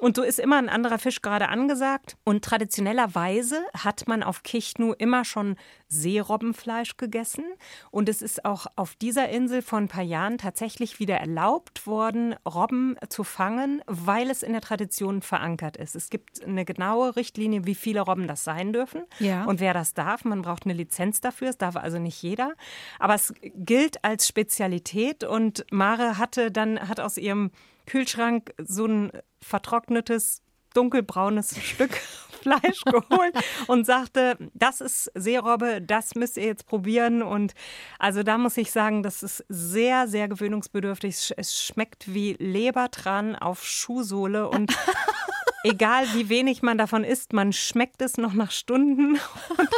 Und 0.00 0.16
so 0.16 0.22
ist 0.22 0.38
immer 0.38 0.56
ein 0.56 0.68
anderer 0.68 0.98
Fisch 0.98 1.22
gerade 1.22 1.48
angesagt. 1.48 2.16
Und 2.24 2.44
traditionellerweise 2.44 3.64
hat 3.74 4.06
man 4.06 4.22
auf 4.22 4.42
Kichnu 4.42 4.92
immer 4.92 5.24
schon 5.24 5.56
Seerobbenfleisch 5.88 6.96
gegessen. 6.96 7.44
Und 7.90 8.08
es 8.08 8.22
ist 8.22 8.44
auch 8.44 8.66
auf 8.76 8.94
dieser 8.94 9.28
Insel 9.28 9.62
vor 9.62 9.78
ein 9.78 9.88
paar 9.88 10.02
Jahren 10.02 10.38
tatsächlich 10.38 10.98
wieder 11.00 11.16
erlaubt 11.16 11.86
worden, 11.86 12.34
Robben 12.46 12.96
zu 13.08 13.24
fangen, 13.24 13.82
weil 13.86 14.30
es 14.30 14.42
in 14.42 14.52
der 14.52 14.60
Tradition 14.60 15.22
verankert 15.22 15.76
ist. 15.76 15.96
Es 15.96 16.10
gibt 16.10 16.44
eine 16.44 16.64
genaue 16.64 17.16
Richtlinie, 17.16 17.66
wie 17.66 17.74
viele 17.74 18.00
Robben 18.00 18.28
das 18.28 18.44
sein 18.44 18.72
dürfen 18.72 19.02
ja. 19.18 19.44
und 19.44 19.60
wer 19.60 19.74
das 19.74 19.94
darf. 19.94 20.24
Man 20.24 20.42
braucht 20.42 20.64
eine 20.64 20.74
Lizenz 20.74 21.20
dafür. 21.20 21.48
Es 21.48 21.58
darf 21.58 21.76
also 21.76 21.98
nicht 21.98 22.22
jeder. 22.22 22.52
Aber 22.98 23.14
es 23.14 23.32
gilt 23.42 24.04
als 24.04 24.28
Spezialität. 24.28 25.24
Und 25.24 25.64
Mare 25.70 26.18
hatte 26.18 26.50
dann, 26.50 26.88
hat 26.88 27.00
aus 27.00 27.16
ihrem 27.16 27.50
Kühlschrank 27.88 28.52
so 28.58 28.86
ein 28.86 29.10
vertrocknetes, 29.40 30.42
dunkelbraunes 30.74 31.56
Stück 31.62 31.98
Fleisch 32.38 32.82
geholt 32.84 33.34
und 33.66 33.84
sagte, 33.84 34.36
das 34.54 34.80
ist 34.80 35.10
Seerobbe, 35.14 35.82
das 35.82 36.14
müsst 36.14 36.36
ihr 36.36 36.44
jetzt 36.44 36.66
probieren. 36.66 37.20
Und 37.20 37.54
also 37.98 38.22
da 38.22 38.38
muss 38.38 38.56
ich 38.56 38.70
sagen, 38.70 39.02
das 39.02 39.24
ist 39.24 39.44
sehr, 39.48 40.06
sehr 40.06 40.28
gewöhnungsbedürftig. 40.28 41.34
Es 41.36 41.64
schmeckt 41.64 42.14
wie 42.14 42.34
Lebertran 42.38 43.34
auf 43.34 43.64
Schuhsohle 43.64 44.48
und 44.48 44.72
egal 45.64 46.06
wie 46.14 46.28
wenig 46.28 46.62
man 46.62 46.78
davon 46.78 47.02
isst, 47.02 47.32
man 47.32 47.52
schmeckt 47.52 48.02
es 48.02 48.16
noch 48.16 48.34
nach 48.34 48.52
Stunden 48.52 49.18
und 49.58 49.68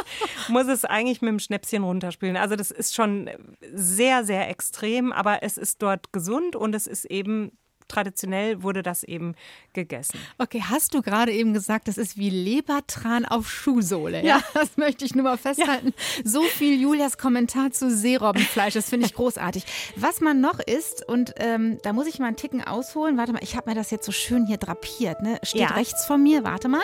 muss 0.49 0.67
es 0.67 0.85
eigentlich 0.85 1.21
mit 1.21 1.29
dem 1.29 1.39
Schnäpschen 1.39 1.83
runterspülen. 1.83 2.37
Also 2.37 2.55
das 2.55 2.69
ist 2.69 2.93
schon 2.93 3.29
sehr, 3.73 4.23
sehr 4.23 4.49
extrem, 4.49 5.11
aber 5.11 5.41
es 5.41 5.57
ist 5.57 5.81
dort 5.81 6.13
gesund 6.13 6.55
und 6.55 6.75
es 6.75 6.85
ist 6.85 7.05
eben 7.05 7.57
traditionell 7.91 8.63
wurde 8.63 8.83
das 8.83 9.03
eben 9.03 9.35
gegessen. 9.73 10.19
Okay, 10.37 10.63
hast 10.67 10.93
du 10.93 11.01
gerade 11.01 11.31
eben 11.31 11.53
gesagt, 11.53 11.87
das 11.87 11.97
ist 11.97 12.17
wie 12.17 12.29
Lebertran 12.29 13.25
auf 13.25 13.49
Schuhsohle. 13.49 14.23
Ja, 14.23 14.37
ja 14.37 14.43
das 14.53 14.77
möchte 14.77 15.05
ich 15.05 15.15
nur 15.15 15.23
mal 15.23 15.37
festhalten. 15.37 15.93
Ja. 16.17 16.29
So 16.29 16.41
viel 16.43 16.79
Julias 16.81 17.17
Kommentar 17.17 17.71
zu 17.71 17.89
Seerobbenfleisch, 17.89 18.73
das 18.73 18.89
finde 18.89 19.05
ich 19.05 19.13
großartig. 19.15 19.65
Was 19.95 20.21
man 20.21 20.41
noch 20.41 20.59
isst, 20.59 21.07
und 21.07 21.33
ähm, 21.37 21.77
da 21.83 21.93
muss 21.93 22.07
ich 22.07 22.19
mal 22.19 22.27
einen 22.27 22.37
Ticken 22.37 22.63
ausholen. 22.63 23.17
Warte 23.17 23.33
mal, 23.33 23.43
ich 23.43 23.55
habe 23.55 23.69
mir 23.69 23.75
das 23.75 23.91
jetzt 23.91 24.05
so 24.05 24.11
schön 24.11 24.45
hier 24.45 24.57
drapiert. 24.57 25.21
Ne? 25.21 25.39
Steht 25.43 25.61
ja. 25.61 25.67
rechts 25.67 26.05
von 26.05 26.21
mir, 26.23 26.43
warte 26.43 26.67
mal. 26.67 26.81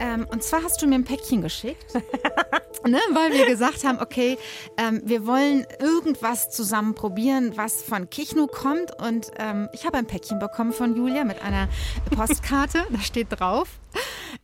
Ähm, 0.00 0.26
und 0.30 0.42
zwar 0.42 0.62
hast 0.62 0.80
du 0.80 0.86
mir 0.86 0.96
ein 0.96 1.04
Päckchen 1.04 1.42
geschickt, 1.42 1.94
ne, 2.86 2.98
weil 3.12 3.32
wir 3.32 3.46
gesagt 3.46 3.84
haben, 3.84 4.00
okay, 4.00 4.38
ähm, 4.76 5.02
wir 5.04 5.26
wollen 5.26 5.66
irgendwas 5.80 6.50
zusammen 6.50 6.94
probieren, 6.94 7.56
was 7.56 7.82
von 7.82 8.08
Kichnu 8.10 8.46
kommt. 8.46 8.92
Und 9.00 9.30
ähm, 9.38 9.68
ich 9.72 9.86
habe 9.86 9.98
ein 9.98 10.06
Päckchen 10.06 10.38
bekommen 10.38 10.72
von 10.72 10.96
Julia 10.96 11.24
mit 11.24 11.42
einer 11.42 11.68
Postkarte. 12.14 12.86
da 12.90 13.00
steht 13.00 13.28
drauf, 13.30 13.68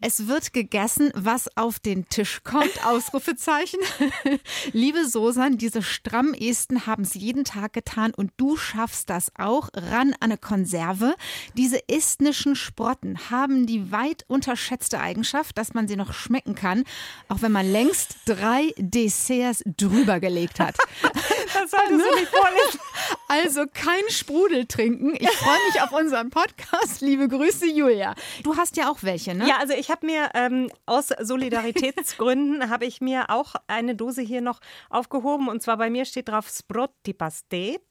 es 0.01 0.27
wird 0.27 0.53
gegessen, 0.53 1.11
was 1.15 1.49
auf 1.57 1.79
den 1.79 2.09
Tisch 2.09 2.43
kommt. 2.45 2.85
Ausrufezeichen. 2.85 3.81
Liebe 4.73 5.07
Sosan, 5.07 5.59
diese 5.59 5.83
Strammesten 5.83 6.87
haben 6.87 7.05
es 7.05 7.15
jeden 7.15 7.45
Tag 7.45 7.73
getan 7.73 8.13
und 8.15 8.33
du 8.37 8.57
schaffst 8.57 9.11
das 9.11 9.31
auch. 9.39 9.69
Ran 9.75 10.15
an 10.21 10.35
eine 10.35 10.39
Konserve. 10.39 11.15
Diese 11.57 11.89
estnischen 11.89 12.57
Sprotten 12.57 13.31
haben 13.31 13.67
die 13.67 13.93
weit 13.93 14.25
unterschätzte 14.27 15.01
Eigenschaft, 15.01 15.44
dass 15.53 15.75
man 15.75 15.89
sie 15.89 15.97
noch 15.97 16.13
schmecken 16.13 16.55
kann, 16.55 16.85
auch 17.29 17.43
wenn 17.43 17.53
man 17.53 17.71
längst 17.71 18.17
drei 18.27 18.73
Desserts 18.79 19.63
drüber 19.67 20.21
gelegt 20.21 20.61
hat. 20.61 20.77
Das 21.55 21.71
solltest 21.71 22.11
du 22.11 22.15
nicht 22.17 22.29
vorlesen. 22.29 22.81
Also 23.29 23.65
kein 23.73 24.03
Sprudel 24.09 24.67
trinken. 24.67 25.15
Ich 25.15 25.31
freue 25.31 25.59
mich 25.69 25.81
auf 25.81 25.93
unseren 25.93 26.31
Podcast. 26.31 27.01
Liebe 27.01 27.29
Grüße, 27.29 27.67
Julia. 27.67 28.15
Du 28.43 28.57
hast 28.57 28.77
ja 28.77 28.91
auch 28.91 28.99
welche, 29.03 29.37
ne? 29.37 29.47
Ja, 29.49 29.59
also 29.59 29.73
ich 29.73 29.89
habe 29.89 30.05
mir 30.05 30.31
ähm, 30.35 30.69
aus 30.85 31.09
Solidaritätsgründen 31.21 32.71
habe 32.71 32.87
ich 32.87 33.01
mir 33.01 33.31
auch 33.31 33.55
eine 33.69 33.95
Dose 33.95 34.21
hier 34.23 34.41
noch 34.41 34.61
aufgehoben 34.91 35.49
und 35.49 35.63
zwar 35.63 35.77
bei 35.77 35.91
mir 35.91 36.05
steht 36.07 36.29
drauf 36.29 36.49
Sprotti 36.49 37.13
Pastet. 37.13 37.83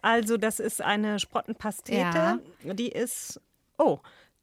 Also 0.00 0.36
das 0.36 0.58
ist 0.58 0.82
eine 0.82 1.20
Sprottenpastete. 1.20 2.00
Ja. 2.00 2.38
Die 2.64 2.88
ist 2.88 3.40
oh 3.78 3.98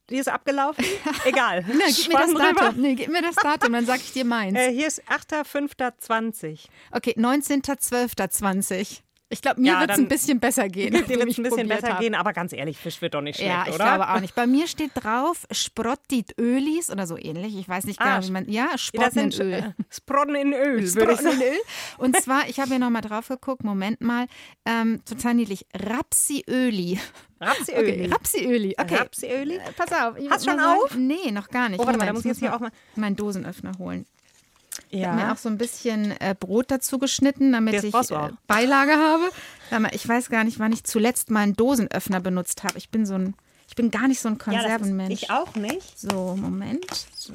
die 0.09 0.17
ist 0.17 0.27
abgelaufen? 0.27 0.83
Egal. 1.25 1.65
Na, 1.67 1.85
gib 1.87 2.07
mir 2.09 2.19
das 2.19 2.33
Datum. 2.33 2.81
Nee, 2.81 2.95
gib 2.95 3.09
mir 3.09 3.21
das 3.21 3.35
Datum, 3.35 3.73
dann 3.73 3.85
sag 3.85 3.97
ich 3.97 4.11
dir 4.11 4.25
meins. 4.25 4.57
Äh, 4.57 4.71
hier 4.71 4.87
ist 4.87 5.03
8.5.20. 5.09 6.65
Okay, 6.91 7.15
19.12.20. 7.17 9.01
Ich 9.31 9.43
glaube, 9.43 9.61
mir 9.61 9.73
ja, 9.73 9.79
wird 9.81 9.91
es 9.91 9.97
ein 9.99 10.07
bisschen 10.07 10.39
besser 10.39 10.67
gehen. 10.69 10.91
Dir 11.07 11.19
wird 11.19 11.29
es 11.29 11.37
ein 11.37 11.43
bisschen 11.43 11.67
besser 11.67 11.93
hab. 11.93 11.99
gehen, 11.99 12.15
aber 12.15 12.33
ganz 12.33 12.51
ehrlich, 12.51 12.77
Fisch 12.77 12.99
wird 13.01 13.13
doch 13.13 13.21
nicht 13.21 13.35
schlecht, 13.35 13.51
ja, 13.51 13.65
ich 13.67 13.75
oder? 13.75 13.83
glaube 13.83 14.09
auch 14.09 14.19
nicht. 14.19 14.33
Bei 14.33 14.47
mir 14.47 14.67
steht 14.67 14.91
drauf 14.95 15.45
Sprottit 15.51 16.33
Ölis 16.39 16.89
oder 16.89 17.05
so 17.05 17.15
ähnlich. 17.15 17.55
Ich 17.55 17.69
weiß 17.69 17.85
nicht 17.85 17.99
genau, 17.99 18.11
ah, 18.11 18.23
wie 18.23 18.31
man. 18.31 18.49
Ja, 18.49 18.75
Sprotten 18.77 19.31
in 19.31 19.41
Öl. 19.41 19.53
Äh, 19.53 19.73
Sprotten 19.91 20.35
in 20.35 20.53
Öl, 20.53 20.87
Sprotten 20.87 21.27
in 21.27 21.41
Öl. 21.41 21.59
Und 21.99 22.19
zwar, 22.19 22.49
ich 22.49 22.59
habe 22.59 22.69
hier 22.69 22.79
nochmal 22.79 23.03
drauf 23.03 23.27
geguckt, 23.27 23.63
Moment 23.63 24.01
mal, 24.01 24.25
ähm, 24.65 25.01
total 25.05 25.35
niedlich. 25.35 25.67
Rapsiöli. 25.75 26.99
Rapsiöli. 27.39 27.91
Okay, 27.91 28.09
Rapsiöli. 28.11 28.75
Okay. 28.79 28.95
Rapsiöli. 28.95 29.55
Äh, 29.57 29.71
pass 29.77 29.91
auf. 29.91 30.15
Hast 30.29 30.47
du 30.47 30.49
schon 30.49 30.59
auf? 30.59 30.95
Nee, 30.95 31.31
noch 31.31 31.49
gar 31.49 31.69
nicht. 31.69 31.79
Oh, 31.79 31.85
warte 31.85 31.99
mal, 31.99 32.07
da 32.07 32.13
muss 32.13 32.21
ich 32.21 32.29
jetzt 32.29 32.39
hier 32.39 32.55
auch 32.55 32.59
mal 32.59 32.71
meinen 32.95 33.15
Dosenöffner 33.15 33.73
holen. 33.77 34.05
Ich 34.91 35.01
ja. 35.01 35.11
habe 35.11 35.21
mir 35.21 35.31
auch 35.31 35.37
so 35.37 35.49
ein 35.49 35.57
bisschen 35.57 36.11
äh, 36.19 36.35
Brot 36.37 36.71
dazu 36.71 36.97
geschnitten, 36.97 37.51
damit 37.51 37.83
ich 37.83 37.93
äh, 37.93 38.29
Beilage 38.47 38.93
habe. 38.93 39.29
Ich 39.91 40.07
weiß 40.07 40.29
gar 40.29 40.43
nicht, 40.43 40.57
wann 40.59 40.73
ich 40.73 40.83
zuletzt 40.83 41.29
mal 41.29 41.41
einen 41.41 41.55
Dosenöffner 41.55 42.19
benutzt 42.19 42.63
habe. 42.63 42.77
Ich 42.77 42.89
bin 42.89 43.05
so 43.05 43.13
ein, 43.13 43.35
ich 43.67 43.75
bin 43.75 43.91
gar 43.91 44.07
nicht 44.07 44.19
so 44.19 44.29
ein 44.29 44.39
Konservenmensch. 44.39 45.21
Ja, 45.21 45.27
ich 45.27 45.29
auch 45.31 45.55
nicht. 45.55 45.99
So, 45.99 46.35
Moment. 46.35 46.85
So. 47.15 47.33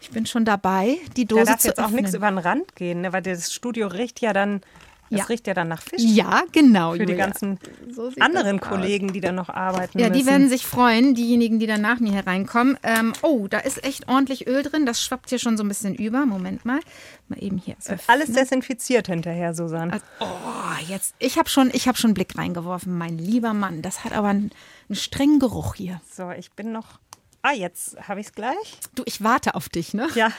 Ich 0.00 0.10
bin 0.10 0.24
schon 0.26 0.44
dabei, 0.44 0.98
die 1.16 1.26
Dose 1.26 1.44
da 1.44 1.52
darf 1.52 1.60
zu 1.60 1.68
jetzt 1.68 1.78
öffnen. 1.78 1.94
auch 1.94 2.00
nichts 2.00 2.14
über 2.14 2.28
den 2.30 2.38
Rand 2.38 2.76
gehen, 2.76 3.02
ne? 3.02 3.12
weil 3.12 3.22
das 3.22 3.52
Studio 3.52 3.88
riecht 3.88 4.20
ja 4.20 4.32
dann 4.32 4.62
das 5.10 5.20
ja. 5.20 5.24
riecht 5.26 5.46
ja 5.46 5.54
dann 5.54 5.68
nach 5.68 5.82
Fisch. 5.82 6.02
Ja, 6.02 6.42
genau. 6.52 6.92
Für 6.92 6.98
Julia. 6.98 7.14
die 7.14 7.18
ganzen 7.18 7.58
so 7.90 8.10
anderen 8.20 8.60
Kollegen, 8.60 9.12
die 9.12 9.20
dann 9.20 9.34
noch 9.34 9.48
arbeiten. 9.48 9.98
Ja, 9.98 10.08
müssen. 10.08 10.20
die 10.20 10.26
werden 10.26 10.48
sich 10.48 10.66
freuen, 10.66 11.14
diejenigen, 11.14 11.58
die 11.58 11.66
dann 11.66 11.82
nach 11.82 12.00
mir 12.00 12.12
hereinkommen. 12.12 12.78
Ähm, 12.82 13.12
oh, 13.22 13.46
da 13.48 13.58
ist 13.58 13.84
echt 13.84 14.08
ordentlich 14.08 14.46
Öl 14.46 14.62
drin. 14.62 14.86
Das 14.86 15.02
schwappt 15.02 15.28
hier 15.30 15.38
schon 15.38 15.56
so 15.56 15.64
ein 15.64 15.68
bisschen 15.68 15.94
über. 15.94 16.24
Moment 16.26 16.64
mal. 16.64 16.80
Mal 17.28 17.42
eben 17.42 17.58
hier. 17.58 17.76
Öffnen. 17.80 18.00
Alles 18.06 18.32
desinfiziert 18.32 19.06
hinterher, 19.06 19.54
Susanne. 19.54 19.92
Also, 19.92 20.04
oh, 20.20 20.88
jetzt. 20.88 21.14
Ich 21.18 21.38
habe 21.38 21.48
schon, 21.48 21.70
hab 21.70 21.98
schon 21.98 22.08
einen 22.08 22.14
Blick 22.14 22.36
reingeworfen. 22.36 22.96
Mein 22.96 23.18
lieber 23.18 23.52
Mann, 23.52 23.82
das 23.82 24.04
hat 24.04 24.12
aber 24.12 24.28
einen, 24.28 24.50
einen 24.88 24.96
strengen 24.96 25.38
Geruch 25.38 25.74
hier. 25.74 26.00
So, 26.10 26.30
ich 26.30 26.52
bin 26.52 26.72
noch. 26.72 26.98
Ah, 27.42 27.52
jetzt 27.52 27.96
habe 28.08 28.20
ich 28.20 28.28
es 28.28 28.32
gleich. 28.32 28.78
Du, 28.94 29.02
ich 29.04 29.22
warte 29.22 29.54
auf 29.54 29.68
dich, 29.68 29.92
ne? 29.92 30.08
Ja. 30.14 30.30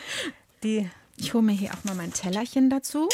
die. 0.62 0.88
Ich 1.16 1.34
hole 1.34 1.42
mir 1.42 1.52
hier 1.52 1.70
auch 1.72 1.84
mal 1.84 1.94
mein 1.94 2.12
Tellerchen 2.12 2.68
dazu. 2.68 3.08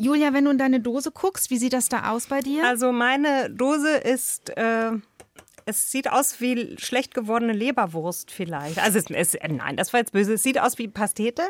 Julia, 0.00 0.32
wenn 0.32 0.46
du 0.46 0.50
in 0.50 0.58
deine 0.58 0.80
Dose 0.80 1.10
guckst, 1.10 1.50
wie 1.50 1.58
sieht 1.58 1.72
das 1.72 1.88
da 1.88 2.10
aus 2.10 2.26
bei 2.26 2.40
dir? 2.40 2.66
Also 2.66 2.90
meine 2.90 3.50
Dose 3.50 3.90
ist, 3.96 4.50
äh, 4.56 4.92
es 5.66 5.90
sieht 5.90 6.10
aus 6.10 6.40
wie 6.40 6.76
schlecht 6.78 7.14
gewordene 7.14 7.52
Leberwurst 7.52 8.30
vielleicht. 8.30 8.78
Also 8.78 8.98
es, 8.98 9.10
es, 9.10 9.36
nein, 9.48 9.76
das 9.76 9.92
war 9.92 10.00
jetzt 10.00 10.12
böse. 10.12 10.34
Es 10.34 10.42
sieht 10.42 10.58
aus 10.58 10.78
wie 10.78 10.88
Pastete. 10.88 11.42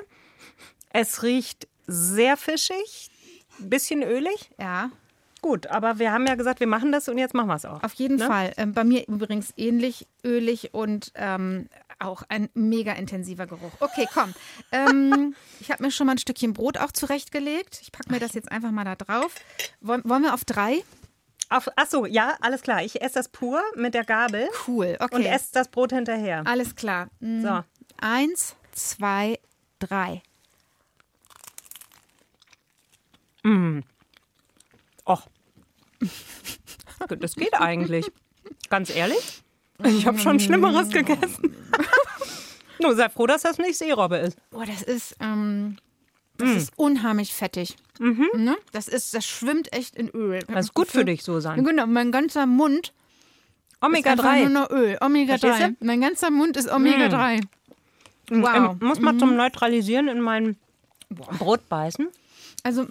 Es 0.92 1.22
riecht 1.22 1.68
sehr 1.86 2.36
fischig, 2.36 3.10
bisschen 3.58 4.02
ölig. 4.02 4.50
Ja. 4.58 4.90
Gut, 5.42 5.68
aber 5.68 5.98
wir 5.98 6.12
haben 6.12 6.26
ja 6.26 6.34
gesagt, 6.34 6.60
wir 6.60 6.66
machen 6.66 6.92
das 6.92 7.08
und 7.08 7.16
jetzt 7.16 7.34
machen 7.34 7.48
wir 7.48 7.54
es 7.54 7.64
auch. 7.64 7.82
Auf 7.82 7.94
jeden 7.94 8.16
ne? 8.16 8.26
Fall. 8.26 8.52
Ähm, 8.56 8.74
bei 8.74 8.84
mir 8.84 9.06
übrigens 9.08 9.54
ähnlich 9.56 10.06
ölig 10.24 10.74
und 10.74 11.12
ähm, 11.14 11.68
auch 12.00 12.22
ein 12.28 12.48
mega 12.54 12.92
intensiver 12.92 13.46
Geruch. 13.46 13.72
Okay, 13.80 14.06
komm. 14.12 14.34
Ähm, 14.72 15.34
ich 15.60 15.70
habe 15.70 15.82
mir 15.82 15.90
schon 15.90 16.06
mal 16.06 16.14
ein 16.14 16.18
Stückchen 16.18 16.52
Brot 16.52 16.78
auch 16.78 16.92
zurechtgelegt. 16.92 17.80
Ich 17.82 17.92
packe 17.92 18.10
mir 18.12 18.20
das 18.20 18.34
jetzt 18.34 18.50
einfach 18.50 18.70
mal 18.70 18.84
da 18.84 18.96
drauf. 18.96 19.34
Wollen, 19.80 20.02
wollen 20.04 20.22
wir 20.22 20.34
auf 20.34 20.44
drei? 20.44 20.82
Auf, 21.48 21.68
ach 21.76 21.86
so, 21.88 22.06
ja, 22.06 22.36
alles 22.40 22.62
klar. 22.62 22.82
Ich 22.84 23.02
esse 23.02 23.14
das 23.14 23.28
pur 23.28 23.60
mit 23.74 23.94
der 23.94 24.04
Gabel. 24.04 24.48
Cool, 24.66 24.96
okay. 25.00 25.16
Und 25.16 25.24
esse 25.24 25.52
das 25.52 25.68
Brot 25.68 25.92
hinterher. 25.92 26.44
Alles 26.46 26.76
klar. 26.76 27.08
Mhm. 27.18 27.42
So. 27.42 27.64
Eins, 28.00 28.54
zwei, 28.72 29.38
drei. 29.80 30.22
Mm. 33.42 33.80
Och. 35.06 35.26
Das 37.08 37.34
geht 37.34 37.54
eigentlich. 37.54 38.10
Ganz 38.68 38.90
ehrlich. 38.90 39.42
Ich 39.84 40.06
habe 40.06 40.18
schon 40.18 40.40
Schlimmeres 40.40 40.90
gegessen. 40.90 41.56
Nur 42.80 42.94
sei 42.94 43.08
froh, 43.08 43.26
dass 43.26 43.42
das 43.42 43.58
nicht 43.58 43.76
Seerobbe 43.76 44.16
ist. 44.16 44.38
Boah, 44.50 44.64
das 44.64 44.82
ist, 44.82 45.16
ähm, 45.20 45.76
das 46.38 46.48
mm. 46.48 46.56
ist 46.56 46.72
unheimlich 46.76 47.34
fettig. 47.34 47.76
Mhm. 47.98 48.28
Ne? 48.36 48.56
Das 48.72 48.88
ist, 48.88 49.12
das 49.14 49.26
schwimmt 49.26 49.72
echt 49.72 49.96
in 49.96 50.08
Öl. 50.08 50.40
Das 50.48 50.66
ist 50.66 50.74
gut 50.74 50.88
für 50.88 51.04
dich, 51.04 51.22
so 51.22 51.40
sein. 51.40 51.62
Genau, 51.62 51.86
mein 51.86 52.10
ganzer 52.12 52.46
Mund 52.46 52.92
Omega 53.82 54.12
ist 54.12 54.22
3. 54.22 54.40
nur 54.40 54.48
noch 54.48 54.70
Öl. 54.70 54.98
Omega 55.00 55.36
3. 55.36 55.76
Mein 55.80 56.00
ganzer 56.00 56.30
Mund 56.30 56.56
ist 56.56 56.70
Omega 56.70 57.08
mm. 57.08 57.10
3. 57.10 57.40
Wow. 58.30 58.48
Ähm, 58.54 58.86
muss 58.86 59.00
man 59.00 59.16
mhm. 59.16 59.20
zum 59.20 59.36
Neutralisieren 59.36 60.08
in 60.08 60.20
mein 60.20 60.56
Brot 61.10 61.68
beißen? 61.68 62.08
Also 62.62 62.86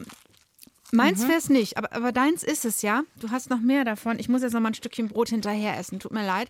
Meins 0.91 1.23
mhm. 1.23 1.27
wäre 1.27 1.37
es 1.37 1.49
nicht, 1.49 1.77
aber, 1.77 1.93
aber 1.93 2.11
deins 2.11 2.43
ist 2.43 2.65
es 2.65 2.81
ja. 2.81 3.03
Du 3.19 3.29
hast 3.29 3.49
noch 3.49 3.59
mehr 3.59 3.85
davon. 3.85 4.19
Ich 4.19 4.29
muss 4.29 4.41
jetzt 4.41 4.53
noch 4.53 4.59
mal 4.59 4.69
ein 4.69 4.75
Stückchen 4.75 5.07
Brot 5.07 5.29
hinterher 5.29 5.77
essen. 5.77 5.99
Tut 5.99 6.11
mir 6.11 6.25
leid. 6.25 6.49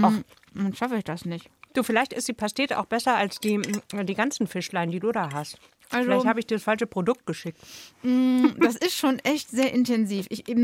Ach, 0.00 0.10
mm, 0.10 0.24
dann 0.54 0.74
schaffe 0.74 0.96
ich 0.96 1.04
das 1.04 1.24
nicht. 1.24 1.50
Du, 1.74 1.82
vielleicht 1.82 2.12
ist 2.12 2.28
die 2.28 2.32
Pastete 2.32 2.78
auch 2.78 2.86
besser 2.86 3.16
als 3.16 3.40
die, 3.40 3.58
mm, 3.58 4.06
die 4.06 4.14
ganzen 4.14 4.46
Fischlein, 4.46 4.90
die 4.90 5.00
du 5.00 5.12
da 5.12 5.30
hast. 5.32 5.58
Also, 5.90 6.06
vielleicht 6.06 6.26
habe 6.26 6.40
ich 6.40 6.46
dir 6.46 6.56
das 6.56 6.64
falsche 6.64 6.86
Produkt 6.86 7.26
geschickt. 7.26 7.58
Mm, 8.02 8.46
das 8.58 8.76
ist 8.76 8.96
schon 8.96 9.18
echt 9.20 9.50
sehr 9.50 9.72
intensiv. 9.72 10.26
Ich, 10.30 10.48
ich 10.48 10.54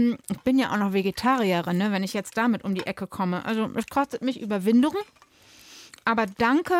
bin 0.44 0.58
ja 0.58 0.72
auch 0.72 0.78
noch 0.78 0.92
Vegetarierin, 0.92 1.76
ne, 1.76 1.92
wenn 1.92 2.02
ich 2.02 2.14
jetzt 2.14 2.36
damit 2.36 2.64
um 2.64 2.74
die 2.74 2.86
Ecke 2.86 3.06
komme. 3.06 3.44
Also 3.44 3.70
es 3.74 3.86
kostet 3.86 4.22
mich 4.22 4.40
Überwindung. 4.40 4.94
Aber 6.04 6.24
danke, 6.38 6.74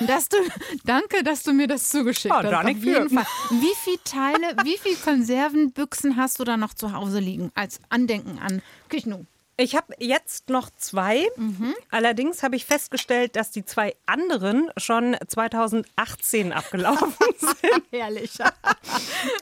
dass 0.00 0.28
du, 0.28 0.36
danke, 0.84 1.22
dass 1.22 1.42
du 1.42 1.52
mir 1.52 1.66
das 1.66 1.90
zugeschickt 1.90 2.34
oh, 2.34 2.42
hast. 2.42 2.54
Auf 2.54 2.84
jeden 2.84 3.10
Fall. 3.10 3.26
Wie 3.50 3.74
viele 3.84 4.02
Teile, 4.04 4.56
wie 4.64 4.78
viele 4.78 4.96
Konservenbüchsen 4.96 6.16
hast 6.16 6.40
du 6.40 6.44
da 6.44 6.56
noch 6.56 6.74
zu 6.74 6.92
Hause 6.92 7.20
liegen 7.20 7.50
als 7.54 7.80
Andenken 7.90 8.38
an 8.38 8.62
Küchnu? 8.88 9.26
Ich 9.60 9.74
habe 9.74 9.92
jetzt 9.98 10.50
noch 10.50 10.70
zwei. 10.76 11.26
Mhm. 11.36 11.74
Allerdings 11.90 12.44
habe 12.44 12.54
ich 12.54 12.64
festgestellt, 12.64 13.34
dass 13.34 13.50
die 13.50 13.64
zwei 13.64 13.96
anderen 14.06 14.70
schon 14.76 15.16
2018 15.26 16.52
abgelaufen 16.52 17.12
sind. 17.38 17.82
Herrlich. 17.90 18.38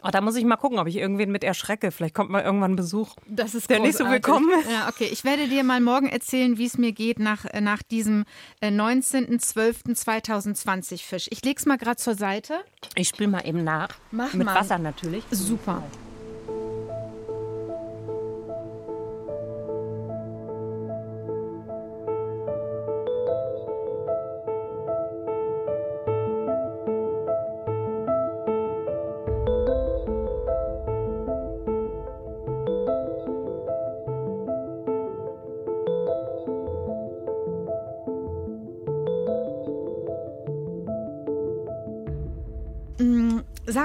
oh, 0.02 0.09
da 0.11 0.22
muss 0.22 0.37
ich 0.37 0.46
mal 0.46 0.57
gucken, 0.57 0.79
ob 0.79 0.87
ich 0.87 0.96
irgendwen 0.96 1.31
mit 1.31 1.44
erschrecke. 1.44 1.90
Vielleicht 1.90 2.14
kommt 2.14 2.31
mal 2.31 2.42
irgendwann 2.42 2.76
Besuch. 2.76 3.14
Das 3.26 3.55
ist 3.55 3.68
der 3.68 3.81
nicht 3.81 3.98
so 3.98 4.09
willkommen 4.09 4.48
ist. 4.59 4.70
Ja, 4.70 4.88
okay. 4.88 5.11
Ich 5.12 5.22
werde 5.22 5.48
dir 5.48 5.64
mal 5.64 5.83
morgen 5.83 6.09
erzählen, 6.09 6.57
wie 6.57 6.64
es 6.64 6.79
mir 6.79 6.92
geht 6.92 7.18
nach, 7.18 7.44
äh, 7.44 7.61
nach 7.61 7.83
diesem 7.83 8.24
19.12.2020 8.62 10.94
äh, 10.94 10.96
Fisch. 10.96 11.29
Ich 11.31 11.44
lege 11.44 11.59
es 11.59 11.66
mal 11.66 11.76
gerade 11.76 11.96
zur 11.96 12.14
Seite. 12.14 12.55
Ich 12.94 13.08
spüle 13.08 13.29
mal 13.29 13.46
eben 13.46 13.64
nach. 13.64 13.90
Mach 14.12 14.33
mit 14.33 14.46
mal. 14.46 14.54
Wasser 14.54 14.79
natürlich. 14.79 15.25
Super. 15.31 15.83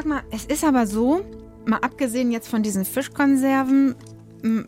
Sag 0.02 0.08
mal, 0.08 0.24
es 0.32 0.46
ist 0.46 0.64
aber 0.64 0.88
so, 0.88 1.24
mal 1.64 1.78
abgesehen 1.78 2.32
jetzt 2.32 2.48
von 2.48 2.64
diesen 2.64 2.86
Fischkonserven, 2.86 3.94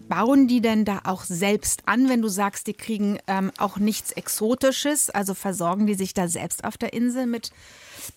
bauen 0.08 0.48
die 0.48 0.62
denn 0.62 0.86
da 0.86 1.02
auch 1.06 1.24
selbst 1.24 1.82
an, 1.88 2.08
wenn 2.08 2.22
du 2.22 2.28
sagst, 2.28 2.68
die 2.68 2.76
kriegen 2.76 3.18
ähm, 3.26 3.52
auch 3.58 3.78
nichts 3.78 4.12
Exotisches? 4.12 5.10
Also 5.10 5.34
versorgen 5.34 5.88
die 5.88 5.96
sich 5.96 6.14
da 6.14 6.28
selbst 6.28 6.64
auf 6.64 6.78
der 6.78 6.94
Insel 6.94 7.26
mit 7.26 7.50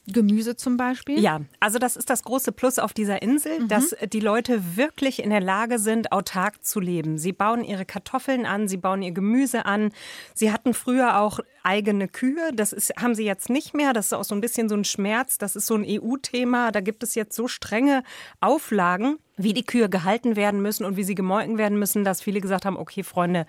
Gemüse 0.06 0.56
zum 0.56 0.76
Beispiel? 0.76 1.18
Ja, 1.20 1.40
also 1.60 1.78
das 1.78 1.96
ist 1.96 2.10
das 2.10 2.22
große 2.22 2.52
Plus 2.52 2.78
auf 2.78 2.92
dieser 2.92 3.22
Insel, 3.22 3.60
mhm. 3.60 3.68
dass 3.68 3.94
die 4.12 4.20
Leute 4.20 4.76
wirklich 4.76 5.22
in 5.22 5.30
der 5.30 5.40
Lage 5.40 5.78
sind, 5.78 6.12
autark 6.12 6.64
zu 6.64 6.80
leben. 6.80 7.18
Sie 7.18 7.32
bauen 7.32 7.64
ihre 7.64 7.84
Kartoffeln 7.84 8.46
an, 8.46 8.68
sie 8.68 8.76
bauen 8.76 9.02
ihr 9.02 9.12
Gemüse 9.12 9.66
an. 9.66 9.92
Sie 10.34 10.52
hatten 10.52 10.74
früher 10.74 11.20
auch 11.20 11.40
eigene 11.62 12.08
Kühe. 12.08 12.52
Das 12.54 12.72
ist, 12.72 12.92
haben 12.96 13.14
sie 13.14 13.24
jetzt 13.24 13.50
nicht 13.50 13.74
mehr. 13.74 13.92
Das 13.92 14.06
ist 14.06 14.12
auch 14.12 14.24
so 14.24 14.34
ein 14.34 14.40
bisschen 14.40 14.68
so 14.68 14.76
ein 14.76 14.84
Schmerz. 14.84 15.38
Das 15.38 15.56
ist 15.56 15.66
so 15.66 15.74
ein 15.74 15.84
EU-Thema. 15.86 16.72
Da 16.72 16.80
gibt 16.80 17.02
es 17.02 17.14
jetzt 17.14 17.34
so 17.34 17.48
strenge 17.48 18.02
Auflagen, 18.40 19.18
wie 19.36 19.52
die 19.52 19.64
Kühe 19.64 19.88
gehalten 19.88 20.36
werden 20.36 20.62
müssen 20.62 20.84
und 20.84 20.96
wie 20.96 21.04
sie 21.04 21.14
gemolken 21.14 21.58
werden 21.58 21.78
müssen, 21.78 22.04
dass 22.04 22.22
viele 22.22 22.40
gesagt 22.40 22.64
haben, 22.64 22.76
okay, 22.76 23.02
Freunde, 23.02 23.46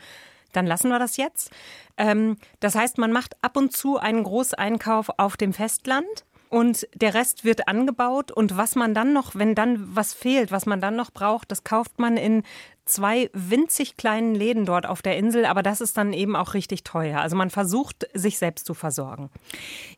dann 0.53 0.65
lassen 0.65 0.89
wir 0.89 0.99
das 0.99 1.17
jetzt. 1.17 1.51
Ähm, 1.97 2.37
das 2.59 2.75
heißt, 2.75 2.97
man 2.97 3.11
macht 3.11 3.35
ab 3.43 3.57
und 3.57 3.75
zu 3.75 3.97
einen 3.97 4.23
Großeinkauf 4.23 5.09
auf 5.17 5.37
dem 5.37 5.53
Festland 5.53 6.25
und 6.49 6.87
der 6.93 7.13
Rest 7.13 7.43
wird 7.43 7.67
angebaut 7.67 8.31
und 8.31 8.57
was 8.57 8.75
man 8.75 8.93
dann 8.93 9.13
noch, 9.13 9.35
wenn 9.35 9.55
dann 9.55 9.95
was 9.95 10.13
fehlt, 10.13 10.51
was 10.51 10.65
man 10.65 10.81
dann 10.81 10.95
noch 10.95 11.11
braucht, 11.11 11.51
das 11.51 11.63
kauft 11.63 11.99
man 11.99 12.17
in 12.17 12.43
zwei 12.87 13.29
winzig 13.33 13.97
kleinen 13.97 14.33
Läden 14.33 14.65
dort 14.65 14.85
auf 14.85 15.01
der 15.01 15.17
Insel, 15.17 15.45
aber 15.45 15.61
das 15.61 15.81
ist 15.81 15.97
dann 15.97 16.13
eben 16.13 16.35
auch 16.35 16.53
richtig 16.53 16.83
teuer. 16.83 17.19
Also 17.19 17.35
man 17.35 17.49
versucht, 17.49 18.07
sich 18.13 18.37
selbst 18.37 18.65
zu 18.65 18.73
versorgen. 18.73 19.29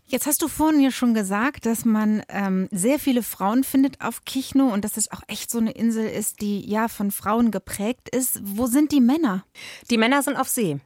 Jetzt 0.06 0.26
hast 0.26 0.42
du 0.42 0.48
vorhin 0.48 0.82
ja 0.82 0.92
schon 0.92 1.14
gesagt, 1.14 1.66
dass 1.66 1.86
man 1.86 2.24
ähm, 2.30 2.68
sehr 2.72 3.00
viele 3.00 3.24
Frauen 3.24 3.64
findet 3.64 4.02
auf 4.02 4.26
Kichno 4.26 4.74
und 4.74 4.84
dass 4.84 4.98
es 4.98 5.12
auch 5.12 5.22
echt 5.28 5.52
so 5.52 5.60
eine 5.60 5.72
Insel 5.72 6.08
ist, 6.08 6.42
die 6.42 6.68
ja 6.68 6.88
von 6.88 7.12
Frauen 7.12 7.52
geprägt 7.52 8.10
ist. 8.10 8.40
Wo 8.44 8.66
sind 8.66 8.92
die 8.92 9.02
Männer? 9.02 9.46
Die 9.90 9.98
Männer 9.98 10.24
sind 10.24 10.38
auf 10.38 10.50
See. 10.50 10.80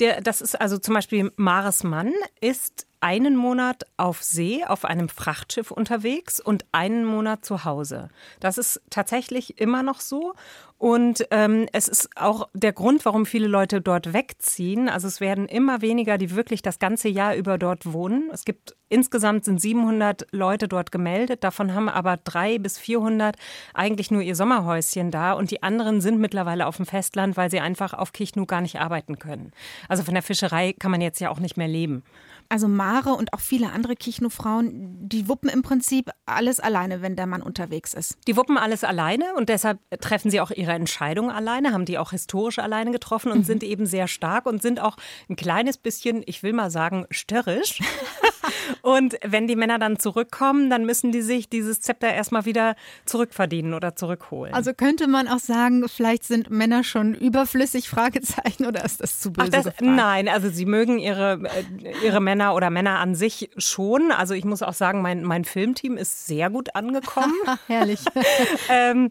Der, 0.00 0.22
das 0.22 0.40
ist 0.40 0.58
also 0.58 0.78
zum 0.78 0.94
Beispiel 0.94 1.30
Mares 1.36 1.84
Mann 1.84 2.12
ist 2.40 2.86
einen 3.00 3.36
Monat 3.36 3.84
auf 3.96 4.22
See 4.22 4.64
auf 4.64 4.84
einem 4.84 5.08
Frachtschiff 5.08 5.70
unterwegs 5.70 6.40
und 6.40 6.64
einen 6.72 7.04
Monat 7.04 7.44
zu 7.44 7.64
Hause. 7.64 8.08
Das 8.40 8.58
ist 8.58 8.80
tatsächlich 8.90 9.58
immer 9.58 9.82
noch 9.82 10.00
so. 10.00 10.34
Und 10.80 11.26
ähm, 11.30 11.66
es 11.74 11.88
ist 11.88 12.08
auch 12.16 12.48
der 12.54 12.72
Grund, 12.72 13.04
warum 13.04 13.26
viele 13.26 13.48
Leute 13.48 13.82
dort 13.82 14.14
wegziehen. 14.14 14.88
Also 14.88 15.08
es 15.08 15.20
werden 15.20 15.46
immer 15.46 15.82
weniger, 15.82 16.16
die 16.16 16.34
wirklich 16.34 16.62
das 16.62 16.78
ganze 16.78 17.10
Jahr 17.10 17.36
über 17.36 17.58
dort 17.58 17.92
wohnen. 17.92 18.30
Es 18.32 18.46
gibt 18.46 18.76
insgesamt 18.88 19.44
sind 19.44 19.60
700 19.60 20.28
Leute 20.30 20.68
dort 20.68 20.90
gemeldet. 20.90 21.44
Davon 21.44 21.74
haben 21.74 21.90
aber 21.90 22.16
drei 22.16 22.58
bis 22.58 22.78
400 22.78 23.36
eigentlich 23.74 24.10
nur 24.10 24.22
ihr 24.22 24.34
Sommerhäuschen 24.34 25.10
da. 25.10 25.34
Und 25.34 25.50
die 25.50 25.62
anderen 25.62 26.00
sind 26.00 26.18
mittlerweile 26.18 26.66
auf 26.66 26.76
dem 26.76 26.86
Festland, 26.86 27.36
weil 27.36 27.50
sie 27.50 27.60
einfach 27.60 27.92
auf 27.92 28.14
Kichnu 28.14 28.46
gar 28.46 28.62
nicht 28.62 28.80
arbeiten 28.80 29.18
können. 29.18 29.52
Also 29.86 30.02
von 30.02 30.14
der 30.14 30.22
Fischerei 30.22 30.72
kann 30.72 30.90
man 30.90 31.02
jetzt 31.02 31.20
ja 31.20 31.28
auch 31.28 31.40
nicht 31.40 31.58
mehr 31.58 31.68
leben. 31.68 32.04
Also 32.52 32.66
Mare 32.66 33.10
und 33.10 33.32
auch 33.32 33.38
viele 33.38 33.70
andere 33.70 33.94
Kichnu-Frauen, 33.94 35.08
die 35.08 35.28
wuppen 35.28 35.48
im 35.48 35.62
Prinzip 35.62 36.10
alles 36.26 36.58
alleine, 36.58 37.00
wenn 37.00 37.14
der 37.14 37.26
Mann 37.26 37.42
unterwegs 37.42 37.94
ist. 37.94 38.18
Die 38.26 38.36
wuppen 38.36 38.58
alles 38.58 38.82
alleine 38.82 39.34
und 39.36 39.48
deshalb 39.48 39.78
treffen 40.00 40.32
sie 40.32 40.40
auch 40.40 40.50
ihre 40.50 40.72
Entscheidungen 40.72 41.30
alleine, 41.30 41.72
haben 41.72 41.84
die 41.84 41.96
auch 41.96 42.10
historisch 42.10 42.58
alleine 42.58 42.90
getroffen 42.90 43.30
und 43.30 43.38
mhm. 43.38 43.44
sind 43.44 43.62
eben 43.62 43.86
sehr 43.86 44.08
stark 44.08 44.46
und 44.46 44.62
sind 44.62 44.80
auch 44.80 44.96
ein 45.28 45.36
kleines 45.36 45.78
bisschen, 45.78 46.24
ich 46.26 46.42
will 46.42 46.52
mal 46.52 46.72
sagen, 46.72 47.06
störrisch. 47.10 47.80
und 48.82 49.16
wenn 49.24 49.46
die 49.46 49.56
Männer 49.56 49.78
dann 49.78 49.98
zurückkommen, 49.98 50.70
dann 50.70 50.84
müssen 50.84 51.12
die 51.12 51.22
sich 51.22 51.48
dieses 51.48 51.80
Zepter 51.80 52.12
erstmal 52.12 52.44
wieder 52.44 52.74
zurückverdienen 53.04 53.74
oder 53.74 53.94
zurückholen. 53.94 54.54
Also 54.54 54.72
könnte 54.74 55.06
man 55.06 55.28
auch 55.28 55.38
sagen, 55.38 55.86
vielleicht 55.88 56.24
sind 56.24 56.50
Männer 56.50 56.84
schon 56.84 57.14
überflüssig, 57.14 57.88
Fragezeichen, 57.88 58.66
oder 58.66 58.84
ist 58.84 59.00
das 59.00 59.20
zu 59.20 59.32
böse 59.32 59.50
Ach, 59.52 59.62
das, 59.64 59.74
Nein, 59.80 60.28
also 60.28 60.48
sie 60.48 60.66
mögen 60.66 60.98
ihre, 60.98 61.40
äh, 61.44 62.04
ihre 62.04 62.20
Männer 62.20 62.40
Männer 62.40 62.54
oder 62.54 62.70
Männer 62.70 62.98
an 63.00 63.14
sich 63.14 63.50
schon. 63.56 64.12
Also 64.12 64.34
ich 64.34 64.44
muss 64.44 64.62
auch 64.62 64.72
sagen, 64.72 65.02
mein, 65.02 65.24
mein 65.24 65.44
Filmteam 65.44 65.96
ist 65.96 66.26
sehr 66.26 66.48
gut 66.48 66.74
angekommen. 66.74 67.34
Herrlich. 67.66 68.00
ähm, 68.70 69.10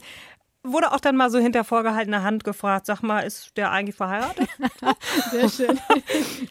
wurde 0.64 0.92
auch 0.92 1.00
dann 1.00 1.16
mal 1.16 1.30
so 1.30 1.38
hinter 1.38 1.64
vorgehaltener 1.64 2.24
Hand 2.24 2.44
gefragt, 2.44 2.86
sag 2.86 3.02
mal, 3.02 3.20
ist 3.20 3.56
der 3.56 3.72
eigentlich 3.72 3.96
verheiratet? 3.96 4.50
Sehr 5.32 5.50
schön. 5.50 5.80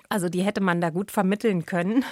Also 0.08 0.28
die 0.30 0.42
hätte 0.42 0.62
man 0.62 0.80
da 0.80 0.88
gut 0.88 1.10
vermitteln 1.10 1.66
können. 1.66 2.04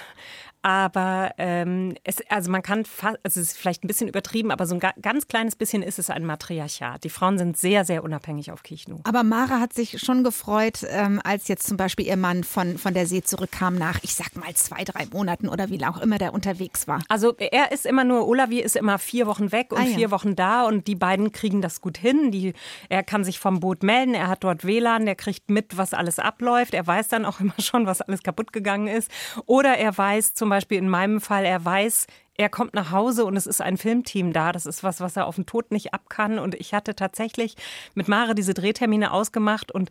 Aber 0.61 1.31
ähm, 1.37 1.95
es, 2.03 2.17
also 2.29 2.51
man 2.51 2.61
kann 2.61 2.83
also 3.01 3.15
es 3.23 3.37
ist 3.37 3.57
vielleicht 3.57 3.83
ein 3.83 3.87
bisschen 3.87 4.07
übertrieben, 4.07 4.51
aber 4.51 4.65
so 4.65 4.75
ein 4.75 4.81
ganz 5.01 5.27
kleines 5.27 5.55
bisschen 5.55 5.81
ist 5.81 5.99
es 5.99 6.09
ein 6.09 6.25
Matriarchat. 6.25 7.03
Die 7.03 7.09
Frauen 7.09 7.37
sind 7.37 7.57
sehr, 7.57 7.85
sehr 7.85 8.03
unabhängig 8.03 8.51
auf 8.51 8.63
Kichnu. 8.63 8.99
Aber 9.03 9.23
Mara 9.23 9.59
hat 9.59 9.73
sich 9.73 9.99
schon 9.99 10.23
gefreut, 10.23 10.85
ähm, 10.89 11.21
als 11.23 11.47
jetzt 11.47 11.67
zum 11.67 11.77
Beispiel 11.77 12.07
ihr 12.07 12.17
Mann 12.17 12.43
von, 12.43 12.77
von 12.77 12.93
der 12.93 13.05
See 13.07 13.21
zurückkam 13.21 13.75
nach, 13.75 13.99
ich 14.03 14.15
sag 14.15 14.35
mal, 14.35 14.53
zwei, 14.55 14.83
drei 14.83 15.05
Monaten 15.11 15.47
oder 15.47 15.69
wie 15.69 15.83
auch 15.85 15.99
immer 15.99 16.17
der 16.17 16.33
unterwegs 16.33 16.87
war. 16.87 17.01
Also 17.07 17.35
er 17.37 17.71
ist 17.71 17.85
immer 17.85 18.03
nur, 18.03 18.27
Olavi 18.27 18.59
ist 18.59 18.75
immer 18.75 18.99
vier 18.99 19.27
Wochen 19.27 19.51
weg 19.51 19.71
und 19.71 19.79
ah, 19.79 19.85
ja. 19.85 19.95
vier 19.95 20.11
Wochen 20.11 20.35
da 20.35 20.65
und 20.65 20.87
die 20.87 20.95
beiden 20.95 21.31
kriegen 21.31 21.61
das 21.61 21.81
gut 21.81 21.97
hin. 21.97 22.31
Die, 22.31 22.53
er 22.89 23.03
kann 23.03 23.23
sich 23.23 23.39
vom 23.39 23.59
Boot 23.59 23.83
melden, 23.83 24.13
er 24.13 24.27
hat 24.27 24.43
dort 24.43 24.65
WLAN, 24.65 25.05
der 25.05 25.15
kriegt 25.15 25.49
mit, 25.49 25.77
was 25.77 25.93
alles 25.93 26.19
abläuft. 26.19 26.73
Er 26.73 26.85
weiß 26.85 27.07
dann 27.07 27.25
auch 27.25 27.39
immer 27.39 27.59
schon, 27.59 27.85
was 27.85 28.01
alles 28.01 28.23
kaputt 28.23 28.51
gegangen 28.51 28.87
ist. 28.87 29.09
Oder 29.45 29.77
er 29.77 29.97
weiß 29.97 30.33
zum 30.33 30.46
zum 30.47 30.51
Beispiel 30.51 30.77
in 30.77 30.87
meinem 30.87 31.19
Fall, 31.19 31.43
er 31.43 31.65
weiß, 31.65 32.07
er 32.37 32.47
kommt 32.47 32.73
nach 32.73 32.91
Hause 32.91 33.25
und 33.25 33.35
es 33.35 33.47
ist 33.47 33.59
ein 33.61 33.75
Filmteam 33.75 34.31
da. 34.31 34.53
Das 34.53 34.65
ist 34.65 34.81
was, 34.81 35.01
was 35.01 35.17
er 35.17 35.27
auf 35.27 35.35
den 35.35 35.45
Tod 35.45 35.71
nicht 35.71 35.93
ab 35.93 36.09
kann. 36.09 36.39
Und 36.39 36.55
ich 36.55 36.73
hatte 36.73 36.95
tatsächlich 36.95 37.57
mit 37.95 38.07
Mare 38.07 38.33
diese 38.33 38.53
Drehtermine 38.53 39.11
ausgemacht 39.11 39.73
und 39.73 39.89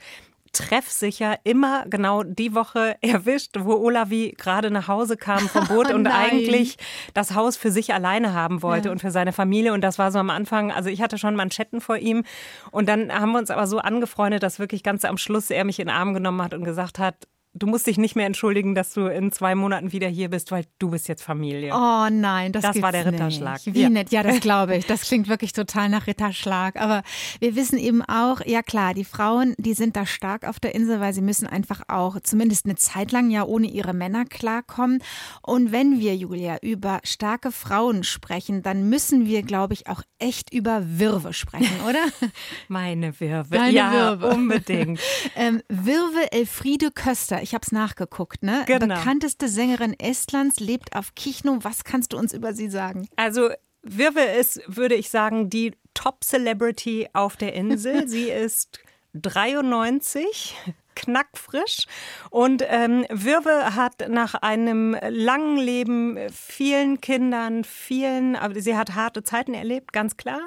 treffsicher 0.52 1.36
immer 1.44 1.84
genau 1.90 2.22
die 2.22 2.54
Woche 2.54 2.96
erwischt, 3.02 3.50
wo 3.59 3.74
Olavi 3.74 4.34
gerade 4.38 4.70
nach 4.70 4.88
Hause 4.88 5.18
kam 5.18 5.46
vom 5.46 5.66
Boot 5.68 5.92
und 5.92 6.07
eigentlich 6.07 6.78
das 7.12 7.34
Haus 7.34 7.59
für 7.59 7.70
sich 7.70 7.92
alleine 7.92 8.32
haben 8.32 8.62
wollte 8.62 8.88
ja. 8.88 8.92
und 8.92 9.00
für 9.00 9.11
seine 9.11 9.34
Familie. 9.34 9.74
Und 9.74 9.82
das 9.82 9.98
war 9.98 10.11
so 10.11 10.18
am 10.18 10.30
Anfang, 10.30 10.72
also 10.72 10.88
ich 10.88 11.02
hatte 11.02 11.18
schon 11.18 11.36
Manschetten 11.36 11.82
vor 11.82 11.98
ihm. 11.98 12.24
Und 12.70 12.88
dann 12.88 13.12
haben 13.12 13.32
wir 13.32 13.38
uns 13.40 13.50
aber 13.50 13.66
so 13.66 13.80
angefreundet, 13.80 14.42
dass 14.42 14.59
wirklich 14.59 14.82
ganz 14.82 15.04
am 15.04 15.18
Schluss 15.18 15.50
er 15.50 15.64
mich 15.64 15.78
in 15.80 15.88
den 15.88 15.94
Arm 15.94 16.14
genommen 16.14 16.40
hat 16.40 16.54
und 16.54 16.64
gesagt 16.64 16.98
hat, 16.98 17.26
du 17.59 17.66
musst 17.66 17.86
dich 17.86 17.98
nicht 17.98 18.16
mehr 18.16 18.26
entschuldigen, 18.26 18.74
dass 18.74 18.92
du 18.92 19.07
in 19.07 19.32
zwei 19.32 19.54
Monaten 19.54 19.92
wieder 19.92 20.09
hier 20.09 20.28
bist, 20.28 20.50
weil 20.52 20.64
du 20.78 20.90
bist 20.90 21.09
jetzt 21.09 21.22
Familie. 21.22 21.72
Oh 21.74 22.09
nein, 22.11 22.52
das, 22.52 22.62
das 22.62 22.82
war 22.82 22.92
der 22.92 23.07
Ritterschlag. 23.07 23.64
Nicht. 23.66 23.74
Wie 23.74 23.82
ja. 23.82 23.88
nett, 23.88 24.11
ja, 24.11 24.22
das 24.22 24.40
glaube 24.40 24.76
ich. 24.76 24.86
Das 24.86 25.02
klingt 25.02 25.28
wirklich 25.28 25.52
total 25.52 25.88
nach 25.88 26.07
Ritterschlag. 26.07 26.76
Aber 26.80 27.02
wir 27.40 27.57
wissen 27.57 27.78
eben 27.78 28.02
auch, 28.02 28.40
ja 28.44 28.62
klar, 28.62 28.94
die 28.94 29.04
Frauen, 29.04 29.54
die 29.59 29.74
sind 29.74 29.96
da 29.96 30.07
stark 30.07 30.46
auf 30.46 30.61
der 30.61 30.74
Insel, 30.74 31.00
weil 31.00 31.12
sie 31.12 31.22
müssen 31.22 31.46
einfach 31.46 31.82
auch 31.88 32.20
zumindest 32.22 32.66
eine 32.66 32.76
Zeit 32.76 33.12
lang 33.12 33.30
ja 33.30 33.44
ohne 33.44 33.66
ihre 33.68 33.94
Männer 33.94 34.24
klarkommen. 34.24 35.02
Und 35.42 35.72
wenn 35.72 35.98
wir, 35.98 36.14
Julia, 36.16 36.59
über 36.62 37.00
starke 37.04 37.52
Frauen 37.52 38.04
sprechen, 38.04 38.62
dann 38.62 38.88
müssen 38.88 39.26
wir, 39.26 39.42
glaube 39.42 39.74
ich, 39.74 39.88
auch 39.88 40.02
echt 40.18 40.52
über 40.52 40.82
Wirwe 40.84 41.32
sprechen, 41.32 41.80
oder? 41.88 42.04
Meine 42.68 43.18
Wirwe. 43.20 43.57
Deine 43.57 43.72
ja, 43.72 43.92
Wirwe. 43.92 44.28
unbedingt. 44.28 45.00
ähm, 45.36 45.62
Wirwe 45.68 46.32
Elfriede 46.32 46.90
Köster 46.90 47.42
ich 47.47 47.55
habe 47.55 47.62
es 47.64 47.70
nachgeguckt, 47.70 48.42
ne? 48.42 48.64
Genau. 48.66 48.97
Bekannteste 48.97 49.49
Sängerin 49.49 49.94
Estlands, 49.99 50.59
lebt 50.59 50.97
auf 50.97 51.14
Kichno. 51.14 51.59
Was 51.62 51.84
kannst 51.84 52.12
du 52.12 52.18
uns 52.18 52.32
über 52.32 52.53
sie 52.53 52.68
sagen? 52.68 53.09
Also 53.14 53.51
Wirwe 53.82 54.20
ist, 54.20 54.61
würde 54.66 54.97
ich 54.97 55.11
sagen, 55.11 55.49
die 55.49 55.72
Top-Celebrity 55.94 57.11
auf 57.12 57.36
der 57.36 57.55
Insel. 57.55 58.09
sie 58.09 58.30
ist 58.30 58.80
93, 59.14 60.57
knackfrisch. 60.97 61.86
Und 62.30 62.64
ähm, 62.66 63.07
Wirwe 63.11 63.76
hat 63.76 64.09
nach 64.09 64.34
einem 64.34 64.97
langen 65.09 65.59
Leben, 65.59 66.18
vielen 66.32 67.01
Kindern, 67.01 67.62
vielen, 67.62 68.34
aber 68.34 68.61
sie 68.61 68.76
hat 68.76 68.97
harte 68.97 69.22
Zeiten 69.22 69.55
erlebt, 69.55 69.92
ganz 69.92 70.16
klar. 70.16 70.40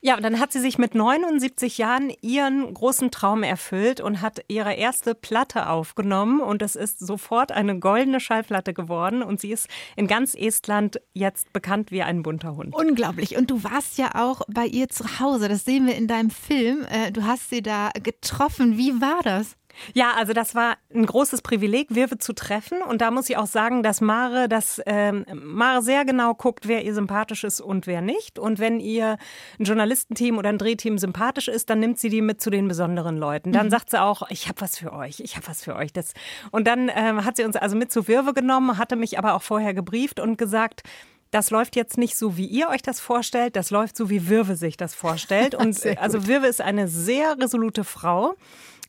Ja, 0.00 0.16
und 0.16 0.22
dann 0.22 0.40
hat 0.40 0.52
sie 0.52 0.60
sich 0.60 0.78
mit 0.78 0.94
79 0.94 1.76
Jahren 1.76 2.10
ihren 2.22 2.72
großen 2.72 3.10
Traum 3.10 3.42
erfüllt 3.42 4.00
und 4.00 4.22
hat 4.22 4.40
ihre 4.48 4.74
erste 4.74 5.14
Platte 5.14 5.68
aufgenommen. 5.68 6.40
Und 6.40 6.62
es 6.62 6.76
ist 6.76 7.00
sofort 7.00 7.52
eine 7.52 7.78
goldene 7.78 8.20
Schallplatte 8.20 8.72
geworden. 8.72 9.22
Und 9.22 9.40
sie 9.40 9.50
ist 9.50 9.68
in 9.96 10.06
ganz 10.06 10.34
Estland 10.34 11.00
jetzt 11.12 11.52
bekannt 11.52 11.90
wie 11.90 12.02
ein 12.02 12.22
bunter 12.22 12.56
Hund. 12.56 12.74
Unglaublich. 12.74 13.36
Und 13.36 13.50
du 13.50 13.64
warst 13.64 13.98
ja 13.98 14.14
auch 14.14 14.42
bei 14.48 14.66
ihr 14.66 14.88
zu 14.88 15.20
Hause. 15.20 15.48
Das 15.48 15.64
sehen 15.64 15.86
wir 15.86 15.96
in 15.96 16.06
deinem 16.06 16.30
Film. 16.30 16.86
Äh, 16.88 17.10
du 17.12 17.24
hast 17.24 17.50
sie 17.50 17.62
da 17.62 17.90
getroffen. 18.02 18.78
Wie 18.78 19.00
war 19.00 19.22
das? 19.22 19.56
Ja, 19.94 20.12
also 20.16 20.32
das 20.32 20.54
war 20.54 20.76
ein 20.94 21.06
großes 21.06 21.42
Privileg, 21.42 21.94
Wirwe 21.94 22.18
zu 22.18 22.32
treffen. 22.32 22.82
Und 22.82 23.00
da 23.00 23.10
muss 23.10 23.28
ich 23.28 23.36
auch 23.36 23.46
sagen, 23.46 23.82
dass 23.82 24.00
Mare, 24.00 24.48
dass 24.48 24.80
ähm, 24.86 25.24
Mare 25.32 25.82
sehr 25.82 26.04
genau 26.04 26.34
guckt, 26.34 26.68
wer 26.68 26.84
ihr 26.84 26.94
sympathisch 26.94 27.44
ist 27.44 27.60
und 27.60 27.86
wer 27.86 28.00
nicht. 28.00 28.38
Und 28.38 28.58
wenn 28.58 28.80
ihr 28.80 29.18
ein 29.58 29.64
Journalistenteam 29.64 30.38
oder 30.38 30.48
ein 30.48 30.58
Drehteam 30.58 30.98
sympathisch 30.98 31.48
ist, 31.48 31.70
dann 31.70 31.80
nimmt 31.80 31.98
sie 31.98 32.08
die 32.08 32.22
mit 32.22 32.40
zu 32.40 32.50
den 32.50 32.68
besonderen 32.68 33.16
Leuten. 33.16 33.52
Dann 33.52 33.66
mhm. 33.66 33.70
sagt 33.70 33.90
sie 33.90 34.00
auch, 34.00 34.22
ich 34.30 34.48
habe 34.48 34.60
was 34.60 34.78
für 34.78 34.92
euch, 34.92 35.20
ich 35.20 35.36
habe 35.36 35.46
was 35.48 35.64
für 35.64 35.76
euch. 35.76 35.92
Das 35.92 36.12
und 36.50 36.66
dann 36.66 36.90
ähm, 36.94 37.24
hat 37.24 37.36
sie 37.36 37.44
uns 37.44 37.56
also 37.56 37.76
mit 37.76 37.92
zu 37.92 38.08
Wirwe 38.08 38.34
genommen, 38.34 38.78
hatte 38.78 38.96
mich 38.96 39.18
aber 39.18 39.34
auch 39.34 39.42
vorher 39.42 39.74
gebrieft 39.74 40.20
und 40.20 40.38
gesagt, 40.38 40.82
das 41.30 41.50
läuft 41.50 41.76
jetzt 41.76 41.98
nicht 41.98 42.16
so, 42.16 42.36
wie 42.36 42.46
ihr 42.46 42.68
euch 42.68 42.82
das 42.82 43.00
vorstellt, 43.00 43.56
das 43.56 43.70
läuft 43.70 43.96
so, 43.96 44.08
wie 44.08 44.28
Wirwe 44.28 44.56
sich 44.56 44.76
das 44.76 44.94
vorstellt. 44.94 45.54
Und 45.66 45.84
also 45.98 46.26
Wirwe 46.26 46.46
ist 46.46 46.60
eine 46.60 46.88
sehr 46.88 47.38
resolute 47.38 47.84
Frau. 47.84 48.36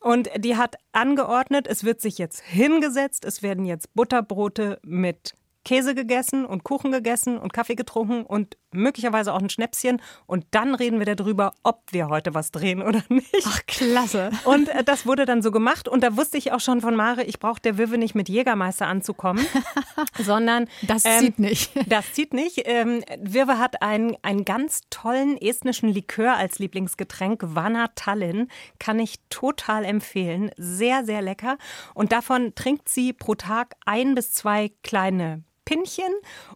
Und 0.02 0.30
die 0.38 0.56
hat 0.56 0.76
angeordnet, 0.92 1.68
es 1.68 1.84
wird 1.84 2.02
sich 2.02 2.18
jetzt 2.18 2.42
hingesetzt, 2.42 3.26
es 3.26 3.42
werden 3.42 3.66
jetzt 3.66 3.94
Butterbrote 3.94 4.80
mit 4.84 5.34
Käse 5.66 5.96
gegessen 5.96 6.46
und 6.46 6.64
Kuchen 6.64 6.92
gegessen 6.92 7.38
und 7.38 7.52
Kaffee 7.52 7.76
getrunken 7.76 8.24
und 8.26 8.58
möglicherweise 8.72 9.34
auch 9.34 9.42
ein 9.42 9.50
Schnäpschen. 9.50 10.02
Und 10.26 10.46
dann 10.52 10.76
reden 10.76 11.00
wir 11.00 11.16
darüber, 11.16 11.54
ob 11.64 11.84
wir 11.92 12.10
heute 12.10 12.34
was 12.34 12.52
drehen 12.52 12.82
oder 12.82 13.04
nicht. 13.10 13.46
Ach, 13.46 13.62
klasse. 13.66 14.32
Und 14.46 14.70
äh, 14.70 14.84
das 14.84 15.06
wurde 15.06 15.26
dann 15.26 15.42
so 15.42 15.52
gemacht. 15.52 15.88
Und 15.88 16.04
da 16.04 16.18
wusste 16.18 16.38
ich 16.38 16.52
auch 16.52 16.60
schon 16.60 16.82
von 16.82 16.96
Mare, 16.96 17.24
ich 17.24 17.40
brauche 17.40 17.62
der 17.62 17.78
Wive 17.78 17.98
nicht 17.98 18.16
mit 18.16 18.30
Jägermeister 18.30 18.88
anzukommen, 18.88 19.46
sondern. 20.20 20.68
Das 20.84 21.06
ähm, 21.06 21.20
zieht 21.20 21.40
nicht. 21.40 21.72
Das 21.88 22.14
zieht 22.14 22.34
nicht. 22.34 22.64
Ähm, 22.66 23.04
Wirwe 23.20 23.60
hat 23.60 23.82
einen, 23.82 24.16
einen 24.22 24.46
ganz 24.46 24.82
tollen 24.90 25.38
estnischen 25.38 25.90
Likör 25.90 26.36
als 26.36 26.60
Lieblingsgetränk, 26.60 27.42
Vanna 27.44 27.88
Tallinn. 27.96 28.50
Kann 28.78 29.00
ich 29.00 29.20
total 29.30 29.86
empfehlen. 29.86 30.52
Sehr, 30.58 31.06
sehr 31.06 31.22
lecker. 31.22 31.58
Und 31.94 32.12
davon 32.12 32.54
trinkt 32.56 32.90
sie 32.90 33.14
pro 33.14 33.36
Tag 33.36 33.76
ein 33.86 34.16
bis 34.16 34.34
zwei 34.34 34.72
kleine 34.84 35.44
Pinchen 35.68 36.14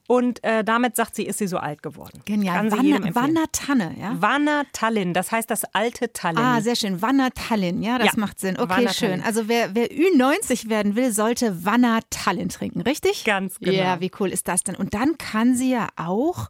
und 0.07 0.41
äh, 0.45 0.63
damit 0.63 0.95
sagt 0.95 1.15
sie, 1.15 1.25
ist 1.25 1.39
sie 1.39 1.47
so 1.47 1.57
alt 1.57 1.83
geworden. 1.83 2.21
Genial. 2.23 2.71
Wanna, 2.71 3.13
Wanna 3.13 3.43
Tanne, 3.51 3.93
ja? 3.99 4.15
Wanna 4.17 4.63
Tallinn, 4.71 5.13
das 5.13 5.33
heißt 5.33 5.51
das 5.51 5.65
alte 5.73 6.13
Tallinn. 6.13 6.39
Ah, 6.39 6.61
sehr 6.61 6.77
schön. 6.77 7.01
Wanna 7.01 7.29
Tallinn, 7.31 7.83
ja, 7.83 7.97
das 7.97 8.13
ja. 8.13 8.13
macht 8.15 8.39
Sinn. 8.39 8.57
Okay, 8.57 8.87
schön. 8.93 9.09
Tallinn. 9.09 9.23
Also 9.25 9.49
wer, 9.49 9.75
wer 9.75 9.89
Ü90 9.91 10.69
werden 10.69 10.95
will, 10.95 11.11
sollte 11.11 11.65
Wanna 11.65 11.99
Tallinn 12.09 12.47
trinken, 12.47 12.79
richtig? 12.81 13.25
Ganz 13.25 13.59
genau. 13.59 13.73
Ja, 13.73 13.99
wie 13.99 14.11
cool 14.21 14.29
ist 14.29 14.47
das 14.47 14.63
denn? 14.63 14.75
Und 14.75 14.93
dann 14.93 15.17
kann 15.17 15.55
sie 15.55 15.71
ja 15.71 15.89
auch 15.97 16.47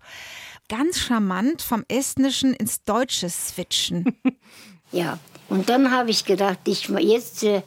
ganz 0.69 0.99
charmant 0.99 1.63
vom 1.63 1.83
Estnischen 1.87 2.53
ins 2.53 2.83
Deutsche 2.83 3.27
switchen. 3.29 4.15
ja, 4.91 5.17
und 5.49 5.67
dann 5.67 5.89
habe 5.89 6.11
ich 6.11 6.23
gedacht, 6.25 6.59
ich, 6.65 6.89
jetzt 6.89 7.43
äh, 7.43 7.63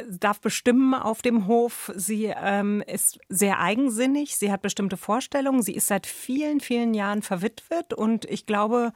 darf 0.10 0.42
bestimmen 0.42 0.94
auf 0.94 1.22
dem 1.22 1.48
Hof. 1.48 1.92
Sie 1.96 2.26
ähm, 2.26 2.84
ist 2.86 3.20
sehr 3.30 3.60
eigensinnig. 3.60 4.38
Sie 4.38 4.52
hat 4.52 4.62
bestimmte 4.62 4.98
Vorstellungen. 4.98 5.62
Sie 5.62 5.76
ist 5.76 5.88
seit 5.88 6.08
vielen, 6.08 6.60
vielen 6.60 6.94
Jahren 6.94 7.22
verwitwet 7.22 7.94
und 7.94 8.26
ich 8.26 8.46
glaube, 8.46 8.94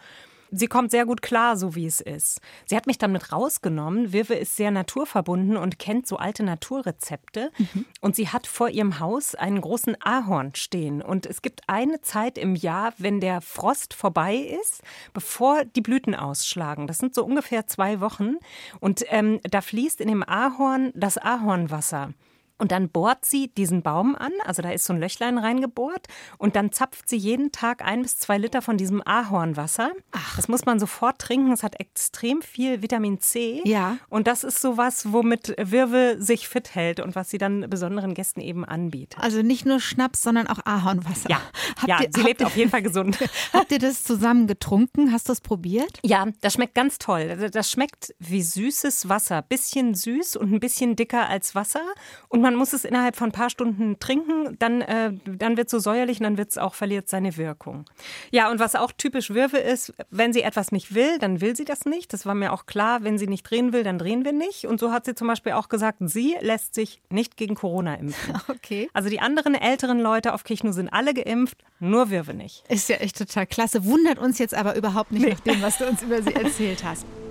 sie 0.51 0.67
kommt 0.67 0.91
sehr 0.91 1.05
gut 1.05 1.21
klar, 1.21 1.57
so 1.57 1.75
wie 1.75 1.85
es 1.85 2.01
ist. 2.01 2.41
Sie 2.65 2.75
hat 2.75 2.87
mich 2.87 2.97
dann 2.97 3.11
mit 3.11 3.31
rausgenommen. 3.31 4.13
Wirwe 4.13 4.35
ist 4.35 4.55
sehr 4.55 4.71
naturverbunden 4.71 5.57
und 5.57 5.79
kennt 5.79 6.07
so 6.07 6.17
alte 6.17 6.43
Naturrezepte. 6.43 7.51
Mhm. 7.57 7.85
Und 8.01 8.15
sie 8.15 8.29
hat 8.29 8.47
vor 8.47 8.69
ihrem 8.69 8.99
Haus 8.99 9.35
einen 9.35 9.61
großen 9.61 9.97
Ahorn 10.01 10.55
stehen. 10.55 11.01
Und 11.01 11.25
es 11.25 11.41
gibt 11.41 11.61
eine 11.67 12.01
Zeit 12.01 12.37
im 12.37 12.55
Jahr, 12.55 12.93
wenn 12.97 13.19
der 13.19 13.41
Frost 13.41 13.93
vorbei 13.93 14.35
ist, 14.35 14.81
bevor 15.13 15.65
die 15.65 15.81
Blüten 15.81 16.15
ausschlagen. 16.15 16.87
Das 16.87 16.97
sind 16.97 17.13
so 17.13 17.23
ungefähr 17.23 17.67
zwei 17.67 17.99
Wochen. 17.99 18.35
Und 18.79 19.03
ähm, 19.09 19.39
da 19.43 19.61
fließt 19.61 20.01
in 20.01 20.07
dem 20.07 20.23
Ahorn 20.23 20.91
das 20.95 21.17
Ahornwasser. 21.17 22.13
Und 22.57 22.71
dann 22.71 22.89
bohrt 22.89 23.25
sie 23.25 23.49
diesen 23.49 23.83
Baum 23.83 24.15
an, 24.15 24.31
also 24.45 24.61
da 24.61 24.71
ist 24.71 24.85
so 24.85 24.93
ein 24.93 24.99
Löchlein 24.99 25.37
reingebohrt, 25.37 26.07
und 26.37 26.55
dann 26.55 26.71
zapft 26.71 27.07
sie 27.07 27.17
jeden 27.17 27.51
Tag 27.51 27.83
ein 27.83 28.01
bis 28.01 28.17
zwei 28.17 28.37
Liter 28.37 28.61
von 28.61 28.77
diesem 28.77 29.05
Ahornwasser. 29.05 29.91
Ach. 30.11 30.35
Das 30.35 30.47
muss 30.47 30.65
man 30.65 30.79
sofort 30.79 31.19
trinken. 31.19 31.51
Es 31.51 31.63
hat 31.63 31.79
extrem 31.79 32.41
viel 32.41 32.81
Vitamin 32.81 33.19
C. 33.19 33.61
Ja. 33.65 33.97
Und 34.09 34.27
das 34.27 34.43
ist 34.43 34.61
sowas, 34.61 35.11
womit 35.11 35.55
Wirwe 35.57 36.17
sich 36.19 36.47
fit 36.47 36.75
hält 36.75 36.99
und 36.99 37.15
was 37.15 37.29
sie 37.29 37.37
dann 37.37 37.69
besonderen 37.69 38.13
Gästen 38.13 38.41
eben 38.41 38.65
anbietet. 38.65 39.21
Also 39.21 39.41
nicht 39.41 39.65
nur 39.65 39.79
Schnaps, 39.79 40.23
sondern 40.23 40.47
auch 40.47 40.59
Ahornwasser. 40.65 41.29
Ja, 41.29 41.41
ja 41.85 42.01
ihr, 42.01 42.09
sie 42.13 42.21
lebt 42.21 42.41
ihr, 42.41 42.47
auf 42.47 42.55
jeden 42.55 42.71
Fall 42.71 42.81
gesund. 42.81 43.17
Habt 43.53 43.71
ihr 43.71 43.79
das 43.79 44.03
zusammen 44.03 44.47
getrunken? 44.47 45.11
Hast 45.11 45.29
du 45.29 45.33
es 45.33 45.41
probiert? 45.41 45.99
Ja, 46.03 46.27
das 46.41 46.53
schmeckt 46.53 46.75
ganz 46.75 46.97
toll. 46.97 47.49
Das 47.51 47.71
schmeckt 47.71 48.15
wie 48.19 48.41
süßes 48.41 49.09
Wasser. 49.09 49.41
Bisschen 49.41 49.93
süß 49.93 50.35
und 50.35 50.53
ein 50.53 50.59
bisschen 50.59 50.95
dicker 50.95 51.27
als 51.27 51.55
Wasser. 51.55 51.81
Und 52.29 52.41
man 52.47 52.55
muss 52.55 52.71
es 52.71 52.85
innerhalb 52.85 53.17
von 53.17 53.27
ein 53.27 53.33
paar 53.33 53.49
Stunden 53.49 53.99
trinken, 53.99 54.55
dann, 54.57 54.81
äh, 54.81 55.11
dann 55.25 55.57
wird 55.57 55.67
es 55.67 55.71
so 55.71 55.79
säuerlich 55.79 56.19
und 56.19 56.23
dann 56.23 56.37
wird 56.37 56.51
es 56.51 56.57
auch, 56.57 56.75
verliert 56.75 57.09
seine 57.09 57.35
Wirkung. 57.35 57.83
Ja, 58.31 58.49
und 58.49 58.59
was 58.59 58.75
auch 58.75 58.93
typisch 58.93 59.33
Wirwe 59.33 59.57
ist, 59.57 59.93
wenn 60.11 60.31
sie 60.31 60.43
etwas 60.43 60.71
nicht 60.71 60.95
will, 60.95 61.19
dann 61.19 61.41
will 61.41 61.57
sie 61.57 61.65
das 61.65 61.83
nicht. 61.83 62.13
Das 62.13 62.25
war 62.25 62.35
mir 62.35 62.53
auch 62.53 62.65
klar, 62.65 63.03
wenn 63.03 63.17
sie 63.17 63.27
nicht 63.27 63.43
drehen 63.43 63.73
will, 63.73 63.83
dann 63.83 63.99
drehen 63.99 64.23
wir 64.23 64.31
nicht. 64.31 64.63
Und 64.65 64.79
so 64.79 64.93
hat 64.93 65.03
sie 65.03 65.13
zum 65.13 65.27
Beispiel 65.27 65.51
auch 65.51 65.67
gesagt, 65.67 65.97
sie 65.99 66.37
lässt 66.39 66.73
sich 66.73 67.01
nicht 67.09 67.35
gegen 67.35 67.55
Corona 67.55 67.95
impfen. 67.95 68.35
Okay. 68.49 68.89
Also 68.93 69.09
die 69.09 69.19
anderen 69.19 69.55
älteren 69.55 69.99
Leute 69.99 70.33
auf 70.33 70.43
Kichnu 70.43 70.71
sind 70.71 70.89
alle 70.89 71.13
geimpft, 71.13 71.63
nur 71.79 72.09
Wirwe 72.09 72.33
nicht. 72.33 72.63
Ist 72.69 72.87
ja 72.89 72.97
echt 72.97 73.17
total 73.17 73.45
klasse. 73.45 73.85
Wundert 73.85 74.19
uns 74.19 74.39
jetzt 74.39 74.53
aber 74.53 74.75
überhaupt 74.75 75.11
nicht 75.11 75.23
nee. 75.23 75.31
nach 75.31 75.39
dem, 75.41 75.61
was 75.61 75.77
du 75.77 75.85
uns 75.85 76.01
über 76.01 76.21
sie 76.21 76.33
erzählt 76.33 76.83
hast. 76.83 77.05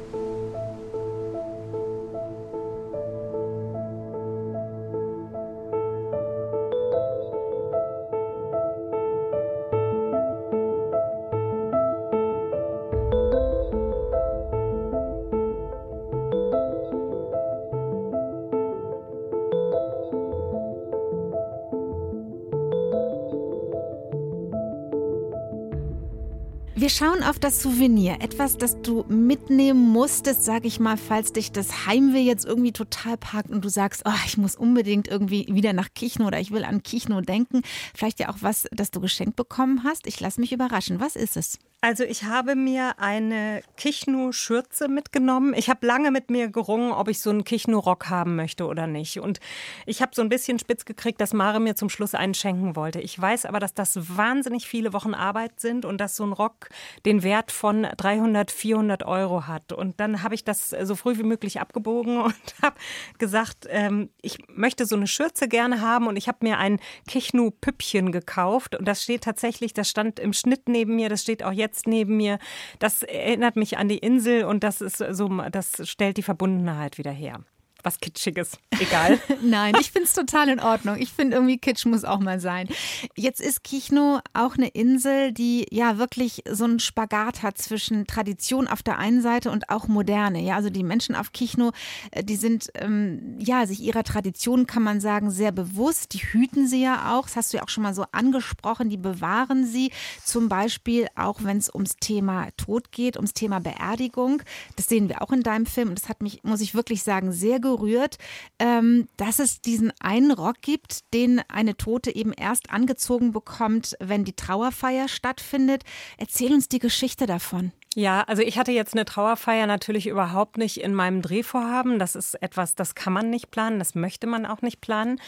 Wir 26.78 26.90
schauen 26.90 27.22
auf 27.22 27.38
das 27.38 27.62
Souvenir, 27.62 28.18
etwas, 28.20 28.58
das 28.58 28.82
du 28.82 29.06
mitnehmen 29.08 29.80
musstest, 29.80 30.44
sag 30.44 30.66
ich 30.66 30.78
mal, 30.78 30.98
falls 30.98 31.32
dich 31.32 31.50
das 31.50 31.86
Heimweh 31.86 32.20
jetzt 32.20 32.44
irgendwie 32.44 32.72
total 32.72 33.16
packt 33.16 33.48
und 33.48 33.64
du 33.64 33.70
sagst, 33.70 34.02
oh, 34.04 34.18
ich 34.26 34.36
muss 34.36 34.56
unbedingt 34.56 35.08
irgendwie 35.08 35.46
wieder 35.48 35.72
nach 35.72 35.88
Kichno 35.94 36.26
oder 36.26 36.38
ich 36.38 36.50
will 36.50 36.64
an 36.64 36.82
Kichno 36.82 37.22
denken. 37.22 37.62
Vielleicht 37.94 38.20
ja 38.20 38.28
auch 38.28 38.42
was, 38.42 38.66
das 38.72 38.90
du 38.90 39.00
geschenkt 39.00 39.36
bekommen 39.36 39.84
hast. 39.84 40.06
Ich 40.06 40.20
lasse 40.20 40.38
mich 40.38 40.52
überraschen. 40.52 41.00
Was 41.00 41.16
ist 41.16 41.38
es? 41.38 41.58
Also 41.86 42.02
ich 42.02 42.24
habe 42.24 42.56
mir 42.56 42.98
eine 42.98 43.62
Kichnu-Schürze 43.76 44.88
mitgenommen. 44.88 45.54
Ich 45.54 45.70
habe 45.70 45.86
lange 45.86 46.10
mit 46.10 46.30
mir 46.30 46.48
gerungen, 46.48 46.90
ob 46.90 47.06
ich 47.06 47.20
so 47.20 47.30
einen 47.30 47.44
Kichnu-Rock 47.44 48.10
haben 48.10 48.34
möchte 48.34 48.66
oder 48.66 48.88
nicht. 48.88 49.20
Und 49.20 49.38
ich 49.86 50.02
habe 50.02 50.10
so 50.12 50.20
ein 50.20 50.28
bisschen 50.28 50.58
spitz 50.58 50.84
gekriegt, 50.84 51.20
dass 51.20 51.32
Mare 51.32 51.60
mir 51.60 51.76
zum 51.76 51.88
Schluss 51.88 52.16
einen 52.16 52.34
schenken 52.34 52.74
wollte. 52.74 53.00
Ich 53.00 53.16
weiß 53.16 53.46
aber, 53.46 53.60
dass 53.60 53.72
das 53.72 54.16
wahnsinnig 54.16 54.66
viele 54.66 54.92
Wochen 54.94 55.14
Arbeit 55.14 55.60
sind 55.60 55.84
und 55.84 55.98
dass 55.98 56.16
so 56.16 56.26
ein 56.26 56.32
Rock 56.32 56.70
den 57.04 57.22
Wert 57.22 57.52
von 57.52 57.86
300, 57.96 58.50
400 58.50 59.04
Euro 59.04 59.46
hat. 59.46 59.72
Und 59.72 60.00
dann 60.00 60.24
habe 60.24 60.34
ich 60.34 60.42
das 60.42 60.70
so 60.70 60.96
früh 60.96 61.16
wie 61.18 61.22
möglich 61.22 61.60
abgebogen 61.60 62.18
und 62.20 62.34
habe 62.62 62.74
gesagt, 63.18 63.68
ähm, 63.70 64.10
ich 64.22 64.38
möchte 64.48 64.86
so 64.86 64.96
eine 64.96 65.06
Schürze 65.06 65.46
gerne 65.46 65.82
haben. 65.82 66.08
Und 66.08 66.16
ich 66.16 66.26
habe 66.26 66.38
mir 66.40 66.58
ein 66.58 66.80
Kichnu-Püppchen 67.06 68.10
gekauft. 68.10 68.74
Und 68.74 68.88
das 68.88 69.04
steht 69.04 69.22
tatsächlich, 69.22 69.72
das 69.72 69.88
stand 69.88 70.18
im 70.18 70.32
Schnitt 70.32 70.68
neben 70.68 70.96
mir, 70.96 71.08
das 71.08 71.22
steht 71.22 71.44
auch 71.44 71.52
jetzt 71.52 71.75
jetzt 71.76 71.86
neben 71.86 72.16
mir. 72.16 72.38
Das 72.78 73.02
erinnert 73.02 73.56
mich 73.56 73.78
an 73.78 73.88
die 73.88 73.98
Insel 73.98 74.44
und 74.44 74.64
das 74.64 74.80
ist 74.80 74.98
so, 74.98 75.28
das 75.50 75.88
stellt 75.88 76.16
die 76.16 76.22
Verbundenheit 76.22 76.98
wieder 76.98 77.12
her 77.12 77.40
was 77.86 78.00
Kitschiges. 78.00 78.58
Egal. 78.80 79.20
Nein, 79.42 79.76
ich 79.80 79.92
finde 79.92 80.08
es 80.08 80.12
total 80.12 80.48
in 80.48 80.58
Ordnung. 80.58 80.96
Ich 80.98 81.12
finde 81.12 81.36
irgendwie 81.36 81.56
Kitsch 81.56 81.86
muss 81.86 82.04
auch 82.04 82.18
mal 82.18 82.40
sein. 82.40 82.68
Jetzt 83.14 83.40
ist 83.40 83.62
Kichno 83.62 84.18
auch 84.34 84.56
eine 84.56 84.66
Insel, 84.68 85.32
die 85.32 85.66
ja 85.70 85.96
wirklich 85.96 86.42
so 86.50 86.64
einen 86.64 86.80
Spagat 86.80 87.44
hat 87.44 87.58
zwischen 87.58 88.06
Tradition 88.08 88.66
auf 88.66 88.82
der 88.82 88.98
einen 88.98 89.22
Seite 89.22 89.52
und 89.52 89.70
auch 89.70 89.86
Moderne. 89.86 90.42
Ja, 90.42 90.56
also 90.56 90.68
die 90.68 90.82
Menschen 90.82 91.14
auf 91.14 91.30
Kichno, 91.30 91.70
äh, 92.10 92.24
die 92.24 92.34
sind 92.34 92.66
ähm, 92.74 93.36
ja 93.38 93.66
sich 93.66 93.80
ihrer 93.80 94.02
Tradition, 94.02 94.66
kann 94.66 94.82
man 94.82 95.00
sagen, 95.00 95.30
sehr 95.30 95.52
bewusst. 95.52 96.12
Die 96.12 96.18
hüten 96.18 96.66
sie 96.66 96.82
ja 96.82 97.16
auch. 97.16 97.26
Das 97.26 97.36
hast 97.36 97.52
du 97.52 97.58
ja 97.58 97.62
auch 97.62 97.68
schon 97.68 97.84
mal 97.84 97.94
so 97.94 98.04
angesprochen. 98.10 98.90
Die 98.90 98.96
bewahren 98.96 99.64
sie 99.64 99.92
zum 100.24 100.48
Beispiel 100.48 101.06
auch, 101.14 101.44
wenn 101.44 101.58
es 101.58 101.72
ums 101.72 101.94
Thema 102.00 102.48
Tod 102.56 102.90
geht, 102.90 103.16
ums 103.16 103.32
Thema 103.32 103.60
Beerdigung. 103.60 104.42
Das 104.74 104.88
sehen 104.88 105.08
wir 105.08 105.22
auch 105.22 105.30
in 105.30 105.44
deinem 105.44 105.66
Film. 105.66 105.90
Und 105.90 106.02
das 106.02 106.08
hat 106.08 106.20
mich, 106.20 106.42
muss 106.42 106.60
ich 106.60 106.74
wirklich 106.74 107.04
sagen, 107.04 107.30
sehr 107.30 107.60
gerührt 107.60 107.75
berührt, 107.76 108.18
ähm, 108.58 109.08
dass 109.16 109.38
es 109.38 109.60
diesen 109.60 109.92
einen 110.00 110.30
Rock 110.30 110.60
gibt, 110.62 111.12
den 111.12 111.40
eine 111.48 111.76
Tote 111.76 112.14
eben 112.14 112.32
erst 112.32 112.70
angezogen 112.70 113.32
bekommt, 113.32 113.96
wenn 114.00 114.24
die 114.24 114.34
Trauerfeier 114.34 115.08
stattfindet. 115.08 115.82
Erzähl 116.18 116.52
uns 116.52 116.68
die 116.68 116.78
Geschichte 116.78 117.26
davon. 117.26 117.72
Ja, 117.98 118.24
also 118.26 118.42
ich 118.42 118.58
hatte 118.58 118.72
jetzt 118.72 118.92
eine 118.92 119.06
Trauerfeier 119.06 119.66
natürlich 119.66 120.06
überhaupt 120.06 120.58
nicht 120.58 120.82
in 120.82 120.92
meinem 120.92 121.22
Drehvorhaben. 121.22 121.98
Das 121.98 122.14
ist 122.14 122.34
etwas, 122.42 122.74
das 122.74 122.94
kann 122.94 123.14
man 123.14 123.30
nicht 123.30 123.50
planen, 123.50 123.78
das 123.78 123.94
möchte 123.94 124.26
man 124.26 124.44
auch 124.44 124.60
nicht 124.60 124.82
planen. 124.82 125.18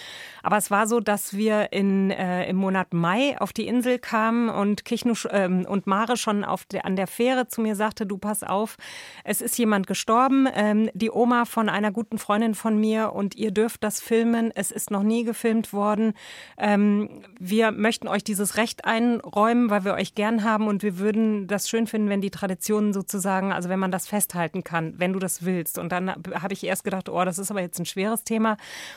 Aber 0.43 0.59
es 0.59 0.71
war 0.71 0.87
so, 0.87 1.01
dass 1.01 1.35
wir 1.35 1.73
in, 1.73 2.11
äh, 2.11 2.47
im 2.47 2.57
Monat 2.57 2.93
Mai 2.93 3.41
auf 3.41 3.55
die 3.55 3.67
Insel 3.67 3.99
kamen 3.99 4.51
und 4.51 4.85
Kichnu 4.85 5.15
ähm, 5.31 5.65
und 5.67 5.87
Mare 5.87 6.19
schon 6.19 6.45
auf 6.45 6.67
der, 6.67 6.85
an 6.85 6.95
der 6.95 7.07
Fähre 7.07 7.49
zu 7.49 7.63
mir 7.63 7.75
sagte, 7.75 8.05
du 8.05 8.19
pass 8.19 8.43
auf, 8.43 8.77
es 9.25 9.41
ist 9.41 9.57
jemand 9.57 9.87
gestorben, 9.87 10.47
ähm, 10.55 10.91
die 10.93 11.11
Oma 11.11 11.47
von 11.47 11.71
einer 11.71 11.91
guten 11.91 12.19
Freundin 12.19 12.55
von 12.55 12.79
mir 12.79 13.15
und 13.15 13.35
ihr 13.35 13.51
dürft 13.51 13.83
das 13.83 13.99
filmen. 13.99 14.53
Es 14.55 14.73
ist 14.73 14.91
noch 14.91 15.05
nie 15.05 15.25
gefilmt 15.25 15.73
worden. 15.73 16.13
Ähm, 16.59 17.23
wir 17.41 17.71
möchten 17.71 18.09
euch 18.09 18.25
dieses 18.25 18.59
Recht 18.59 18.85
einräumen, 18.85 19.71
weil 19.71 19.87
wir 19.87 19.95
euch 19.95 20.15
gern 20.15 20.45
haben 20.45 20.67
und 20.67 20.83
wir 20.83 20.99
würden 20.99 21.47
das 21.47 21.67
schön 21.71 21.87
finden, 21.87 22.11
wenn 22.11 22.21
die 22.21 22.29
Tradition 22.31 22.58
Traditionen 22.59 22.93
sozusagen, 22.93 23.53
also 23.53 23.69
wenn 23.69 23.79
man 23.79 23.93
das 23.93 24.09
festhalten 24.09 24.65
kann, 24.65 24.95
wenn 24.99 25.13
du 25.13 25.19
das 25.19 25.45
willst. 25.45 25.79
Und 25.79 25.93
dann 25.93 26.11
habe 26.11 26.53
ich 26.53 26.65
erst 26.65 26.83
gedacht, 26.83 27.09
oh, 27.09 27.25
das 27.25 27.39
ist 27.39 27.51
aber 27.51 27.61
jetzt 27.61 27.79
ein 27.79 27.87
schweres 27.87 28.25
Thema. 28.25 28.57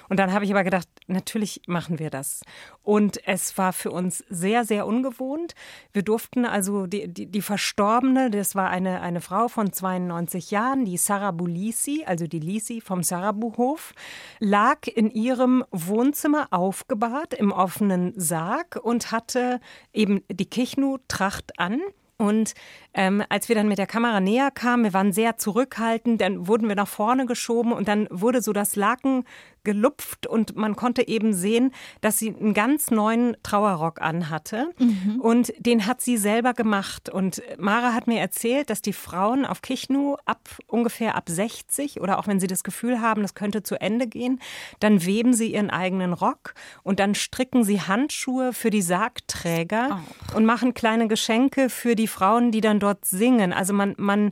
Und 0.10 0.18
dann 0.20 0.34
habe 0.34 0.46
ich 0.46 0.52
aber 0.52 0.64
gedacht, 0.64 0.88
natürlich 1.08 1.62
machen 1.68 2.00
wir 2.00 2.10
das. 2.10 2.42
Und 2.82 3.26
es 3.28 3.58
war 3.58 3.72
für 3.72 3.92
uns 3.92 4.24
sehr, 4.30 4.66
sehr 4.66 4.88
ungewohnt. 4.88 5.54
Wir 5.94 6.02
durften 6.02 6.46
also 6.46 6.88
die, 6.88 7.08
die, 7.08 7.28
die 7.28 7.42
Verstorbene, 7.42 8.32
das 8.32 8.56
war 8.56 8.70
eine, 8.70 9.02
eine 9.02 9.22
Frau 9.22 9.48
von 9.48 9.72
92 9.72 10.50
Jahren, 10.50 10.86
die 10.86 10.98
Sarah 10.98 11.32
Bulisi, 11.32 12.04
also 12.06 12.26
die 12.26 12.40
Lisi 12.40 12.82
vom 12.82 13.04
Sarabu-Hof, 13.04 13.94
lag 14.40 14.88
in 14.88 15.12
ihrem 15.12 15.64
Wohnzimmer 15.72 16.48
aufgebahrt 16.50 17.36
im 17.36 17.52
offenen 17.52 18.14
Sarg 18.16 18.80
und 18.82 19.12
hatte 19.12 19.60
eben 19.94 20.24
die 20.30 20.50
Kichnu-Tracht 20.50 21.60
an. 21.60 21.82
Und 22.22 22.54
ähm, 22.94 23.24
als 23.30 23.50
wir 23.50 23.56
dann 23.56 23.68
mit 23.68 23.80
der 23.80 23.88
Kamera 23.88 24.20
näher 24.20 24.52
kamen, 24.52 24.84
wir 24.84 24.94
waren 24.94 25.12
sehr 25.12 25.38
zurückhaltend, 25.38 26.22
dann 26.22 26.48
wurden 26.48 26.68
wir 26.68 26.76
nach 26.76 26.88
vorne 26.88 27.26
geschoben 27.26 27.74
und 27.74 27.88
dann 27.88 28.08
wurde 28.12 28.42
so 28.42 28.54
das 28.54 28.76
Laken 28.76 29.24
gelupft 29.64 30.28
und 30.28 30.56
man 30.56 30.76
konnte 30.76 31.08
eben 31.08 31.34
sehen, 31.34 31.72
dass 32.02 32.18
sie 32.18 32.36
einen 32.36 32.54
ganz 32.54 32.92
neuen 32.92 33.38
Trauerrock 33.44 34.02
anhatte 34.02 34.72
mhm. 34.80 35.20
und 35.22 35.54
den 35.60 35.86
hat 35.86 36.02
sie 36.02 36.18
selber 36.18 36.54
gemacht 36.54 37.10
und 37.10 37.42
Mara 37.58 37.94
hat 37.94 38.08
mir 38.08 38.20
erzählt, 38.20 38.70
dass 38.70 38.82
die 38.82 38.94
Frauen 38.94 39.46
auf 39.46 39.62
Kichnu 39.62 40.18
ab 40.26 40.50
ungefähr 40.68 41.16
ab 41.16 41.30
60 41.30 42.02
oder 42.02 42.20
auch 42.20 42.28
wenn 42.28 42.40
sie 42.40 42.48
das 42.48 42.64
Gefühl 42.64 43.02
haben, 43.02 43.22
das 43.22 43.36
könnte 43.36 43.64
zu 43.64 43.80
Ende 43.80 44.08
gehen, 44.08 44.40
dann 44.80 45.06
weben 45.06 45.34
sie 45.34 45.54
ihren 45.54 45.70
eigenen 45.70 46.14
Rock 46.14 46.54
und 46.84 47.00
dann 47.00 47.16
stricken 47.16 47.64
sie 47.64 47.82
Handschuhe 47.82 48.54
für 48.54 48.70
die 48.70 48.82
Sargträger 48.82 50.02
oh. 50.34 50.38
und 50.38 50.46
machen 50.46 50.74
kleine 50.74 51.08
Geschenke 51.08 51.70
für 51.70 51.96
die 51.96 52.08
Frauen, 52.08 52.52
die 52.52 52.62
dann 52.62 52.80
dort 52.80 53.06
singen. 53.06 53.54
Also 53.54 53.74
man 53.74 53.96
man 53.98 54.32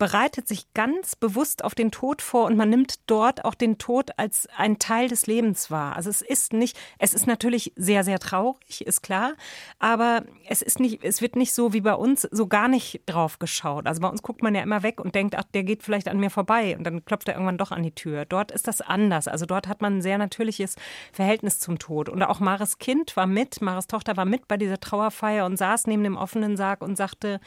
bereitet 0.00 0.48
sich 0.48 0.72
ganz 0.72 1.14
bewusst 1.14 1.62
auf 1.62 1.74
den 1.74 1.90
Tod 1.90 2.22
vor 2.22 2.46
und 2.46 2.56
man 2.56 2.70
nimmt 2.70 3.00
dort 3.08 3.44
auch 3.44 3.54
den 3.54 3.76
Tod 3.76 4.12
als 4.16 4.48
ein 4.56 4.78
Teil 4.78 5.08
des 5.08 5.26
Lebens 5.26 5.70
wahr. 5.70 5.94
Also 5.94 6.08
es 6.08 6.22
ist 6.22 6.54
nicht, 6.54 6.78
es 6.98 7.12
ist 7.12 7.26
natürlich 7.26 7.74
sehr, 7.76 8.02
sehr 8.02 8.18
traurig, 8.18 8.86
ist 8.86 9.02
klar, 9.02 9.34
aber 9.78 10.24
es 10.48 10.62
ist 10.62 10.80
nicht, 10.80 11.04
es 11.04 11.20
wird 11.20 11.36
nicht 11.36 11.52
so 11.52 11.74
wie 11.74 11.82
bei 11.82 11.92
uns 11.92 12.22
so 12.22 12.46
gar 12.46 12.66
nicht 12.66 13.02
drauf 13.04 13.38
geschaut. 13.38 13.86
Also 13.86 14.00
bei 14.00 14.08
uns 14.08 14.22
guckt 14.22 14.42
man 14.42 14.54
ja 14.54 14.62
immer 14.62 14.82
weg 14.82 15.00
und 15.00 15.14
denkt, 15.14 15.36
ach, 15.36 15.44
der 15.52 15.64
geht 15.64 15.82
vielleicht 15.82 16.08
an 16.08 16.18
mir 16.18 16.30
vorbei 16.30 16.78
und 16.78 16.84
dann 16.84 17.04
klopft 17.04 17.28
er 17.28 17.34
irgendwann 17.34 17.58
doch 17.58 17.70
an 17.70 17.82
die 17.82 17.94
Tür. 17.94 18.24
Dort 18.24 18.52
ist 18.52 18.68
das 18.68 18.80
anders. 18.80 19.28
Also 19.28 19.44
dort 19.44 19.68
hat 19.68 19.82
man 19.82 19.98
ein 19.98 20.02
sehr 20.02 20.16
natürliches 20.16 20.76
Verhältnis 21.12 21.60
zum 21.60 21.78
Tod. 21.78 22.08
Und 22.08 22.22
auch 22.22 22.40
Mares 22.40 22.78
Kind 22.78 23.18
war 23.18 23.26
mit, 23.26 23.60
Mares 23.60 23.86
Tochter 23.86 24.16
war 24.16 24.24
mit 24.24 24.48
bei 24.48 24.56
dieser 24.56 24.80
Trauerfeier 24.80 25.44
und 25.44 25.58
saß 25.58 25.88
neben 25.88 26.04
dem 26.04 26.16
offenen 26.16 26.56
Sarg 26.56 26.80
und 26.80 26.96
sagte, 26.96 27.38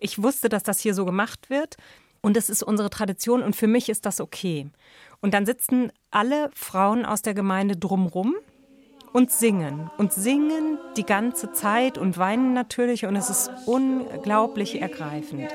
ich 0.00 0.22
wusste, 0.22 0.48
dass 0.48 0.62
das 0.62 0.80
hier 0.80 0.94
so 0.94 1.04
gemacht 1.04 1.50
wird 1.50 1.76
und 2.20 2.36
es 2.36 2.48
ist 2.48 2.62
unsere 2.62 2.90
Tradition 2.90 3.42
und 3.42 3.56
für 3.56 3.66
mich 3.66 3.88
ist 3.88 4.06
das 4.06 4.20
okay. 4.20 4.68
Und 5.20 5.34
dann 5.34 5.46
sitzen 5.46 5.92
alle 6.10 6.50
Frauen 6.54 7.04
aus 7.04 7.22
der 7.22 7.34
Gemeinde 7.34 7.76
drumrum 7.76 8.34
und 9.12 9.30
singen 9.30 9.90
und 9.98 10.12
singen 10.12 10.78
die 10.96 11.04
ganze 11.04 11.52
Zeit 11.52 11.98
und 11.98 12.18
weinen 12.18 12.54
natürlich 12.54 13.06
und 13.06 13.16
es 13.16 13.30
ist 13.30 13.50
unglaublich 13.66 14.80
ergreifend. 14.80 15.50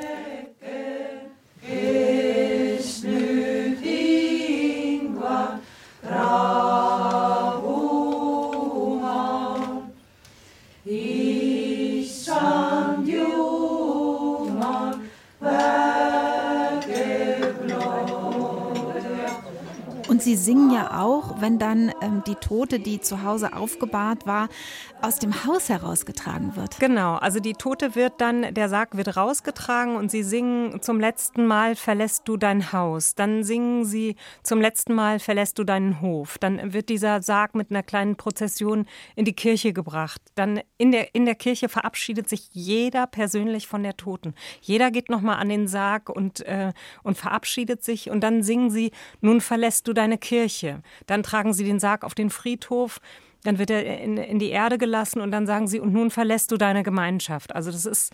Singen 20.57 20.71
ja 20.71 21.03
auch, 21.03 21.39
wenn 21.39 21.59
dann 21.59 21.91
ähm, 22.01 22.23
die 22.25 22.33
Tote, 22.33 22.79
die 22.79 22.99
zu 22.99 23.21
Hause 23.21 23.53
aufgebahrt 23.53 24.25
war, 24.25 24.49
aus 25.03 25.19
dem 25.19 25.45
Haus 25.45 25.69
herausgetragen 25.69 26.55
wird. 26.55 26.79
Genau, 26.79 27.13
also 27.13 27.39
die 27.39 27.53
Tote 27.53 27.93
wird 27.93 28.13
dann, 28.17 28.55
der 28.55 28.67
Sarg 28.67 28.97
wird 28.97 29.15
rausgetragen 29.15 29.95
und 29.95 30.09
sie 30.09 30.23
singen 30.23 30.81
zum 30.81 30.99
letzten 30.99 31.45
Mal 31.45 31.75
verlässt 31.75 32.27
du 32.27 32.37
dein 32.37 32.73
Haus. 32.73 33.13
Dann 33.13 33.43
singen 33.43 33.85
sie 33.85 34.15
zum 34.41 34.59
letzten 34.59 34.95
Mal 34.95 35.19
verlässt 35.19 35.59
du 35.59 35.63
deinen 35.63 36.01
Hof. 36.01 36.39
Dann 36.39 36.73
wird 36.73 36.89
dieser 36.89 37.21
Sarg 37.21 37.53
mit 37.53 37.69
einer 37.69 37.83
kleinen 37.83 38.15
Prozession 38.15 38.87
in 39.15 39.25
die 39.25 39.35
Kirche 39.35 39.73
gebracht. 39.73 40.23
Dann 40.33 40.61
in 40.79 40.91
der, 40.91 41.13
in 41.13 41.25
der 41.25 41.35
Kirche 41.35 41.69
verabschiedet 41.69 42.27
sich 42.27 42.49
jeder 42.53 43.05
persönlich 43.05 43.67
von 43.67 43.83
der 43.83 43.95
Toten. 43.95 44.33
Jeder 44.61 44.89
geht 44.89 45.09
nochmal 45.09 45.37
an 45.37 45.49
den 45.49 45.67
Sarg 45.67 46.09
und, 46.09 46.39
äh, 46.47 46.73
und 47.03 47.15
verabschiedet 47.15 47.83
sich 47.83 48.09
und 48.09 48.21
dann 48.21 48.41
singen 48.41 48.71
sie, 48.71 48.89
nun 49.21 49.39
verlässt 49.39 49.87
du 49.87 49.93
dein 49.93 50.07
eine 50.07 50.17
Kirche. 50.47 50.81
Dann 51.05 51.23
tragen 51.23 51.53
sie 51.53 51.65
den 51.65 51.79
Sarg 51.79 52.03
auf 52.03 52.15
den 52.15 52.29
Friedhof, 52.29 52.99
dann 53.43 53.59
wird 53.59 53.69
er 53.69 53.99
in, 54.01 54.17
in 54.17 54.39
die 54.39 54.49
Erde 54.49 54.77
gelassen 54.77 55.21
und 55.21 55.31
dann 55.31 55.45
sagen 55.45 55.67
sie, 55.67 55.79
und 55.79 55.93
nun 55.93 56.09
verlässt 56.09 56.51
du 56.51 56.57
deine 56.57 56.83
Gemeinschaft. 56.83 57.53
Also 57.53 57.71
das 57.71 57.85
ist 57.85 58.13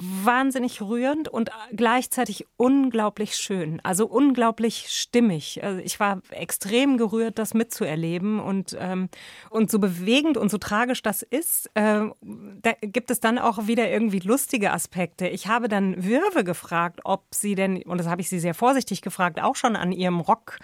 wahnsinnig 0.00 0.80
rührend 0.80 1.28
und 1.28 1.50
gleichzeitig 1.72 2.46
unglaublich 2.56 3.36
schön, 3.36 3.80
also 3.82 4.06
unglaublich 4.06 4.86
stimmig. 4.88 5.62
Also 5.62 5.80
ich 5.80 6.00
war 6.00 6.22
extrem 6.30 6.96
gerührt, 6.96 7.38
das 7.38 7.54
mitzuerleben 7.54 8.40
und, 8.40 8.76
ähm, 8.80 9.08
und 9.50 9.70
so 9.70 9.78
bewegend 9.78 10.36
und 10.38 10.50
so 10.50 10.58
tragisch 10.58 11.02
das 11.02 11.22
ist, 11.22 11.70
äh, 11.74 12.06
da 12.20 12.72
gibt 12.80 13.10
es 13.10 13.20
dann 13.20 13.38
auch 13.38 13.66
wieder 13.66 13.90
irgendwie 13.90 14.20
lustige 14.20 14.72
Aspekte. 14.72 15.28
Ich 15.28 15.46
habe 15.46 15.68
dann 15.68 16.02
Wirwe 16.02 16.42
gefragt, 16.42 17.00
ob 17.04 17.26
sie 17.32 17.54
denn, 17.54 17.82
und 17.82 17.98
das 17.98 18.08
habe 18.08 18.22
ich 18.22 18.28
sie 18.28 18.40
sehr 18.40 18.54
vorsichtig 18.54 19.02
gefragt, 19.02 19.40
auch 19.40 19.56
schon 19.56 19.76
an 19.76 19.92
ihrem 19.92 20.20
Rock 20.20 20.58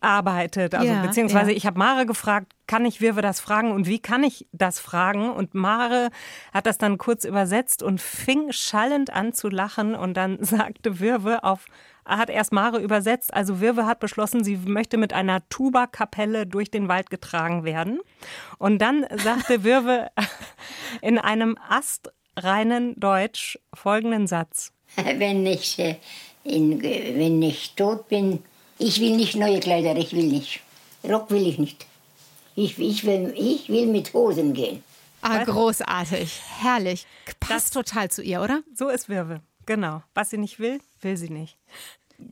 arbeitet. 0.00 0.74
Also 0.74 0.86
ja, 0.86 1.02
beziehungsweise 1.02 1.50
ja. 1.50 1.56
ich 1.56 1.66
habe 1.66 1.78
Mare 1.78 2.06
gefragt, 2.06 2.52
kann 2.66 2.84
ich 2.84 3.00
Wirwe 3.00 3.22
das 3.22 3.40
fragen 3.40 3.72
und 3.72 3.86
wie 3.86 3.98
kann 3.98 4.22
ich 4.22 4.46
das 4.52 4.78
fragen? 4.78 5.30
Und 5.30 5.54
Mare 5.54 6.10
hat 6.52 6.66
das 6.66 6.78
dann 6.78 6.98
kurz 6.98 7.24
übersetzt 7.24 7.82
und 7.82 8.00
fing 8.00 8.52
schallend 8.52 9.10
an 9.10 9.32
zu 9.32 9.48
lachen 9.48 9.94
und 9.94 10.14
dann 10.14 10.38
sagte 10.44 11.00
Wirwe 11.00 11.44
auf 11.44 11.66
hat 12.04 12.30
erst 12.30 12.52
Mare 12.52 12.80
übersetzt. 12.80 13.32
Also 13.32 13.60
Wirwe 13.60 13.86
hat 13.86 14.00
beschlossen, 14.00 14.42
sie 14.42 14.56
möchte 14.56 14.96
mit 14.96 15.12
einer 15.12 15.48
Tuba-Kapelle 15.48 16.46
durch 16.46 16.70
den 16.70 16.88
Wald 16.88 17.10
getragen 17.10 17.64
werden. 17.64 18.00
Und 18.58 18.78
dann 18.78 19.06
sagte 19.16 19.64
Wirwe 19.64 20.10
in 21.02 21.18
einem 21.18 21.56
astreinen 21.68 22.98
Deutsch 22.98 23.58
folgenden 23.74 24.26
Satz. 24.26 24.72
Wenn 24.96 25.46
ich, 25.46 25.78
äh, 25.78 25.96
in, 26.42 26.82
wenn 26.82 27.42
ich 27.42 27.74
tot 27.76 28.08
bin, 28.08 28.42
ich 28.80 29.00
will 29.00 29.16
nicht 29.16 29.36
neue 29.36 29.60
Kleider, 29.60 29.96
ich 29.96 30.12
will 30.12 30.26
nicht. 30.26 30.60
Rock 31.04 31.30
will 31.30 31.46
ich 31.46 31.58
nicht. 31.58 31.86
Ich, 32.56 32.78
ich, 32.78 33.04
will, 33.04 33.32
ich 33.36 33.68
will 33.68 33.86
mit 33.86 34.12
Hosen 34.12 34.52
gehen. 34.52 34.82
Ah, 35.22 35.44
großartig. 35.44 36.40
Herrlich. 36.60 37.06
Passt 37.38 37.74
das, 37.76 37.84
total 37.84 38.10
zu 38.10 38.22
ihr, 38.22 38.42
oder? 38.42 38.62
So 38.74 38.88
ist 38.88 39.08
Wirbel. 39.08 39.40
Genau. 39.66 40.02
Was 40.14 40.30
sie 40.30 40.38
nicht 40.38 40.58
will, 40.58 40.80
will 41.00 41.16
sie 41.16 41.30
nicht 41.30 41.56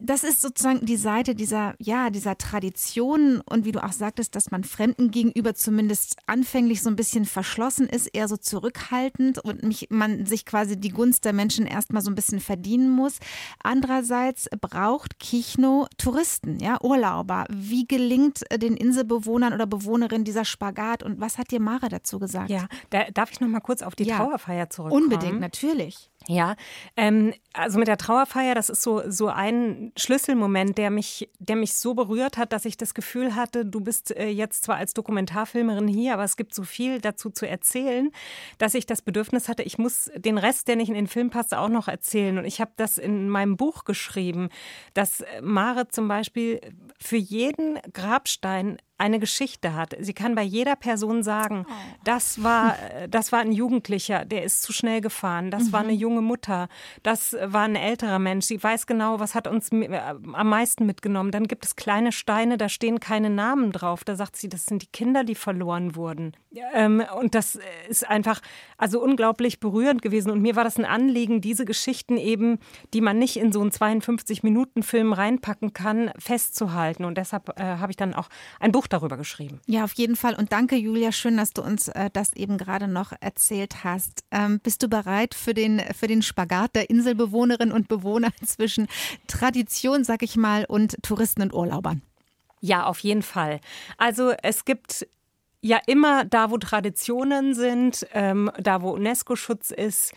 das 0.00 0.24
ist 0.24 0.40
sozusagen 0.40 0.84
die 0.84 0.96
Seite 0.96 1.34
dieser, 1.34 1.74
ja, 1.78 2.10
dieser 2.10 2.38
Tradition 2.38 3.40
und 3.40 3.64
wie 3.64 3.72
du 3.72 3.82
auch 3.82 3.92
sagtest, 3.92 4.34
dass 4.34 4.50
man 4.50 4.64
Fremden 4.64 5.10
gegenüber 5.10 5.54
zumindest 5.54 6.16
anfänglich 6.26 6.82
so 6.82 6.90
ein 6.90 6.96
bisschen 6.96 7.24
verschlossen 7.24 7.86
ist, 7.86 8.06
eher 8.06 8.28
so 8.28 8.36
zurückhaltend 8.36 9.38
und 9.44 9.62
mich, 9.62 9.88
man 9.90 10.26
sich 10.26 10.44
quasi 10.44 10.78
die 10.78 10.90
Gunst 10.90 11.24
der 11.24 11.32
Menschen 11.32 11.66
erstmal 11.66 12.02
so 12.02 12.10
ein 12.10 12.14
bisschen 12.14 12.40
verdienen 12.40 12.90
muss. 12.90 13.18
Andererseits 13.62 14.48
braucht 14.60 15.18
Kichno 15.18 15.86
Touristen, 15.98 16.58
ja, 16.60 16.78
Urlauber. 16.82 17.46
Wie 17.50 17.86
gelingt 17.86 18.42
den 18.56 18.76
Inselbewohnern 18.76 19.52
oder 19.52 19.66
Bewohnerinnen 19.66 20.24
dieser 20.24 20.44
Spagat 20.44 21.02
und 21.02 21.20
was 21.20 21.38
hat 21.38 21.50
dir 21.50 21.60
Mare 21.60 21.88
dazu 21.88 22.18
gesagt? 22.18 22.50
Ja, 22.50 22.66
da 22.90 23.04
darf 23.12 23.30
ich 23.30 23.40
noch 23.40 23.48
mal 23.48 23.60
kurz 23.60 23.82
auf 23.82 23.94
die 23.94 24.04
ja, 24.04 24.16
Trauerfeier 24.16 24.70
zurückkommen? 24.70 25.04
Unbedingt, 25.04 25.40
natürlich. 25.40 26.10
Ja, 26.30 26.56
ähm, 26.94 27.32
also 27.54 27.78
mit 27.78 27.88
der 27.88 27.96
Trauerfeier, 27.96 28.54
das 28.54 28.68
ist 28.68 28.82
so, 28.82 29.00
so 29.10 29.28
ein 29.28 29.92
Schlüsselmoment, 29.96 30.76
der 30.76 30.90
mich, 30.90 31.30
der 31.38 31.56
mich 31.56 31.74
so 31.74 31.94
berührt 31.94 32.36
hat, 32.36 32.52
dass 32.52 32.66
ich 32.66 32.76
das 32.76 32.92
Gefühl 32.92 33.34
hatte, 33.34 33.64
du 33.64 33.80
bist 33.80 34.14
äh, 34.14 34.28
jetzt 34.28 34.62
zwar 34.62 34.76
als 34.76 34.92
Dokumentarfilmerin 34.92 35.88
hier, 35.88 36.12
aber 36.12 36.24
es 36.24 36.36
gibt 36.36 36.54
so 36.54 36.64
viel 36.64 37.00
dazu 37.00 37.30
zu 37.30 37.48
erzählen, 37.48 38.10
dass 38.58 38.74
ich 38.74 38.84
das 38.84 39.00
Bedürfnis 39.00 39.48
hatte, 39.48 39.62
ich 39.62 39.78
muss 39.78 40.10
den 40.16 40.36
Rest, 40.36 40.68
der 40.68 40.76
nicht 40.76 40.90
in 40.90 40.96
den 40.96 41.06
Film 41.06 41.30
passt, 41.30 41.54
auch 41.54 41.70
noch 41.70 41.88
erzählen. 41.88 42.36
Und 42.36 42.44
ich 42.44 42.60
habe 42.60 42.72
das 42.76 42.98
in 42.98 43.30
meinem 43.30 43.56
Buch 43.56 43.84
geschrieben, 43.84 44.50
dass 44.92 45.24
Mare 45.40 45.88
zum 45.88 46.08
Beispiel 46.08 46.60
für 47.00 47.16
jeden 47.16 47.78
Grabstein 47.94 48.76
eine 48.98 49.18
Geschichte 49.18 49.74
hat. 49.74 49.96
Sie 50.00 50.12
kann 50.12 50.34
bei 50.34 50.42
jeder 50.42 50.76
Person 50.76 51.22
sagen, 51.22 51.64
oh. 51.68 51.72
das 52.04 52.42
war, 52.42 52.76
das 53.08 53.32
war 53.32 53.40
ein 53.40 53.52
Jugendlicher, 53.52 54.24
der 54.24 54.42
ist 54.42 54.62
zu 54.62 54.72
schnell 54.72 55.00
gefahren, 55.00 55.50
das 55.50 55.64
mhm. 55.64 55.72
war 55.72 55.80
eine 55.80 55.92
mhm. 55.92 55.98
junge 55.98 56.20
Mutter, 56.20 56.68
das 57.02 57.36
war 57.42 57.62
ein 57.62 57.76
älterer 57.76 58.18
Mensch. 58.18 58.46
Sie 58.46 58.62
weiß 58.62 58.86
genau, 58.86 59.20
was 59.20 59.34
hat 59.34 59.46
uns 59.46 59.70
äh, 59.72 60.00
am 60.32 60.48
meisten 60.48 60.86
mitgenommen. 60.86 61.30
Dann 61.30 61.46
gibt 61.46 61.64
es 61.64 61.76
kleine 61.76 62.12
Steine, 62.12 62.58
da 62.58 62.68
stehen 62.68 63.00
keine 63.00 63.30
Namen 63.30 63.72
drauf. 63.72 64.04
Da 64.04 64.16
sagt 64.16 64.36
sie, 64.36 64.48
das 64.48 64.66
sind 64.66 64.82
die 64.82 64.86
Kinder, 64.86 65.24
die 65.24 65.34
verloren 65.34 65.94
wurden. 65.94 66.32
Ähm, 66.74 67.04
und 67.18 67.34
das 67.34 67.58
ist 67.88 68.08
einfach 68.08 68.40
also 68.76 69.00
unglaublich 69.02 69.60
berührend 69.60 70.02
gewesen. 70.02 70.30
Und 70.30 70.42
mir 70.42 70.56
war 70.56 70.64
das 70.64 70.78
ein 70.78 70.84
Anliegen, 70.84 71.40
diese 71.40 71.64
Geschichten 71.64 72.16
eben, 72.16 72.58
die 72.94 73.00
man 73.00 73.18
nicht 73.18 73.36
in 73.36 73.52
so 73.52 73.60
einen 73.60 73.70
52-Minuten-Film 73.70 75.12
reinpacken 75.12 75.72
kann, 75.72 76.10
festzuhalten. 76.18 77.04
Und 77.04 77.18
deshalb 77.18 77.58
äh, 77.58 77.62
habe 77.62 77.92
ich 77.92 77.96
dann 77.96 78.14
auch 78.14 78.28
ein 78.60 78.72
Buch 78.72 78.86
darüber 78.88 79.16
geschrieben. 79.16 79.60
Ja, 79.66 79.84
auf 79.84 79.92
jeden 79.94 80.16
Fall. 80.16 80.34
Und 80.34 80.52
danke, 80.52 80.76
Julia, 80.76 81.12
schön, 81.12 81.36
dass 81.36 81.52
du 81.52 81.62
uns 81.62 81.88
äh, 81.88 82.10
das 82.12 82.32
eben 82.34 82.58
gerade 82.58 82.88
noch 82.88 83.12
erzählt 83.20 83.84
hast. 83.84 84.24
Ähm, 84.30 84.60
bist 84.60 84.82
du 84.82 84.88
bereit 84.88 85.34
für 85.34 85.54
den, 85.54 85.80
für 85.94 86.06
den 86.06 86.22
Spagat 86.22 86.74
der 86.74 86.90
Inselbewohnerinnen 86.90 87.74
und 87.74 87.88
Bewohner 87.88 88.30
zwischen 88.44 88.88
Tradition, 89.26 90.04
sag 90.04 90.22
ich 90.22 90.36
mal, 90.36 90.64
und 90.66 90.96
Touristen 91.02 91.42
und 91.42 91.54
Urlaubern? 91.54 92.02
Ja, 92.60 92.86
auf 92.86 93.00
jeden 93.00 93.22
Fall. 93.22 93.60
Also 93.96 94.32
es 94.42 94.64
gibt 94.64 95.06
ja 95.60 95.78
immer 95.86 96.24
da, 96.24 96.50
wo 96.50 96.58
Traditionen 96.58 97.54
sind, 97.54 98.06
ähm, 98.12 98.50
da, 98.58 98.82
wo 98.82 98.90
UNESCO-Schutz 98.90 99.70
ist, 99.70 100.12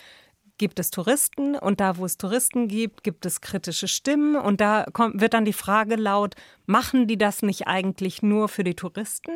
gibt 0.61 0.79
es 0.79 0.91
Touristen 0.91 1.55
und 1.55 1.79
da, 1.79 1.97
wo 1.97 2.05
es 2.05 2.17
Touristen 2.17 2.67
gibt, 2.67 3.03
gibt 3.03 3.25
es 3.25 3.41
kritische 3.41 3.87
Stimmen 3.87 4.35
und 4.35 4.61
da 4.61 4.85
kommt, 4.93 5.19
wird 5.19 5.33
dann 5.33 5.43
die 5.43 5.53
Frage 5.53 5.95
laut, 5.95 6.35
machen 6.67 7.07
die 7.07 7.17
das 7.17 7.41
nicht 7.41 7.67
eigentlich 7.67 8.21
nur 8.21 8.47
für 8.47 8.63
die 8.63 8.75
Touristen? 8.75 9.31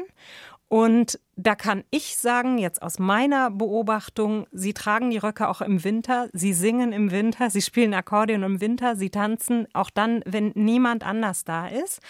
Und 0.67 1.19
da 1.35 1.55
kann 1.55 1.83
ich 1.89 2.15
sagen, 2.17 2.59
jetzt 2.59 2.79
aus 2.83 2.99
meiner 2.99 3.49
Beobachtung, 3.49 4.45
sie 4.51 4.75
tragen 4.75 5.09
die 5.09 5.17
Röcke 5.17 5.47
auch 5.47 5.61
im 5.61 5.83
Winter, 5.83 6.29
sie 6.31 6.53
singen 6.53 6.91
im 6.91 7.09
Winter, 7.09 7.49
sie 7.49 7.63
spielen 7.63 7.95
Akkordeon 7.95 8.43
im 8.43 8.61
Winter, 8.61 8.95
sie 8.95 9.09
tanzen 9.09 9.67
auch 9.73 9.89
dann, 9.89 10.21
wenn 10.27 10.51
niemand 10.53 11.03
anders 11.03 11.43
da 11.43 11.67
ist. 11.67 12.01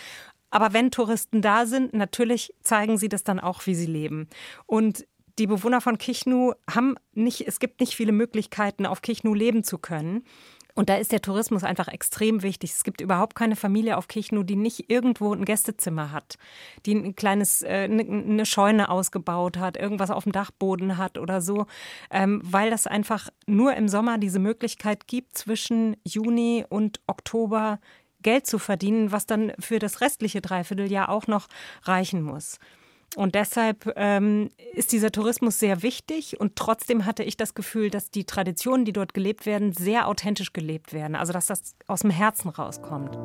Aber 0.49 0.73
wenn 0.73 0.91
Touristen 0.91 1.41
da 1.41 1.65
sind, 1.65 1.93
natürlich 1.93 2.53
zeigen 2.61 2.97
sie 2.97 3.07
das 3.07 3.23
dann 3.23 3.39
auch, 3.39 3.65
wie 3.65 3.75
sie 3.75 3.85
leben. 3.85 4.27
Und 4.65 5.05
die 5.37 5.47
Bewohner 5.47 5.81
von 5.81 5.97
Kichnu 5.97 6.53
haben 6.69 6.95
nicht, 7.13 7.47
es 7.47 7.59
gibt 7.59 7.79
nicht 7.79 7.95
viele 7.95 8.11
Möglichkeiten, 8.11 8.85
auf 8.85 9.01
Kichnu 9.01 9.33
leben 9.33 9.63
zu 9.63 9.77
können. 9.77 10.23
Und 10.77 10.89
da 10.89 10.95
ist 10.97 11.13
der 11.13 11.21
Tourismus 11.21 11.63
einfach 11.63 11.87
extrem 11.87 12.43
wichtig. 12.43 12.73
Es 12.73 12.83
gibt 12.83 12.99
überhaupt 12.99 13.33
keine 13.33 13.55
Familie 13.55 13.95
auf 13.95 14.09
Kichnu, 14.09 14.43
die 14.43 14.57
nicht 14.57 14.91
irgendwo 14.91 15.33
ein 15.33 15.45
Gästezimmer 15.45 16.11
hat, 16.11 16.35
die 16.85 16.93
ein 16.93 17.15
kleines, 17.15 17.61
äh, 17.61 17.87
ne, 17.87 18.03
eine 18.03 18.45
Scheune 18.45 18.89
ausgebaut 18.89 19.57
hat, 19.57 19.77
irgendwas 19.77 20.11
auf 20.11 20.23
dem 20.23 20.33
Dachboden 20.33 20.97
hat 20.97 21.17
oder 21.17 21.41
so, 21.41 21.65
ähm, 22.11 22.41
weil 22.43 22.69
das 22.69 22.87
einfach 22.87 23.29
nur 23.47 23.73
im 23.75 23.87
Sommer 23.87 24.17
diese 24.17 24.39
Möglichkeit 24.39 25.07
gibt, 25.07 25.37
zwischen 25.37 25.95
Juni 26.05 26.65
und 26.67 26.99
Oktober 27.07 27.79
Geld 28.21 28.45
zu 28.45 28.59
verdienen, 28.59 29.13
was 29.13 29.25
dann 29.25 29.53
für 29.59 29.79
das 29.79 30.01
restliche 30.01 30.41
Dreivierteljahr 30.41 31.07
auch 31.07 31.27
noch 31.27 31.47
reichen 31.83 32.21
muss. 32.21 32.59
Und 33.15 33.35
deshalb 33.35 33.93
ähm, 33.95 34.49
ist 34.73 34.91
dieser 34.91 35.11
Tourismus 35.11 35.57
sehr 35.57 35.83
wichtig 35.83 36.39
und 36.39 36.57
trotzdem 36.57 37.05
hatte 37.05 37.23
ich 37.23 37.37
das 37.37 37.53
Gefühl, 37.53 37.89
dass 37.89 38.11
die 38.11 38.25
Traditionen, 38.25 38.83
die 38.83 38.91
dort 38.91 39.13
gelebt 39.13 39.45
werden, 39.45 39.71
sehr 39.71 40.07
authentisch 40.07 40.51
gelebt 40.51 40.91
werden. 40.91 41.15
Also 41.15 41.31
dass 41.31 41.45
das 41.45 41.75
aus 41.87 42.01
dem 42.01 42.09
Herzen 42.09 42.49
rauskommt. 42.49 43.17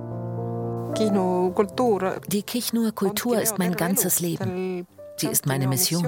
Die 2.28 2.42
Kichnur 2.42 2.92
Kultur 2.92 3.40
ist 3.40 3.58
mein 3.58 3.74
ganzes 3.74 4.20
Leben. 4.20 4.86
Sie 5.16 5.26
ist 5.26 5.46
meine 5.46 5.68
Mission. 5.68 6.04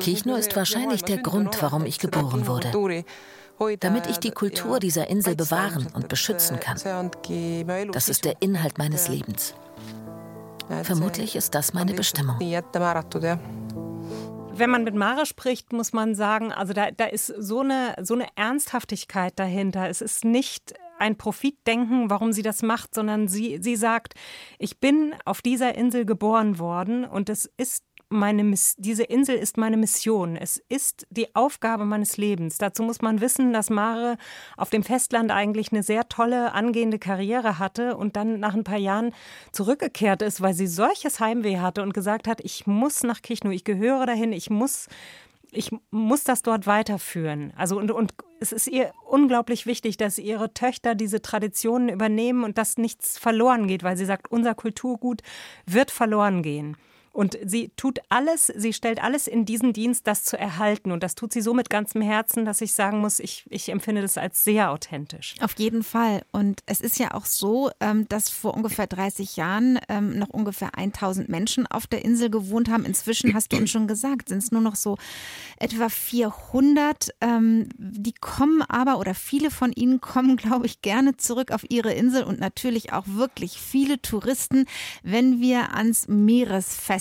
Kichnur 0.00 0.38
ist 0.38 0.56
wahrscheinlich 0.56 1.02
der 1.04 1.18
Grund, 1.18 1.60
warum 1.60 1.84
ich 1.84 1.98
geboren 1.98 2.46
wurde. 2.46 3.04
Damit 3.80 4.06
ich 4.06 4.18
die 4.18 4.30
Kultur 4.30 4.80
dieser 4.80 5.08
Insel 5.08 5.36
bewahren 5.36 5.86
und 5.94 6.08
beschützen 6.08 6.58
kann. 6.58 6.78
Das 7.92 8.08
ist 8.08 8.24
der 8.24 8.36
Inhalt 8.40 8.78
meines 8.78 9.08
Lebens. 9.08 9.54
Vermutlich 10.82 11.36
ist 11.36 11.54
das 11.54 11.74
meine 11.74 11.94
Bestimmung. 11.94 12.36
Wenn 14.54 14.70
man 14.70 14.84
mit 14.84 14.94
Mara 14.94 15.24
spricht, 15.24 15.72
muss 15.72 15.92
man 15.92 16.14
sagen, 16.14 16.52
also 16.52 16.72
da, 16.72 16.90
da 16.90 17.06
ist 17.06 17.26
so 17.26 17.60
eine, 17.60 17.94
so 18.02 18.14
eine 18.14 18.26
Ernsthaftigkeit 18.36 19.38
dahinter. 19.38 19.88
Es 19.88 20.02
ist 20.02 20.24
nicht 20.24 20.74
ein 20.98 21.16
Profitdenken, 21.16 22.10
warum 22.10 22.32
sie 22.32 22.42
das 22.42 22.62
macht, 22.62 22.94
sondern 22.94 23.28
sie, 23.28 23.58
sie 23.60 23.76
sagt, 23.76 24.14
ich 24.58 24.78
bin 24.78 25.14
auf 25.24 25.42
dieser 25.42 25.74
Insel 25.74 26.04
geboren 26.04 26.58
worden 26.58 27.04
und 27.04 27.28
es 27.28 27.50
ist 27.56 27.84
meine, 28.12 28.54
diese 28.76 29.02
Insel 29.02 29.36
ist 29.36 29.56
meine 29.56 29.76
Mission. 29.76 30.36
Es 30.36 30.62
ist 30.68 31.06
die 31.10 31.34
Aufgabe 31.34 31.84
meines 31.84 32.16
Lebens. 32.16 32.58
Dazu 32.58 32.82
muss 32.82 33.00
man 33.00 33.20
wissen, 33.20 33.52
dass 33.52 33.70
Mare 33.70 34.16
auf 34.56 34.70
dem 34.70 34.82
Festland 34.82 35.30
eigentlich 35.30 35.72
eine 35.72 35.82
sehr 35.82 36.08
tolle 36.08 36.52
angehende 36.52 36.98
Karriere 36.98 37.58
hatte 37.58 37.96
und 37.96 38.16
dann 38.16 38.38
nach 38.38 38.54
ein 38.54 38.64
paar 38.64 38.78
Jahren 38.78 39.12
zurückgekehrt 39.52 40.22
ist, 40.22 40.40
weil 40.40 40.54
sie 40.54 40.66
solches 40.66 41.18
Heimweh 41.18 41.58
hatte 41.58 41.82
und 41.82 41.94
gesagt 41.94 42.28
hat, 42.28 42.40
ich 42.42 42.66
muss 42.66 43.02
nach 43.02 43.22
Kichnu, 43.22 43.50
ich 43.50 43.64
gehöre 43.64 44.06
dahin, 44.06 44.32
ich 44.32 44.50
muss 44.50 44.88
ich 45.52 45.70
muss 45.90 46.24
das 46.24 46.42
dort 46.42 46.66
weiterführen. 46.66 47.52
Also 47.56 47.78
und, 47.78 47.90
und 47.90 48.14
es 48.40 48.52
ist 48.52 48.66
ihr 48.66 48.92
unglaublich 49.04 49.66
wichtig, 49.66 49.98
dass 49.98 50.18
ihre 50.18 50.54
Töchter 50.54 50.94
diese 50.94 51.20
Traditionen 51.20 51.90
übernehmen 51.90 52.42
und 52.42 52.58
dass 52.58 52.78
nichts 52.78 53.18
verloren 53.18 53.68
geht, 53.68 53.82
weil 53.82 53.96
sie 53.96 54.06
sagt, 54.06 54.32
unser 54.32 54.54
Kulturgut 54.54 55.22
wird 55.66 55.90
verloren 55.90 56.42
gehen. 56.42 56.76
Und 57.12 57.38
sie 57.44 57.70
tut 57.76 58.00
alles, 58.08 58.46
sie 58.46 58.72
stellt 58.72 59.02
alles 59.02 59.26
in 59.26 59.44
diesen 59.44 59.74
Dienst, 59.74 60.06
das 60.06 60.24
zu 60.24 60.38
erhalten. 60.38 60.92
Und 60.92 61.02
das 61.02 61.14
tut 61.14 61.32
sie 61.32 61.42
so 61.42 61.52
mit 61.52 61.68
ganzem 61.68 62.00
Herzen, 62.00 62.46
dass 62.46 62.62
ich 62.62 62.72
sagen 62.72 63.00
muss, 63.00 63.20
ich, 63.20 63.44
ich 63.50 63.68
empfinde 63.68 64.00
das 64.00 64.16
als 64.16 64.44
sehr 64.44 64.70
authentisch. 64.70 65.34
Auf 65.42 65.52
jeden 65.58 65.82
Fall. 65.82 66.22
Und 66.32 66.62
es 66.64 66.80
ist 66.80 66.98
ja 66.98 67.12
auch 67.12 67.26
so, 67.26 67.70
ähm, 67.80 68.08
dass 68.08 68.30
vor 68.30 68.54
ungefähr 68.54 68.86
30 68.86 69.36
Jahren 69.36 69.78
ähm, 69.90 70.18
noch 70.18 70.30
ungefähr 70.30 70.76
1000 70.78 71.28
Menschen 71.28 71.66
auf 71.66 71.86
der 71.86 72.02
Insel 72.02 72.30
gewohnt 72.30 72.70
haben. 72.70 72.86
Inzwischen 72.86 73.34
hast 73.34 73.52
du 73.52 73.58
uns 73.58 73.70
schon 73.70 73.86
gesagt, 73.86 74.30
sind 74.30 74.38
es 74.38 74.50
nur 74.50 74.62
noch 74.62 74.76
so 74.76 74.96
etwa 75.58 75.90
400. 75.90 77.10
Ähm, 77.20 77.68
die 77.76 78.14
kommen 78.14 78.62
aber 78.62 78.98
oder 78.98 79.14
viele 79.14 79.50
von 79.50 79.72
ihnen 79.72 80.00
kommen, 80.00 80.36
glaube 80.38 80.64
ich, 80.64 80.80
gerne 80.80 81.18
zurück 81.18 81.50
auf 81.50 81.66
ihre 81.68 81.92
Insel 81.92 82.24
und 82.24 82.40
natürlich 82.40 82.94
auch 82.94 83.04
wirklich 83.06 83.58
viele 83.58 84.00
Touristen, 84.00 84.64
wenn 85.02 85.42
wir 85.42 85.74
ans 85.74 86.08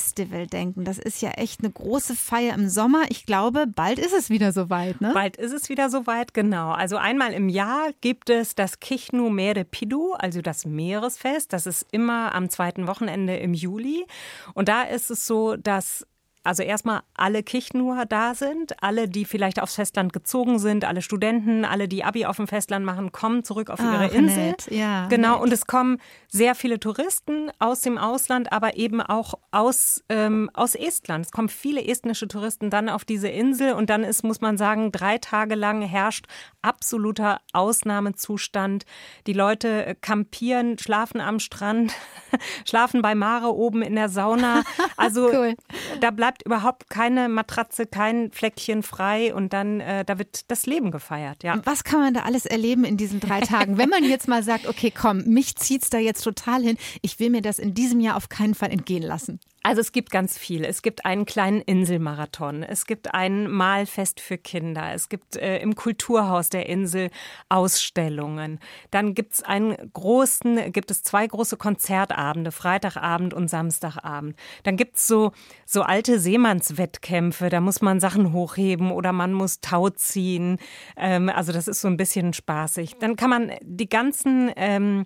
Meeresfestival 0.02 0.48
denken. 0.48 0.84
Das 0.84 0.98
ist 0.98 1.22
ja 1.22 1.32
echt 1.32 1.62
eine 1.62 1.72
große 1.72 2.16
Feier 2.16 2.56
im 2.56 2.70
Sommer. 2.70 3.04
Ich 3.10 3.26
glaube, 3.26 3.68
bald 3.68 4.00
ist 4.00 4.14
es 4.14 4.30
wieder 4.30 4.52
soweit, 4.52 5.02
ne? 5.02 5.12
Bald 5.14 5.38
ist 5.38 5.52
es 5.52 5.70
wieder 5.70 5.90
soweit, 5.90 6.34
genau. 6.34 6.72
Also 6.72 6.98
einmal 6.98 7.34
im 7.34 7.50
Jahr 7.50 7.90
gibt 8.02 8.30
es 8.30 8.56
das 8.56 8.80
Kichnu 8.80 9.30
Mere 9.30 9.64
Pidu, 9.64 10.14
also 10.14 10.42
das 10.42 10.66
Meeresfest. 10.66 11.54
Das 11.54 11.66
ist 11.66 11.86
immer 11.92 12.34
am 12.34 12.50
zweiten 12.50 12.88
Wochenende 12.88 13.38
im 13.38 13.54
Juli. 13.54 14.06
Und 14.54 14.68
da 14.68 14.84
ist 14.84 15.12
es 15.12 15.26
so, 15.26 15.56
dass 15.56 16.06
also 16.44 16.64
erstmal 16.64 17.02
alle 17.14 17.44
Kichnuer 17.44 18.06
da 18.06 18.34
sind, 18.34 18.82
alle, 18.84 19.08
die 19.08 19.26
vielleicht 19.26 19.62
aufs 19.62 19.76
Festland 19.76 20.12
gezogen 20.14 20.58
sind, 20.60 20.86
alle 20.86 21.02
Studenten, 21.02 21.66
alle, 21.66 21.88
die 21.88 22.04
Abi 22.04 22.26
auf 22.26 22.38
dem 22.38 22.48
Festland 22.48 22.86
machen, 22.86 23.12
kommen 23.12 23.44
zurück 23.44 23.70
auf 23.70 23.80
ihre 23.80 24.06
Ach, 24.10 24.12
Insel. 24.14 24.48
nett. 24.48 24.68
Ja, 24.72 25.08
genau, 25.08 25.34
nett. 25.36 25.42
und 25.44 25.54
es 25.54 25.68
kommen 25.68 26.00
sehr 26.28 26.56
viele 26.56 26.80
Touristen 26.80 27.52
aus 27.60 27.82
dem 27.82 27.98
Ausland, 27.98 28.52
aber 28.52 28.76
eben 28.78 29.02
auch 29.02 29.36
aus, 29.52 30.04
ähm, 30.10 30.50
aus 30.54 30.76
Estland. 30.76 31.26
Es 31.26 31.32
kommen 31.32 31.50
viele 31.50 31.86
estnische 31.86 32.28
Touristen 32.28 32.70
dann 32.70 32.90
auf 32.90 33.06
diese 33.06 33.28
Insel 33.28 33.74
und 33.74 33.90
dann 33.90 34.04
ist, 34.04 34.24
muss 34.24 34.42
man 34.42 34.58
sagen, 34.58 34.92
drei 34.92 35.18
Tage 35.18 35.56
lang 35.56 35.82
herrscht 35.82 36.26
absoluter 36.62 37.42
Ausnahmezustand. 37.54 38.86
Die 39.28 39.34
Leute 39.34 39.86
äh, 39.86 39.96
campieren, 39.96 40.78
schlafen 40.78 41.22
am 41.22 41.40
Strand, 41.40 41.94
schlafen 42.66 43.02
bei 43.02 43.16
Mare 43.16 43.54
oben 43.54 43.82
in 43.82 43.96
der 43.96 44.10
Sauna. 44.10 44.64
Also 44.98 45.30
Cool. 45.32 45.56
da 46.00 46.12
bleibt 46.12 46.31
überhaupt 46.46 46.90
keine 46.90 47.30
Matratze, 47.30 47.86
kein 47.86 48.32
Fleckchen 48.32 48.84
frei 48.84 49.34
und 49.34 49.54
dann 49.54 49.80
äh, 49.80 50.06
da 50.06 50.18
wird 50.18 50.50
das 50.50 50.66
Leben 50.66 50.92
gefeiert. 50.92 51.44
Ja. 51.44 51.60
Was 51.66 51.84
kann 51.84 52.00
man 52.00 52.14
da 52.14 52.22
alles 52.22 52.46
erleben 52.46 52.84
in 52.84 52.98
diesen 52.98 53.20
drei 53.20 53.42
Tagen? 53.42 53.78
Wenn 53.78 53.90
man 53.90 54.04
jetzt 54.04 54.28
mal 54.28 54.44
sagt, 54.44 54.68
okay, 54.68 54.92
komm, 54.92 55.24
mich 55.26 55.56
zieht's 55.56 55.90
da 55.90 55.98
jetzt 55.98 56.22
total 56.22 56.64
hin. 56.64 56.78
Ich 57.02 57.20
will 57.20 57.30
mir 57.30 57.42
das 57.42 57.60
in 57.60 57.74
diesem 57.74 58.00
Jahr 58.00 58.16
auf 58.16 58.30
keinen 58.30 58.56
Fall 58.56 58.72
entgehen 58.72 59.04
lassen. 59.04 59.40
Also 59.64 59.82
es 59.82 59.92
gibt 59.92 60.10
ganz 60.10 60.40
viel. 60.40 60.66
Es 60.66 60.82
gibt 60.82 61.06
einen 61.06 61.26
kleinen 61.26 61.62
Inselmarathon. 61.62 62.64
Es 62.64 62.88
gibt 62.88 63.14
ein 63.14 63.50
Mahlfest 63.50 64.20
für 64.20 64.40
Kinder. 64.40 64.92
Es 64.94 65.08
gibt 65.08 65.36
äh, 65.36 65.60
im 65.60 65.76
Kulturhaus 65.76 66.50
der 66.50 66.68
Insel 66.68 67.12
Ausstellungen. 67.48 68.60
Dann 68.90 69.14
gibt's 69.14 69.44
einen 69.44 69.76
großen, 69.94 70.72
gibt 70.72 70.90
es 70.90 71.04
zwei 71.04 71.28
große 71.28 71.58
Konzertabende, 71.58 72.52
Freitagabend 72.52 73.36
und 73.36 73.50
Samstagabend. 73.50 74.36
Dann 74.64 74.78
gibt's 74.78 75.06
so, 75.06 75.32
so 75.66 75.84
alte 75.84 76.20
Seemannswettkämpfe. 76.20 77.50
Da 77.50 77.62
muss 77.62 77.82
man 77.82 78.00
Sachen 78.00 78.34
hochheben 78.34 78.92
oder 78.92 79.12
man 79.12 79.32
muss 79.32 79.62
Tau 79.62 79.90
ziehen. 79.90 80.58
Ähm, 80.98 81.30
also 81.30 81.52
das 81.52 81.68
ist 81.68 81.82
so 81.82 81.88
ein 81.88 81.98
bisschen 81.98 82.34
spaßig. 82.34 82.96
Dann 83.00 83.16
kann 83.16 83.30
man 83.30 83.52
die 83.62 83.90
ganzen 83.90 84.52
ähm, 84.56 85.04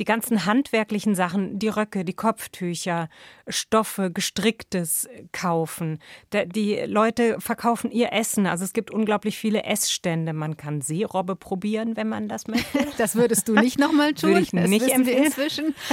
die 0.00 0.04
ganzen 0.04 0.46
handwerklichen 0.46 1.14
Sachen, 1.14 1.58
die 1.58 1.68
Röcke, 1.68 2.04
die 2.04 2.14
Kopftücher, 2.14 3.08
Stoffe, 3.46 4.10
gestricktes 4.10 5.08
kaufen. 5.30 5.98
Die 6.32 6.76
Leute 6.86 7.38
verkaufen 7.38 7.90
ihr 7.90 8.12
Essen. 8.12 8.46
Also 8.46 8.64
es 8.64 8.72
gibt 8.72 8.90
unglaublich 8.90 9.36
viele 9.36 9.64
Essstände. 9.64 10.32
Man 10.32 10.56
kann 10.56 10.80
Seerobbe 10.80 11.36
probieren, 11.36 11.96
wenn 11.96 12.08
man 12.08 12.28
das 12.28 12.48
möchte. 12.48 12.66
Das 12.98 13.14
würdest 13.14 13.48
du 13.48 13.54
nicht 13.54 13.78
nochmal 13.78 14.14
tun. 14.14 14.30
Würde 14.30 14.40
ich 14.42 14.50
das 14.50 14.68
nicht 14.68 14.88
empfehlen. 14.88 15.24
inzwischen. 15.24 15.74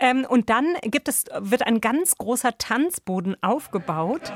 Ähm, 0.00 0.24
und 0.28 0.48
dann 0.48 0.76
gibt 0.82 1.08
es, 1.08 1.24
wird 1.40 1.66
ein 1.66 1.80
ganz 1.80 2.16
großer 2.18 2.56
Tanzboden 2.56 3.36
aufgebaut. 3.42 4.32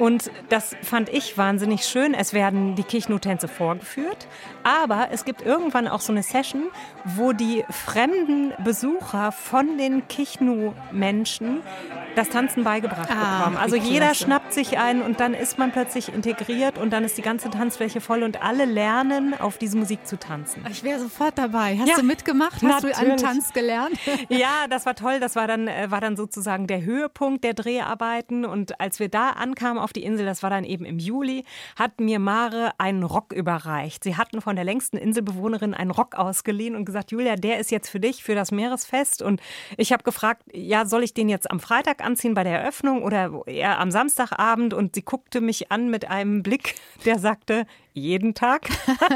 Und 0.00 0.30
das 0.48 0.74
fand 0.82 1.10
ich 1.10 1.36
wahnsinnig 1.36 1.84
schön. 1.84 2.14
Es 2.14 2.32
werden 2.32 2.74
die 2.74 2.84
Kichnu-Tänze 2.84 3.48
vorgeführt, 3.48 4.26
aber 4.62 5.08
es 5.12 5.26
gibt 5.26 5.42
irgendwann 5.42 5.86
auch 5.86 6.00
so 6.00 6.10
eine 6.10 6.22
Session, 6.22 6.70
wo 7.04 7.32
die 7.34 7.66
fremden 7.68 8.54
Besucher 8.64 9.30
von 9.30 9.76
den 9.76 10.08
Kichnu-Menschen 10.08 11.60
das 12.16 12.28
Tanzen 12.28 12.64
beigebracht 12.64 13.08
Ah, 13.10 13.38
bekommen. 13.38 13.56
Also 13.56 13.76
jeder 13.76 14.06
klasse. 14.06 14.24
schnappt 14.24 14.52
sich 14.52 14.78
einen 14.78 15.02
und 15.02 15.20
dann 15.20 15.34
ist 15.34 15.58
man 15.58 15.72
plötzlich 15.72 16.12
integriert 16.12 16.78
und 16.78 16.90
dann 16.92 17.04
ist 17.04 17.16
die 17.18 17.22
ganze 17.22 17.50
Tanzfläche 17.50 18.00
voll 18.00 18.22
und 18.22 18.42
alle 18.42 18.64
lernen, 18.64 19.34
auf 19.38 19.58
diese 19.58 19.76
Musik 19.76 20.06
zu 20.06 20.18
tanzen. 20.18 20.64
Ich 20.70 20.82
wäre 20.84 20.98
sofort 21.00 21.38
dabei. 21.38 21.76
Hast 21.78 21.88
Ja, 21.88 21.96
du 21.96 22.02
mitgemacht? 22.02 22.62
Hast 22.62 22.84
du 22.84 22.88
einen 22.88 23.08
natürlich. 23.10 23.22
Tanz 23.22 23.52
gelernt? 23.52 23.98
Ja, 24.28 24.48
das 24.70 24.86
war 24.86 24.94
toll. 24.94 25.20
Das 25.20 25.36
war 25.36 25.46
dann, 25.46 25.66
äh, 25.68 25.90
war 25.90 26.00
dann 26.00 26.16
sozusagen 26.16 26.66
der 26.66 26.82
Höhepunkt 26.82 27.42
der 27.44 27.54
Dreharbeiten. 27.54 28.44
Und 28.44 28.80
als 28.80 28.98
wir 29.00 29.08
da 29.08 29.30
ankamen 29.30 29.78
auf 29.82 29.92
die 29.92 30.02
Insel, 30.04 30.26
das 30.26 30.42
war 30.42 30.50
dann 30.50 30.64
eben 30.64 30.84
im 30.84 30.98
Juli, 30.98 31.44
hat 31.76 32.00
mir 32.00 32.18
Mare 32.18 32.72
einen 32.78 33.02
Rock 33.02 33.32
überreicht. 33.32 34.04
Sie 34.04 34.16
hatten 34.16 34.40
von 34.40 34.56
der 34.56 34.64
längsten 34.64 34.96
Inselbewohnerin 34.96 35.74
einen 35.74 35.90
Rock 35.90 36.14
ausgeliehen 36.16 36.74
und 36.76 36.84
gesagt, 36.84 37.10
Julia, 37.12 37.36
der 37.36 37.58
ist 37.58 37.70
jetzt 37.70 37.88
für 37.88 38.00
dich, 38.00 38.22
für 38.22 38.34
das 38.34 38.50
Meeresfest. 38.52 39.22
Und 39.22 39.40
ich 39.76 39.92
habe 39.92 40.02
gefragt, 40.02 40.42
ja, 40.52 40.84
soll 40.86 41.02
ich 41.02 41.14
den 41.14 41.28
jetzt 41.28 41.50
am 41.50 41.60
Freitag 41.60 41.99
anziehen 42.02 42.34
bei 42.34 42.44
der 42.44 42.60
Eröffnung 42.60 43.02
oder 43.02 43.42
eher 43.46 43.78
am 43.78 43.90
Samstagabend? 43.90 44.74
Und 44.74 44.94
sie 44.94 45.02
guckte 45.02 45.40
mich 45.40 45.70
an 45.70 45.90
mit 45.90 46.08
einem 46.08 46.42
Blick, 46.42 46.74
der 47.04 47.18
sagte, 47.18 47.66
jeden 47.92 48.34
Tag. 48.34 48.68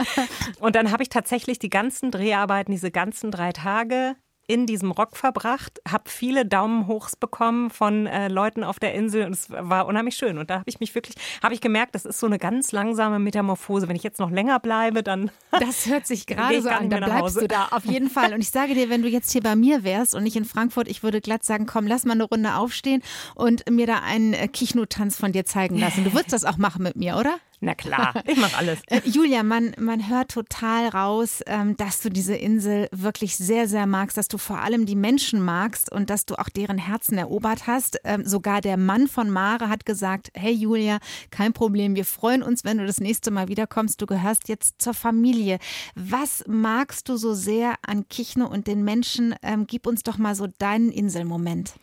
und 0.60 0.76
dann 0.76 0.90
habe 0.90 1.02
ich 1.02 1.08
tatsächlich 1.08 1.58
die 1.58 1.70
ganzen 1.70 2.10
Dreharbeiten, 2.10 2.72
diese 2.72 2.90
ganzen 2.90 3.30
drei 3.30 3.52
Tage 3.52 4.16
in 4.46 4.66
diesem 4.66 4.90
Rock 4.90 5.16
verbracht, 5.16 5.80
habe 5.88 6.04
viele 6.08 6.44
Daumen 6.46 6.86
hochs 6.86 7.16
bekommen 7.16 7.70
von 7.70 8.06
äh, 8.06 8.28
Leuten 8.28 8.64
auf 8.64 8.78
der 8.78 8.94
Insel 8.94 9.26
und 9.26 9.32
es 9.32 9.50
war 9.50 9.86
unheimlich 9.86 10.16
schön. 10.16 10.38
Und 10.38 10.50
da 10.50 10.54
habe 10.54 10.68
ich 10.68 10.80
mich 10.80 10.94
wirklich, 10.94 11.16
habe 11.42 11.54
ich 11.54 11.60
gemerkt, 11.60 11.94
das 11.94 12.04
ist 12.04 12.20
so 12.20 12.26
eine 12.26 12.38
ganz 12.38 12.72
langsame 12.72 13.18
Metamorphose. 13.18 13.88
Wenn 13.88 13.96
ich 13.96 14.02
jetzt 14.02 14.18
noch 14.20 14.30
länger 14.30 14.60
bleibe, 14.60 15.02
dann 15.02 15.30
Das 15.60 15.86
hört 15.86 16.06
sich 16.06 16.26
gerade 16.26 16.60
so 16.60 16.68
an. 16.68 16.82
nicht 16.82 16.92
Da 16.92 17.00
mehr 17.00 17.08
nach 17.08 17.18
bleibst 17.18 17.40
du 17.40 17.48
da 17.48 17.68
auf 17.70 17.84
jeden 17.84 18.10
Fall. 18.10 18.34
Und 18.34 18.40
ich 18.40 18.50
sage 18.50 18.74
dir, 18.74 18.90
wenn 18.90 19.02
du 19.02 19.08
jetzt 19.08 19.30
hier 19.30 19.42
bei 19.42 19.56
mir 19.56 19.84
wärst 19.84 20.14
und 20.14 20.22
nicht 20.22 20.36
in 20.36 20.44
Frankfurt, 20.44 20.88
ich 20.88 21.02
würde 21.02 21.20
glatt 21.20 21.44
sagen, 21.44 21.66
komm, 21.66 21.86
lass 21.86 22.04
mal 22.04 22.12
eine 22.12 22.24
Runde 22.24 22.54
aufstehen 22.54 23.02
und 23.34 23.68
mir 23.70 23.86
da 23.86 24.00
einen 24.00 24.32
äh, 24.34 24.48
Kichnu-Tanz 24.48 25.16
von 25.16 25.32
dir 25.32 25.44
zeigen 25.44 25.78
lassen. 25.78 26.04
Du 26.04 26.12
würdest 26.12 26.32
das 26.32 26.44
auch 26.44 26.56
machen 26.56 26.82
mit 26.82 26.96
mir, 26.96 27.16
oder? 27.16 27.38
Na 27.60 27.74
klar, 27.74 28.14
ich 28.26 28.36
mache 28.38 28.56
alles. 28.56 28.80
Äh, 28.86 29.00
Julia, 29.04 29.42
man, 29.42 29.74
man 29.78 30.08
hört 30.08 30.30
total 30.30 30.88
raus, 30.88 31.42
ähm, 31.46 31.76
dass 31.76 32.00
du 32.00 32.10
diese 32.10 32.34
Insel 32.34 32.88
wirklich 32.92 33.36
sehr, 33.36 33.68
sehr 33.68 33.86
magst, 33.86 34.16
dass 34.16 34.28
du 34.28 34.38
vor 34.38 34.58
allem 34.58 34.86
die 34.86 34.96
Menschen 34.96 35.42
magst 35.42 35.90
und 35.90 36.10
dass 36.10 36.26
du 36.26 36.36
auch 36.36 36.48
deren 36.48 36.78
Herzen 36.78 37.18
erobert 37.18 37.66
hast. 37.66 37.98
Ähm, 38.04 38.26
sogar 38.26 38.60
der 38.60 38.76
Mann 38.76 39.08
von 39.08 39.30
Mare 39.30 39.68
hat 39.68 39.86
gesagt, 39.86 40.30
hey 40.34 40.52
Julia, 40.52 40.98
kein 41.30 41.52
Problem, 41.52 41.94
wir 41.94 42.04
freuen 42.04 42.42
uns, 42.42 42.64
wenn 42.64 42.78
du 42.78 42.86
das 42.86 43.00
nächste 43.00 43.30
Mal 43.30 43.48
wiederkommst. 43.48 44.00
Du 44.00 44.06
gehörst 44.06 44.48
jetzt 44.48 44.80
zur 44.82 44.94
Familie. 44.94 45.58
Was 45.94 46.44
magst 46.46 47.08
du 47.08 47.16
so 47.16 47.34
sehr 47.34 47.74
an 47.86 48.08
Kichno 48.08 48.46
und 48.46 48.66
den 48.66 48.84
Menschen? 48.84 49.34
Ähm, 49.42 49.66
gib 49.66 49.86
uns 49.86 50.02
doch 50.02 50.18
mal 50.18 50.34
so 50.34 50.46
deinen 50.58 50.90
Inselmoment. 50.90 51.74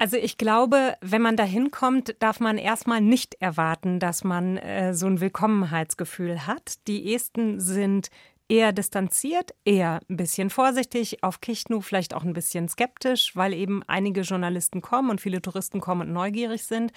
Also 0.00 0.16
ich 0.16 0.38
glaube, 0.38 0.94
wenn 1.02 1.20
man 1.20 1.36
da 1.36 1.44
hinkommt, 1.44 2.16
darf 2.20 2.40
man 2.40 2.56
erstmal 2.56 3.02
nicht 3.02 3.34
erwarten, 3.38 4.00
dass 4.00 4.24
man 4.24 4.56
äh, 4.56 4.94
so 4.94 5.04
ein 5.04 5.20
Willkommenheitsgefühl 5.20 6.46
hat. 6.46 6.86
Die 6.88 7.14
Esten 7.14 7.60
sind 7.60 8.08
eher 8.48 8.72
distanziert, 8.72 9.50
eher 9.66 10.00
ein 10.08 10.16
bisschen 10.16 10.48
vorsichtig, 10.48 11.22
auf 11.22 11.42
Kichnu 11.42 11.82
vielleicht 11.82 12.14
auch 12.14 12.24
ein 12.24 12.32
bisschen 12.32 12.66
skeptisch, 12.70 13.36
weil 13.36 13.52
eben 13.52 13.82
einige 13.88 14.22
Journalisten 14.22 14.80
kommen 14.80 15.10
und 15.10 15.20
viele 15.20 15.42
Touristen 15.42 15.80
kommen 15.80 16.08
und 16.08 16.14
neugierig 16.14 16.64
sind. 16.64 16.92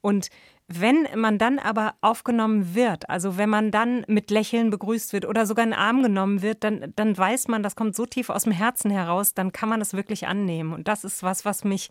Und 0.00 0.28
wenn 0.66 1.06
man 1.14 1.38
dann 1.38 1.60
aber 1.60 1.94
aufgenommen 2.00 2.74
wird, 2.74 3.08
also 3.08 3.38
wenn 3.38 3.50
man 3.50 3.70
dann 3.70 4.04
mit 4.08 4.32
Lächeln 4.32 4.70
begrüßt 4.70 5.12
wird 5.12 5.26
oder 5.26 5.46
sogar 5.46 5.64
in 5.64 5.70
den 5.70 5.78
Arm 5.78 6.02
genommen 6.02 6.42
wird, 6.42 6.64
dann, 6.64 6.92
dann 6.96 7.16
weiß 7.16 7.46
man, 7.46 7.62
das 7.62 7.76
kommt 7.76 7.94
so 7.94 8.04
tief 8.04 8.30
aus 8.30 8.42
dem 8.42 8.52
Herzen 8.52 8.90
heraus, 8.90 9.32
dann 9.32 9.52
kann 9.52 9.68
man 9.68 9.80
es 9.80 9.94
wirklich 9.94 10.26
annehmen. 10.26 10.72
Und 10.72 10.88
das 10.88 11.04
ist 11.04 11.22
was, 11.22 11.44
was 11.44 11.62
mich 11.62 11.90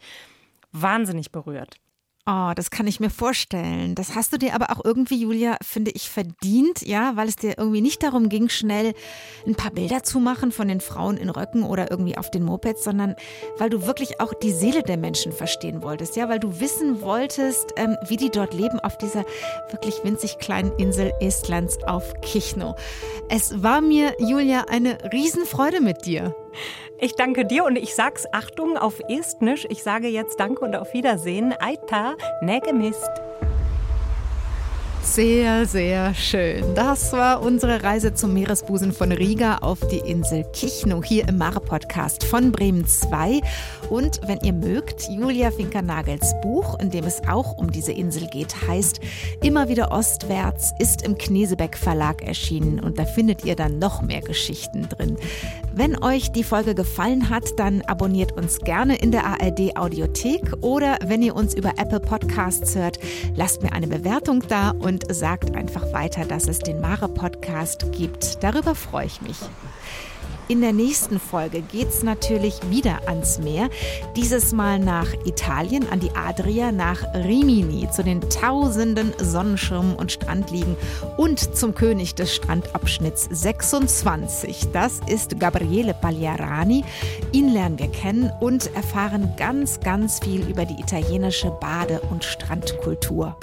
wahnsinnig 0.81 1.31
berührt. 1.31 1.77
Oh, 2.29 2.51
das 2.53 2.71
kann 2.71 2.87
ich 2.87 2.99
mir 2.99 3.09
vorstellen. 3.09 3.95
Das 3.95 4.13
hast 4.13 4.33
du 4.33 4.37
dir 4.37 4.53
aber 4.53 4.71
auch 4.71 4.83
irgendwie, 4.83 5.15
Julia, 5.15 5.55
finde 5.61 5.91
ich, 5.91 6.09
verdient, 6.09 6.85
ja, 6.85 7.15
weil 7.15 7.29
es 7.29 7.37
dir 7.37 7.57
irgendwie 7.57 7.79
nicht 7.79 8.03
darum 8.03 8.27
ging, 8.27 8.49
schnell 8.49 8.93
ein 9.45 9.55
paar 9.55 9.71
Bilder 9.71 10.03
zu 10.03 10.19
machen 10.19 10.51
von 10.51 10.67
den 10.67 10.81
Frauen 10.81 11.15
in 11.15 11.29
Röcken 11.29 11.63
oder 11.63 11.89
irgendwie 11.89 12.17
auf 12.17 12.29
den 12.29 12.43
Mopeds, 12.43 12.83
sondern 12.83 13.15
weil 13.59 13.69
du 13.69 13.85
wirklich 13.85 14.19
auch 14.19 14.33
die 14.33 14.51
Seele 14.51 14.83
der 14.83 14.97
Menschen 14.97 15.31
verstehen 15.31 15.81
wolltest, 15.83 16.17
ja, 16.17 16.27
weil 16.27 16.39
du 16.39 16.59
wissen 16.59 16.99
wolltest, 16.99 17.71
ähm, 17.77 17.95
wie 18.09 18.17
die 18.17 18.29
dort 18.29 18.53
leben 18.53 18.81
auf 18.81 18.97
dieser 18.97 19.23
wirklich 19.71 20.03
winzig 20.03 20.37
kleinen 20.37 20.73
Insel 20.77 21.13
Estlands 21.21 21.81
auf 21.85 22.13
Kichno. 22.19 22.75
Es 23.29 23.63
war 23.63 23.79
mir, 23.79 24.13
Julia, 24.19 24.65
eine 24.67 24.97
Riesenfreude 25.13 25.79
mit 25.79 26.05
dir. 26.05 26.35
Ich 26.99 27.15
danke 27.15 27.45
dir 27.45 27.63
und 27.63 27.77
ich 27.77 27.93
sag's 27.95 28.25
Achtung 28.31 28.77
auf 28.77 28.99
Estnisch. 29.07 29.65
Ich 29.69 29.83
sage 29.83 30.07
jetzt 30.07 30.39
Danke 30.39 30.65
und 30.65 30.75
auf 30.75 30.93
Wiedersehen. 30.93 31.53
Aita, 31.59 32.15
negemist. 32.41 33.11
Sehr, 35.13 35.65
sehr 35.65 36.13
schön. 36.13 36.75
Das 36.75 37.11
war 37.11 37.41
unsere 37.41 37.81
Reise 37.81 38.13
zum 38.13 38.33
Meeresbusen 38.33 38.91
von 38.91 39.11
Riga 39.11 39.57
auf 39.59 39.79
die 39.87 39.97
Insel 39.97 40.43
Kichno 40.53 41.01
hier 41.01 41.27
im 41.27 41.39
Mare-Podcast 41.39 42.23
von 42.23 42.51
Bremen 42.51 42.85
2. 42.85 43.41
Und 43.89 44.19
wenn 44.27 44.39
ihr 44.41 44.53
mögt, 44.53 45.09
Julia 45.09 45.49
Finkernagels 45.49 46.35
Buch, 46.43 46.77
in 46.79 46.91
dem 46.91 47.05
es 47.05 47.21
auch 47.27 47.57
um 47.57 47.71
diese 47.71 47.93
Insel 47.93 48.27
geht, 48.27 48.67
heißt 48.67 48.99
Immer 49.41 49.69
wieder 49.69 49.91
ostwärts, 49.91 50.73
ist 50.77 51.03
im 51.03 51.17
Knesebeck 51.17 51.77
Verlag 51.77 52.21
erschienen 52.21 52.79
und 52.79 52.99
da 52.99 53.05
findet 53.05 53.43
ihr 53.43 53.55
dann 53.55 53.79
noch 53.79 54.03
mehr 54.03 54.21
Geschichten 54.21 54.87
drin. 54.89 55.17
Wenn 55.73 56.03
euch 56.03 56.31
die 56.31 56.43
Folge 56.43 56.75
gefallen 56.75 57.29
hat, 57.29 57.57
dann 57.57 57.81
abonniert 57.83 58.33
uns 58.33 58.59
gerne 58.59 58.97
in 58.97 59.11
der 59.11 59.25
ARD 59.25 59.77
Audiothek 59.77 60.53
oder 60.61 60.97
wenn 61.05 61.21
ihr 61.21 61.35
uns 61.35 61.53
über 61.53 61.73
Apple 61.77 61.99
Podcasts 61.99 62.75
hört, 62.75 62.99
lasst 63.35 63.63
mir 63.63 63.71
eine 63.71 63.87
Bewertung 63.87 64.43
da 64.47 64.71
und 64.71 64.96
und 64.97 65.15
sagt 65.15 65.55
einfach 65.55 65.93
weiter, 65.93 66.25
dass 66.25 66.47
es 66.47 66.59
den 66.59 66.81
Mare 66.81 67.07
Podcast 67.07 67.91
gibt. 67.91 68.43
Darüber 68.43 68.73
freue 68.73 69.05
ich 69.05 69.21
mich. 69.21 69.37
In 70.47 70.61
der 70.61 70.71
nächsten 70.71 71.19
Folge 71.19 71.61
geht 71.61 71.89
es 71.89 72.03
natürlich 72.03 72.55
wieder 72.69 73.07
ans 73.07 73.37
Meer. 73.37 73.69
Dieses 74.15 74.53
Mal 74.53 74.79
nach 74.79 75.13
Italien, 75.25 75.87
an 75.91 75.99
die 75.99 76.11
Adria, 76.11 76.71
nach 76.71 77.03
Rimini, 77.13 77.89
zu 77.91 78.01
den 78.01 78.21
tausenden 78.21 79.13
Sonnenschirmen 79.19 79.95
und 79.95 80.13
Strandliegen 80.13 80.77
und 81.17 81.55
zum 81.55 81.75
König 81.75 82.15
des 82.15 82.33
Strandabschnitts 82.33 83.27
26. 83.29 84.69
Das 84.71 85.01
ist 85.05 85.37
Gabriele 85.39 85.93
Pagliarani. 85.93 86.85
Ihn 87.33 87.49
lernen 87.49 87.77
wir 87.77 87.89
kennen 87.89 88.31
und 88.39 88.73
erfahren 88.73 89.33
ganz, 89.37 89.81
ganz 89.81 90.19
viel 90.19 90.47
über 90.49 90.65
die 90.65 90.79
italienische 90.79 91.51
Bade- 91.51 92.01
und 92.09 92.23
Strandkultur. 92.23 93.35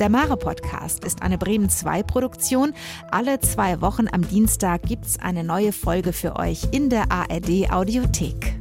Der 0.00 0.08
Mare 0.08 0.36
Podcast 0.36 1.04
ist 1.04 1.22
eine 1.22 1.38
Bremen 1.38 1.68
2 1.68 2.04
Produktion. 2.04 2.72
Alle 3.10 3.40
zwei 3.40 3.80
Wochen 3.80 4.06
am 4.06 4.26
Dienstag 4.26 4.82
gibt 4.82 5.04
es 5.04 5.18
eine 5.18 5.42
neue 5.42 5.72
Folge 5.72 6.12
für 6.12 6.36
euch 6.36 6.68
in 6.70 6.88
der 6.88 7.10
ARD 7.10 7.72
Audiothek. 7.72 8.57